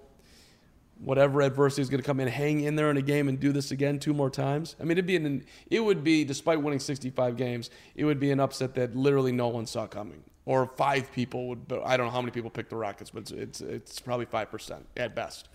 whatever 0.99 1.41
adversity 1.41 1.81
is 1.81 1.89
going 1.89 2.01
to 2.01 2.05
come 2.05 2.19
in, 2.19 2.27
hang 2.27 2.61
in 2.61 2.75
there 2.75 2.91
in 2.91 2.97
a 2.97 3.01
game 3.01 3.27
and 3.29 3.39
do 3.39 3.51
this 3.51 3.71
again 3.71 3.99
two 3.99 4.13
more 4.13 4.29
times. 4.29 4.75
I 4.79 4.83
mean, 4.83 4.91
it'd 4.91 5.05
be 5.05 5.15
an, 5.15 5.45
it 5.69 5.79
would 5.79 6.03
be, 6.03 6.23
despite 6.25 6.61
winning 6.61 6.79
65 6.79 7.37
games, 7.37 7.69
it 7.95 8.05
would 8.05 8.19
be 8.19 8.31
an 8.31 8.39
upset 8.39 8.75
that 8.75 8.95
literally 8.95 9.31
no 9.31 9.47
one 9.47 9.65
saw 9.65 9.87
coming. 9.87 10.23
Or 10.45 10.65
five 10.65 11.11
people 11.11 11.47
would, 11.49 11.67
but 11.67 11.85
I 11.85 11.95
don't 11.95 12.07
know 12.07 12.11
how 12.11 12.21
many 12.21 12.31
people 12.31 12.49
picked 12.49 12.71
the 12.71 12.75
Rockets, 12.75 13.11
but 13.11 13.21
it's 13.21 13.31
it's, 13.31 13.61
it's 13.61 13.99
probably 13.99 14.25
five 14.25 14.49
percent 14.49 14.85
at 14.97 15.13
best. 15.13 15.47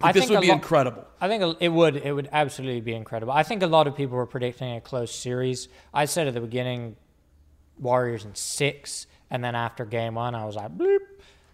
I 0.00 0.12
this 0.12 0.30
would 0.30 0.40
be 0.40 0.48
lot- 0.48 0.54
incredible. 0.54 1.04
I 1.20 1.28
think 1.28 1.56
it 1.60 1.68
would. 1.68 1.96
It 1.96 2.12
would 2.12 2.28
absolutely 2.32 2.80
be 2.80 2.94
incredible. 2.94 3.32
I 3.34 3.42
think 3.42 3.62
a 3.62 3.66
lot 3.66 3.86
of 3.86 3.94
people 3.94 4.16
were 4.16 4.26
predicting 4.26 4.76
a 4.76 4.80
close 4.80 5.14
series. 5.14 5.68
I 5.92 6.06
said 6.06 6.26
at 6.26 6.32
the 6.32 6.40
beginning, 6.40 6.96
Warriors 7.78 8.24
in 8.24 8.34
six, 8.34 9.06
and 9.30 9.44
then 9.44 9.54
after 9.54 9.84
game 9.84 10.14
one, 10.14 10.34
I 10.34 10.46
was 10.46 10.56
like, 10.56 10.76
bloop, 10.76 10.98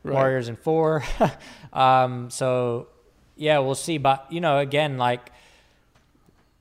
Warriors 0.05 0.49
in 0.49 0.57
four. 0.57 1.05
um, 1.73 2.31
so, 2.31 2.89
yeah, 3.37 3.59
we'll 3.59 3.75
see. 3.75 3.99
But 3.99 4.27
you 4.31 4.41
know, 4.41 4.59
again, 4.59 4.99
like 4.99 5.33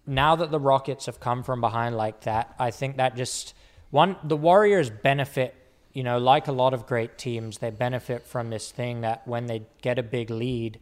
now 0.05 0.35
that 0.35 0.51
the 0.51 0.59
Rockets 0.59 1.05
have 1.05 1.19
come 1.19 1.43
from 1.43 1.61
behind 1.61 1.97
like 1.97 2.21
that, 2.21 2.55
I 2.59 2.71
think 2.71 2.97
that 2.97 3.15
just 3.15 3.53
one 3.91 4.15
the 4.23 4.37
Warriors 4.37 4.89
benefit. 4.89 5.55
You 5.93 6.03
know, 6.03 6.19
like 6.19 6.47
a 6.47 6.51
lot 6.51 6.75
of 6.75 6.85
great 6.85 7.17
teams, 7.17 7.57
they 7.57 7.71
benefit 7.71 8.27
from 8.27 8.51
this 8.51 8.71
thing 8.71 9.01
that 9.01 9.27
when 9.27 9.47
they 9.47 9.63
get 9.81 9.97
a 9.97 10.03
big 10.03 10.29
lead, 10.29 10.79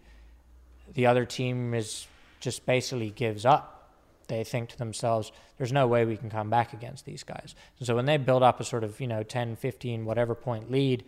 the 0.94 1.06
other 1.06 1.24
team 1.26 1.74
is 1.74 2.08
just 2.42 2.66
basically 2.66 3.12
gives 3.12 3.46
up. 3.46 3.92
They 4.28 4.44
think 4.44 4.70
to 4.70 4.78
themselves, 4.78 5.32
there's 5.58 5.72
no 5.72 5.88
way 5.88 6.04
we 6.04 6.18
can 6.18 6.30
come 6.30 6.50
back 6.50 6.74
against 6.74 7.06
these 7.06 7.24
guys. 7.24 7.56
And 7.80 7.88
so 7.88 7.96
when 7.96 8.06
they 8.06 8.18
build 8.18 8.44
up 8.44 8.60
a 8.60 8.64
sort 8.64 8.84
of, 8.84 9.00
you 9.00 9.08
know, 9.08 9.24
10, 9.24 9.56
15, 9.56 10.06
whatever 10.06 10.36
point 10.36 10.72
lead, 10.72 11.04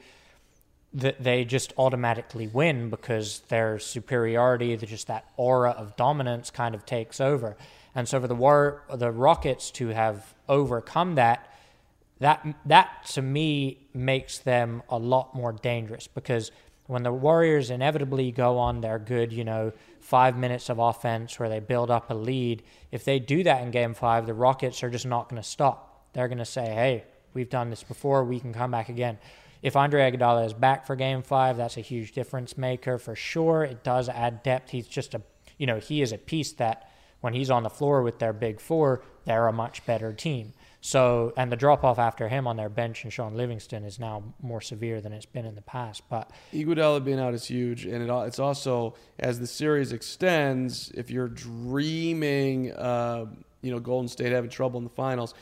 that 0.93 1.21
they 1.21 1.45
just 1.45 1.73
automatically 1.77 2.47
win 2.47 2.89
because 2.89 3.41
their 3.49 3.77
superiority, 3.77 4.75
just 4.77 5.07
that 5.07 5.25
aura 5.35 5.71
of 5.71 5.95
dominance 5.95 6.49
kind 6.49 6.73
of 6.73 6.85
takes 6.85 7.19
over. 7.19 7.57
And 7.93 8.07
so 8.07 8.21
for 8.21 8.27
the 8.27 8.35
war, 8.35 8.83
the 8.93 9.11
Rockets 9.11 9.71
to 9.71 9.89
have 9.89 10.33
overcome 10.47 11.15
that, 11.15 11.51
that 12.19 12.45
that 12.65 13.05
to 13.13 13.21
me 13.21 13.87
makes 13.93 14.39
them 14.39 14.81
a 14.89 14.97
lot 14.97 15.35
more 15.35 15.51
dangerous 15.51 16.07
because 16.07 16.51
when 16.87 17.03
the 17.03 17.11
Warriors 17.11 17.69
inevitably 17.69 18.31
go 18.31 18.57
on 18.57 18.81
their 18.81 18.97
good, 18.97 19.33
you 19.33 19.43
know, 19.43 19.73
five 19.99 20.37
minutes 20.37 20.69
of 20.69 20.79
offense 20.79 21.37
where 21.37 21.49
they 21.49 21.59
build 21.59 21.91
up 21.91 22.09
a 22.09 22.13
lead, 22.13 22.63
if 22.91 23.03
they 23.03 23.19
do 23.19 23.43
that 23.43 23.61
in 23.61 23.71
game 23.71 23.93
five, 23.93 24.25
the 24.25 24.33
Rockets 24.33 24.81
are 24.83 24.89
just 24.89 25.05
not 25.05 25.29
going 25.29 25.41
to 25.41 25.47
stop. 25.47 26.07
They're 26.13 26.29
going 26.29 26.37
to 26.37 26.45
say, 26.45 26.65
hey, 26.65 27.03
we've 27.33 27.49
done 27.49 27.69
this 27.69 27.83
before, 27.83 28.23
we 28.23 28.39
can 28.39 28.53
come 28.53 28.71
back 28.71 28.89
again. 28.89 29.19
If 29.61 29.75
Andre 29.75 30.11
Iguodala 30.11 30.45
is 30.45 30.53
back 30.53 30.85
for 30.85 30.95
game 30.95 31.21
five, 31.21 31.57
that's 31.57 31.77
a 31.77 31.81
huge 31.81 32.11
difference 32.11 32.57
maker 32.57 32.97
for 32.97 33.15
sure. 33.15 33.63
It 33.63 33.83
does 33.83 34.09
add 34.09 34.43
depth. 34.43 34.71
He's 34.71 34.87
just 34.87 35.13
a, 35.13 35.21
you 35.57 35.65
know, 35.65 35.79
he 35.79 36.01
is 36.01 36.11
a 36.11 36.17
piece 36.17 36.51
that 36.53 36.89
when 37.21 37.33
he's 37.33 37.49
on 37.49 37.63
the 37.63 37.69
floor 37.69 38.03
with 38.03 38.19
their 38.19 38.33
big 38.33 38.59
four, 38.59 39.01
they're 39.25 39.47
a 39.47 39.53
much 39.53 39.85
better 39.85 40.13
team. 40.13 40.53
So, 40.79 41.33
and 41.35 41.51
the 41.51 41.55
drop 41.55 41.83
off 41.83 41.99
after 41.99 42.29
him 42.29 42.47
on 42.47 42.55
their 42.55 42.69
bench 42.69 43.03
and 43.03 43.11
Shaun 43.11 43.35
Livingston 43.35 43.83
is 43.83 43.99
now 43.99 44.23
more 44.41 44.61
severe 44.61 45.01
than 45.01 45.11
it's 45.11 45.25
been 45.25 45.45
in 45.45 45.55
the 45.55 45.61
past. 45.61 46.03
But 46.09 46.29
Iguodala 46.53 47.03
being 47.03 47.19
out 47.19 47.33
is 47.33 47.45
huge, 47.45 47.85
and 47.85 48.07
it, 48.07 48.09
it's 48.27 48.39
also 48.39 48.93
as 49.19 49.39
the 49.39 49.47
series 49.47 49.91
extends. 49.91 50.91
If 50.91 51.09
you're 51.09 51.27
dreaming, 51.27 52.71
uh, 52.73 53.25
you 53.61 53.71
know, 53.71 53.79
Golden 53.79 54.07
State 54.07 54.31
having 54.31 54.51
trouble 54.51 54.77
in 54.77 54.83
the 54.83 54.91
finals, 54.91 55.33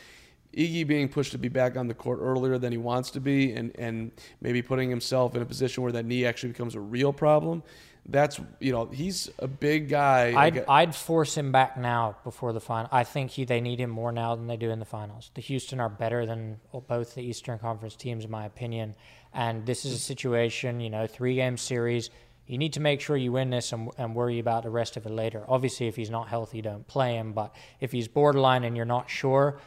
Iggy 0.56 0.86
being 0.86 1.08
pushed 1.08 1.32
to 1.32 1.38
be 1.38 1.48
back 1.48 1.76
on 1.76 1.86
the 1.86 1.94
court 1.94 2.18
earlier 2.20 2.56
than 2.58 2.72
he 2.72 2.78
wants 2.78 3.10
to 3.10 3.20
be, 3.20 3.52
and 3.52 3.72
and 3.78 4.10
maybe 4.40 4.62
putting 4.62 4.88
himself 4.88 5.36
in 5.36 5.42
a 5.42 5.46
position 5.46 5.82
where 5.82 5.92
that 5.92 6.06
knee 6.06 6.24
actually 6.24 6.50
becomes 6.50 6.74
a 6.74 6.80
real 6.80 7.12
problem. 7.12 7.62
That's 8.08 8.40
you 8.60 8.72
know 8.72 8.86
he's 8.86 9.28
a 9.38 9.48
big 9.48 9.88
guy. 9.88 10.28
I'd, 10.28 10.54
Like, 10.54 10.68
uh, 10.68 10.72
I'd 10.72 10.94
force 10.94 11.36
him 11.36 11.52
back 11.52 11.76
now 11.76 12.16
before 12.24 12.52
the 12.52 12.60
final. 12.60 12.88
I 12.92 13.04
think 13.04 13.32
he, 13.32 13.44
they 13.44 13.60
need 13.60 13.80
him 13.80 13.90
more 13.90 14.12
now 14.12 14.34
than 14.34 14.46
they 14.46 14.56
do 14.56 14.70
in 14.70 14.78
the 14.78 14.84
finals. 14.84 15.30
The 15.34 15.42
Houston 15.42 15.80
are 15.80 15.88
better 15.88 16.24
than 16.24 16.60
both 16.88 17.14
the 17.14 17.22
Eastern 17.22 17.58
Conference 17.58 17.96
teams, 17.96 18.24
in 18.24 18.30
my 18.30 18.46
opinion. 18.46 18.94
And 19.34 19.66
this 19.66 19.84
is 19.84 19.92
a 19.92 19.98
situation, 19.98 20.80
you 20.80 20.88
know, 20.88 21.06
three 21.06 21.34
game 21.34 21.56
series. 21.56 22.10
You 22.46 22.58
need 22.58 22.74
to 22.74 22.80
make 22.80 23.00
sure 23.00 23.16
you 23.16 23.32
win 23.32 23.50
this 23.50 23.72
and, 23.72 23.90
and 23.98 24.14
worry 24.14 24.38
about 24.38 24.62
the 24.62 24.70
rest 24.70 24.96
of 24.96 25.04
it 25.04 25.10
later. 25.10 25.44
Obviously, 25.48 25.88
if 25.88 25.96
he's 25.96 26.10
not 26.10 26.28
healthy, 26.28 26.62
don't 26.62 26.86
play 26.86 27.16
him. 27.16 27.32
But 27.32 27.54
if 27.80 27.90
he's 27.90 28.06
borderline 28.06 28.62
and 28.62 28.76
you're 28.76 28.86
not 28.86 29.10
sure, 29.10 29.58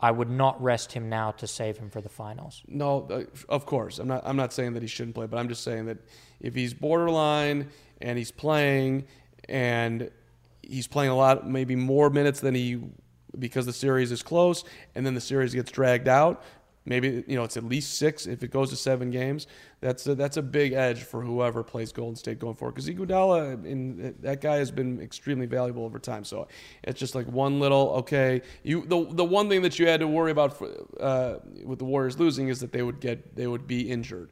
I 0.00 0.10
would 0.10 0.30
not 0.30 0.62
rest 0.62 0.92
him 0.92 1.08
now 1.08 1.32
to 1.32 1.46
save 1.46 1.78
him 1.78 1.90
for 1.90 2.00
the 2.00 2.08
finals. 2.08 2.62
No, 2.68 3.06
uh, 3.10 3.24
of 3.48 3.66
course. 3.66 3.98
I'm 3.98 4.08
not. 4.08 4.22
I'm 4.24 4.36
not 4.36 4.52
saying 4.52 4.74
that 4.74 4.82
he 4.82 4.88
shouldn't 4.88 5.14
play, 5.14 5.26
but 5.26 5.38
I'm 5.38 5.48
just 5.48 5.64
saying 5.64 5.86
that 5.86 5.98
if 6.40 6.54
he's 6.54 6.72
borderline 6.72 7.70
and 8.00 8.16
he's 8.16 8.30
playing 8.30 9.06
and 9.48 10.10
he's 10.62 10.86
playing 10.86 11.10
a 11.10 11.16
lot, 11.16 11.48
maybe 11.48 11.74
more 11.74 12.10
minutes 12.10 12.40
than 12.40 12.54
he 12.54 12.80
because 13.38 13.66
the 13.66 13.72
series 13.72 14.10
is 14.12 14.22
close, 14.22 14.64
and 14.94 15.04
then 15.04 15.14
the 15.14 15.20
series 15.20 15.54
gets 15.54 15.70
dragged 15.70 16.08
out. 16.08 16.42
Maybe 16.88 17.22
you 17.26 17.36
know 17.36 17.44
it's 17.44 17.58
at 17.58 17.64
least 17.64 17.98
six. 17.98 18.26
If 18.26 18.42
it 18.42 18.50
goes 18.50 18.70
to 18.70 18.76
seven 18.76 19.10
games, 19.10 19.46
that's 19.80 20.06
a, 20.06 20.14
that's 20.14 20.38
a 20.38 20.42
big 20.42 20.72
edge 20.72 21.02
for 21.02 21.20
whoever 21.20 21.62
plays 21.62 21.92
Golden 21.92 22.16
State 22.16 22.38
going 22.38 22.54
forward. 22.54 22.74
Because 22.74 22.88
Iguodala, 22.88 23.62
in, 23.66 24.14
that 24.22 24.40
guy 24.40 24.56
has 24.56 24.70
been 24.70 24.98
extremely 25.02 25.44
valuable 25.44 25.84
over 25.84 25.98
time. 25.98 26.24
So 26.24 26.48
it's 26.82 26.98
just 26.98 27.14
like 27.14 27.26
one 27.26 27.60
little 27.60 27.90
okay. 27.98 28.40
You 28.62 28.86
the 28.86 29.06
the 29.10 29.24
one 29.24 29.50
thing 29.50 29.60
that 29.62 29.78
you 29.78 29.86
had 29.86 30.00
to 30.00 30.08
worry 30.08 30.30
about 30.30 30.56
for, 30.56 30.70
uh, 30.98 31.34
with 31.62 31.78
the 31.78 31.84
Warriors 31.84 32.18
losing 32.18 32.48
is 32.48 32.58
that 32.60 32.72
they 32.72 32.82
would 32.82 33.00
get 33.00 33.36
they 33.36 33.46
would 33.46 33.66
be 33.66 33.90
injured, 33.90 34.30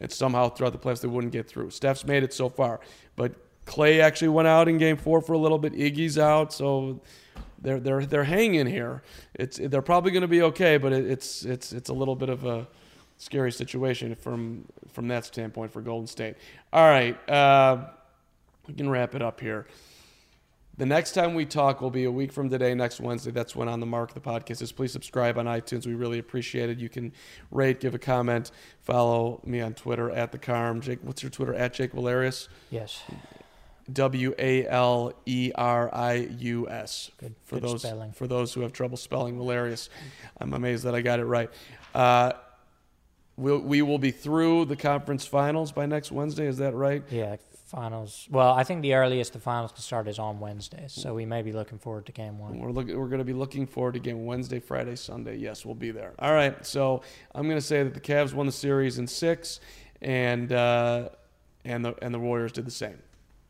and 0.00 0.10
somehow 0.10 0.48
throughout 0.48 0.72
the 0.72 0.80
playoffs 0.80 1.02
they 1.02 1.08
wouldn't 1.08 1.32
get 1.32 1.48
through. 1.48 1.70
Steph's 1.70 2.04
made 2.04 2.24
it 2.24 2.34
so 2.34 2.48
far, 2.48 2.80
but 3.14 3.32
Klay 3.64 4.00
actually 4.00 4.30
went 4.30 4.48
out 4.48 4.68
in 4.68 4.76
Game 4.76 4.96
Four 4.96 5.20
for 5.20 5.34
a 5.34 5.38
little 5.38 5.58
bit. 5.58 5.72
Iggy's 5.72 6.18
out, 6.18 6.52
so 6.52 7.00
they're 7.62 7.80
they're 7.80 8.04
they're 8.04 8.24
hanging 8.24 8.66
here. 8.66 9.02
It's 9.34 9.58
they're 9.58 9.82
probably 9.82 10.10
going 10.10 10.22
to 10.22 10.28
be 10.28 10.42
okay, 10.42 10.76
but 10.76 10.92
it, 10.92 11.06
it's 11.10 11.44
it's 11.44 11.72
it's 11.72 11.88
a 11.88 11.94
little 11.94 12.16
bit 12.16 12.28
of 12.28 12.44
a 12.44 12.66
scary 13.18 13.52
situation 13.52 14.14
from 14.14 14.66
from 14.92 15.08
that 15.08 15.24
standpoint 15.24 15.72
for 15.72 15.80
Golden 15.80 16.06
State. 16.06 16.36
All 16.72 16.88
right, 16.88 17.16
uh, 17.28 17.86
we 18.66 18.74
can 18.74 18.90
wrap 18.90 19.14
it 19.14 19.22
up 19.22 19.40
here. 19.40 19.66
The 20.78 20.86
next 20.86 21.12
time 21.12 21.34
we 21.34 21.44
talk 21.44 21.82
will 21.82 21.90
be 21.90 22.04
a 22.04 22.10
week 22.10 22.32
from 22.32 22.48
today, 22.48 22.74
next 22.74 22.98
Wednesday. 22.98 23.30
That's 23.30 23.54
when 23.54 23.68
On 23.68 23.78
the 23.78 23.86
Mark, 23.86 24.14
the 24.14 24.20
podcast 24.20 24.62
is. 24.62 24.72
Please 24.72 24.90
subscribe 24.90 25.36
on 25.36 25.44
iTunes. 25.44 25.86
We 25.86 25.94
really 25.94 26.18
appreciate 26.18 26.70
it. 26.70 26.78
You 26.78 26.88
can 26.88 27.12
rate, 27.50 27.78
give 27.78 27.94
a 27.94 27.98
comment, 27.98 28.50
follow 28.80 29.40
me 29.44 29.60
on 29.60 29.74
Twitter 29.74 30.10
at 30.10 30.32
the 30.32 30.38
Carm. 30.38 30.80
Jake, 30.80 31.00
what's 31.02 31.22
your 31.22 31.30
Twitter? 31.30 31.54
At 31.54 31.74
Jake 31.74 31.92
Walerius. 31.92 32.48
Yes. 32.70 33.02
W 33.92 34.34
A 34.38 34.66
L 34.66 35.12
E 35.26 35.52
R 35.54 35.94
I 35.94 36.14
U 36.38 36.68
S. 36.68 37.10
Good- 37.18 37.34
for 37.44 37.56
good 37.56 37.64
those 37.64 37.82
spelling. 37.82 38.12
for 38.12 38.26
those 38.26 38.52
who 38.52 38.60
have 38.62 38.72
trouble 38.72 38.96
spelling 38.96 39.36
Walerius. 39.38 39.88
I'm 40.40 40.52
amazed 40.52 40.84
that 40.84 40.94
I 40.94 41.00
got 41.02 41.20
it 41.20 41.24
right. 41.24 41.50
Uh, 41.94 42.32
we'll, 43.36 43.60
we 43.60 43.82
will 43.82 43.98
be 43.98 44.10
through 44.10 44.66
the 44.66 44.76
conference 44.76 45.26
finals 45.26 45.72
by 45.72 45.86
next 45.86 46.12
Wednesday. 46.12 46.46
Is 46.46 46.58
that 46.58 46.74
right? 46.74 47.02
Yeah, 47.10 47.36
finals. 47.72 48.28
Well, 48.30 48.52
I 48.52 48.64
think 48.64 48.82
the 48.82 48.94
earliest 48.94 49.32
the 49.32 49.40
finals 49.40 49.72
can 49.72 49.80
start 49.80 50.06
is 50.06 50.18
on 50.18 50.38
Wednesday, 50.40 50.84
so 50.88 51.14
we 51.14 51.24
may 51.26 51.42
be 51.42 51.52
looking 51.52 51.78
forward 51.78 52.06
to 52.06 52.12
game 52.12 52.38
one. 52.38 52.58
We're 52.58 52.70
looking. 52.70 52.98
We're 52.98 53.08
going 53.08 53.18
to 53.18 53.24
be 53.24 53.32
looking 53.32 53.66
forward 53.66 53.94
to 53.94 54.00
game 54.00 54.24
Wednesday, 54.26 54.60
Friday, 54.60 54.96
Sunday. 54.96 55.36
Yes, 55.36 55.64
we'll 55.64 55.74
be 55.74 55.90
there. 55.90 56.12
All 56.18 56.32
right. 56.32 56.64
So 56.64 57.02
I'm 57.34 57.44
going 57.44 57.58
to 57.58 57.66
say 57.66 57.82
that 57.82 57.94
the 57.94 58.00
Cavs 58.00 58.32
won 58.34 58.46
the 58.46 58.52
series 58.52 58.98
in 58.98 59.06
six, 59.06 59.60
and 60.00 60.52
uh, 60.52 61.08
and 61.64 61.84
the 61.84 61.94
and 62.02 62.14
the 62.14 62.18
Warriors 62.18 62.52
did 62.52 62.66
the 62.66 62.70
same. 62.70 62.98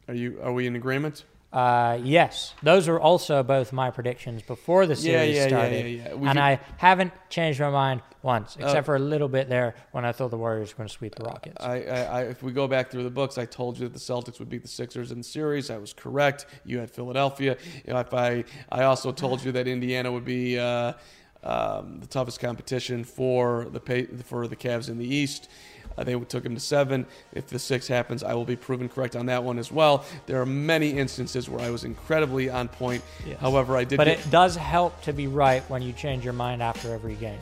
Are 0.09 0.15
you? 0.15 0.41
Are 0.43 0.53
we 0.53 0.67
in 0.67 0.77
agreement? 0.77 1.25
Uh, 1.53 1.99
yes, 2.03 2.55
those 2.63 2.89
were 2.89 2.99
also 2.99 3.43
both 3.43 3.75
my 3.75 3.91
predictions 3.91 4.41
before 4.43 4.87
the 4.87 4.97
series 4.97 5.37
yeah, 5.37 5.43
yeah, 5.43 5.49
started, 5.49 5.87
yeah, 5.87 6.31
and 6.31 6.41
I 6.41 6.61
haven't 6.79 7.13
changed 7.29 7.61
my 7.61 7.69
mind 7.69 8.01
once, 8.23 8.57
except 8.57 8.79
Uh, 8.79 8.83
for 8.83 8.97
a 8.97 8.99
little 8.99 9.29
bit 9.29 9.51
there 9.51 9.75
when 9.91 10.07
I 10.07 10.13
thought 10.13 10.31
the 10.31 10.39
Warriors 10.39 10.73
were 10.73 10.79
going 10.79 10.89
to 10.89 10.95
sweep 10.95 11.15
the 11.15 11.25
Rockets. 11.25 11.63
I, 11.63 11.83
I, 11.83 12.01
I, 12.01 12.23
if 12.23 12.43
we 12.43 12.53
go 12.53 12.67
back 12.67 12.91
through 12.91 13.03
the 13.03 13.11
books, 13.11 13.37
I 13.37 13.45
told 13.45 13.79
you 13.79 13.87
that 13.87 13.93
the 13.93 13.99
Celtics 13.99 14.39
would 14.39 14.49
beat 14.49 14.63
the 14.63 14.69
Sixers 14.69 15.13
in 15.13 15.19
the 15.19 15.25
series. 15.25 15.69
I 15.69 15.77
was 15.77 15.93
correct. 15.93 16.47
You 16.65 16.79
had 16.79 16.91
Philadelphia. 16.91 17.59
You 17.85 17.93
know, 17.93 18.01
if 18.01 18.15
I, 18.15 18.45
I 18.71 18.85
also 18.85 19.13
told 19.13 19.45
you 19.45 19.53
that 19.53 19.69
Indiana 19.69 20.11
would 20.11 20.25
be 20.25 20.59
uh, 20.59 20.95
um, 21.43 22.01
the 22.01 22.07
toughest 22.07 22.41
competition 22.41 23.05
for 23.05 23.67
the 23.71 23.81
pay, 23.81 24.07
for 24.07 24.47
the 24.47 24.57
Cavs 24.57 24.89
in 24.89 24.97
the 24.97 25.15
East. 25.15 25.51
Uh, 25.97 26.05
they 26.05 26.19
took 26.19 26.45
him 26.45 26.55
to 26.55 26.61
seven. 26.61 27.07
If 27.33 27.49
the 27.49 27.59
six 27.59 27.89
happens, 27.89 28.23
I 28.23 28.35
will 28.35 28.45
be 28.45 28.57
proven 28.57 28.89
correct 28.89 29.17
on 29.17 29.27
that 29.27 29.43
one 29.43 29.59
as 29.59 29.71
well. 29.71 30.05
There 30.27 30.41
are 30.41 30.47
many 30.47 30.91
instances 30.91 31.49
where 31.49 31.65
I 31.65 31.71
was 31.71 31.85
incredibly 31.85 32.51
on 32.51 32.69
point. 32.69 33.03
Yes. 33.27 33.39
However, 33.39 33.77
I 33.77 33.85
did. 33.85 33.97
but 33.97 34.07
get, 34.07 34.19
it 34.19 34.31
does 34.31 34.57
help 34.57 35.01
to 35.03 35.13
be 35.13 35.27
right 35.27 35.63
when 35.69 35.83
you 35.83 35.93
change 35.93 36.25
your 36.25 36.33
mind 36.33 36.63
after 36.63 36.93
every 36.93 37.15
game. 37.15 37.39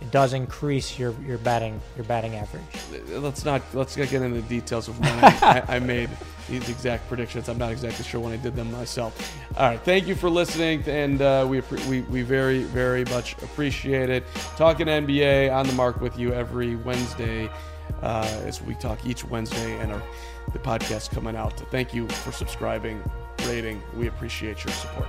It 0.00 0.10
does 0.10 0.34
increase 0.34 0.98
your, 0.98 1.14
your 1.26 1.38
batting 1.38 1.80
your 1.96 2.04
batting 2.04 2.34
average. 2.34 2.62
let's 3.08 3.44
not 3.44 3.62
let's 3.72 3.96
not 3.96 4.08
get 4.10 4.20
into 4.20 4.40
the 4.40 4.48
details 4.48 4.88
of 4.88 4.98
when 5.00 5.08
I, 5.12 5.62
I, 5.68 5.76
I 5.76 5.78
made 5.78 6.10
these 6.48 6.68
exact 6.68 7.08
predictions. 7.08 7.48
I'm 7.48 7.56
not 7.56 7.72
exactly 7.72 8.04
sure 8.04 8.20
when 8.20 8.32
I 8.32 8.36
did 8.36 8.54
them 8.54 8.70
myself. 8.70 9.34
All 9.56 9.66
right, 9.66 9.80
thank 9.80 10.06
you 10.06 10.14
for 10.14 10.28
listening, 10.28 10.82
and 10.86 11.22
uh, 11.22 11.46
we, 11.48 11.60
we 11.88 12.02
we 12.02 12.22
very 12.22 12.64
very 12.64 13.04
much 13.06 13.32
appreciate 13.42 14.10
it. 14.10 14.24
Talking 14.56 14.88
NBA 14.88 15.54
on 15.54 15.66
the 15.66 15.72
mark 15.72 16.00
with 16.02 16.18
you 16.18 16.34
every 16.34 16.76
Wednesday 16.76 17.48
uh, 18.04 18.42
as 18.44 18.62
we 18.62 18.74
talk 18.74 19.04
each 19.06 19.24
Wednesday, 19.24 19.80
and 19.80 19.90
our, 19.90 20.02
the 20.52 20.58
podcast 20.58 21.10
coming 21.10 21.34
out. 21.34 21.58
Thank 21.70 21.94
you 21.94 22.06
for 22.08 22.32
subscribing, 22.32 23.02
rating. 23.46 23.82
We 23.96 24.06
appreciate 24.08 24.62
your 24.62 24.74
support. 24.74 25.08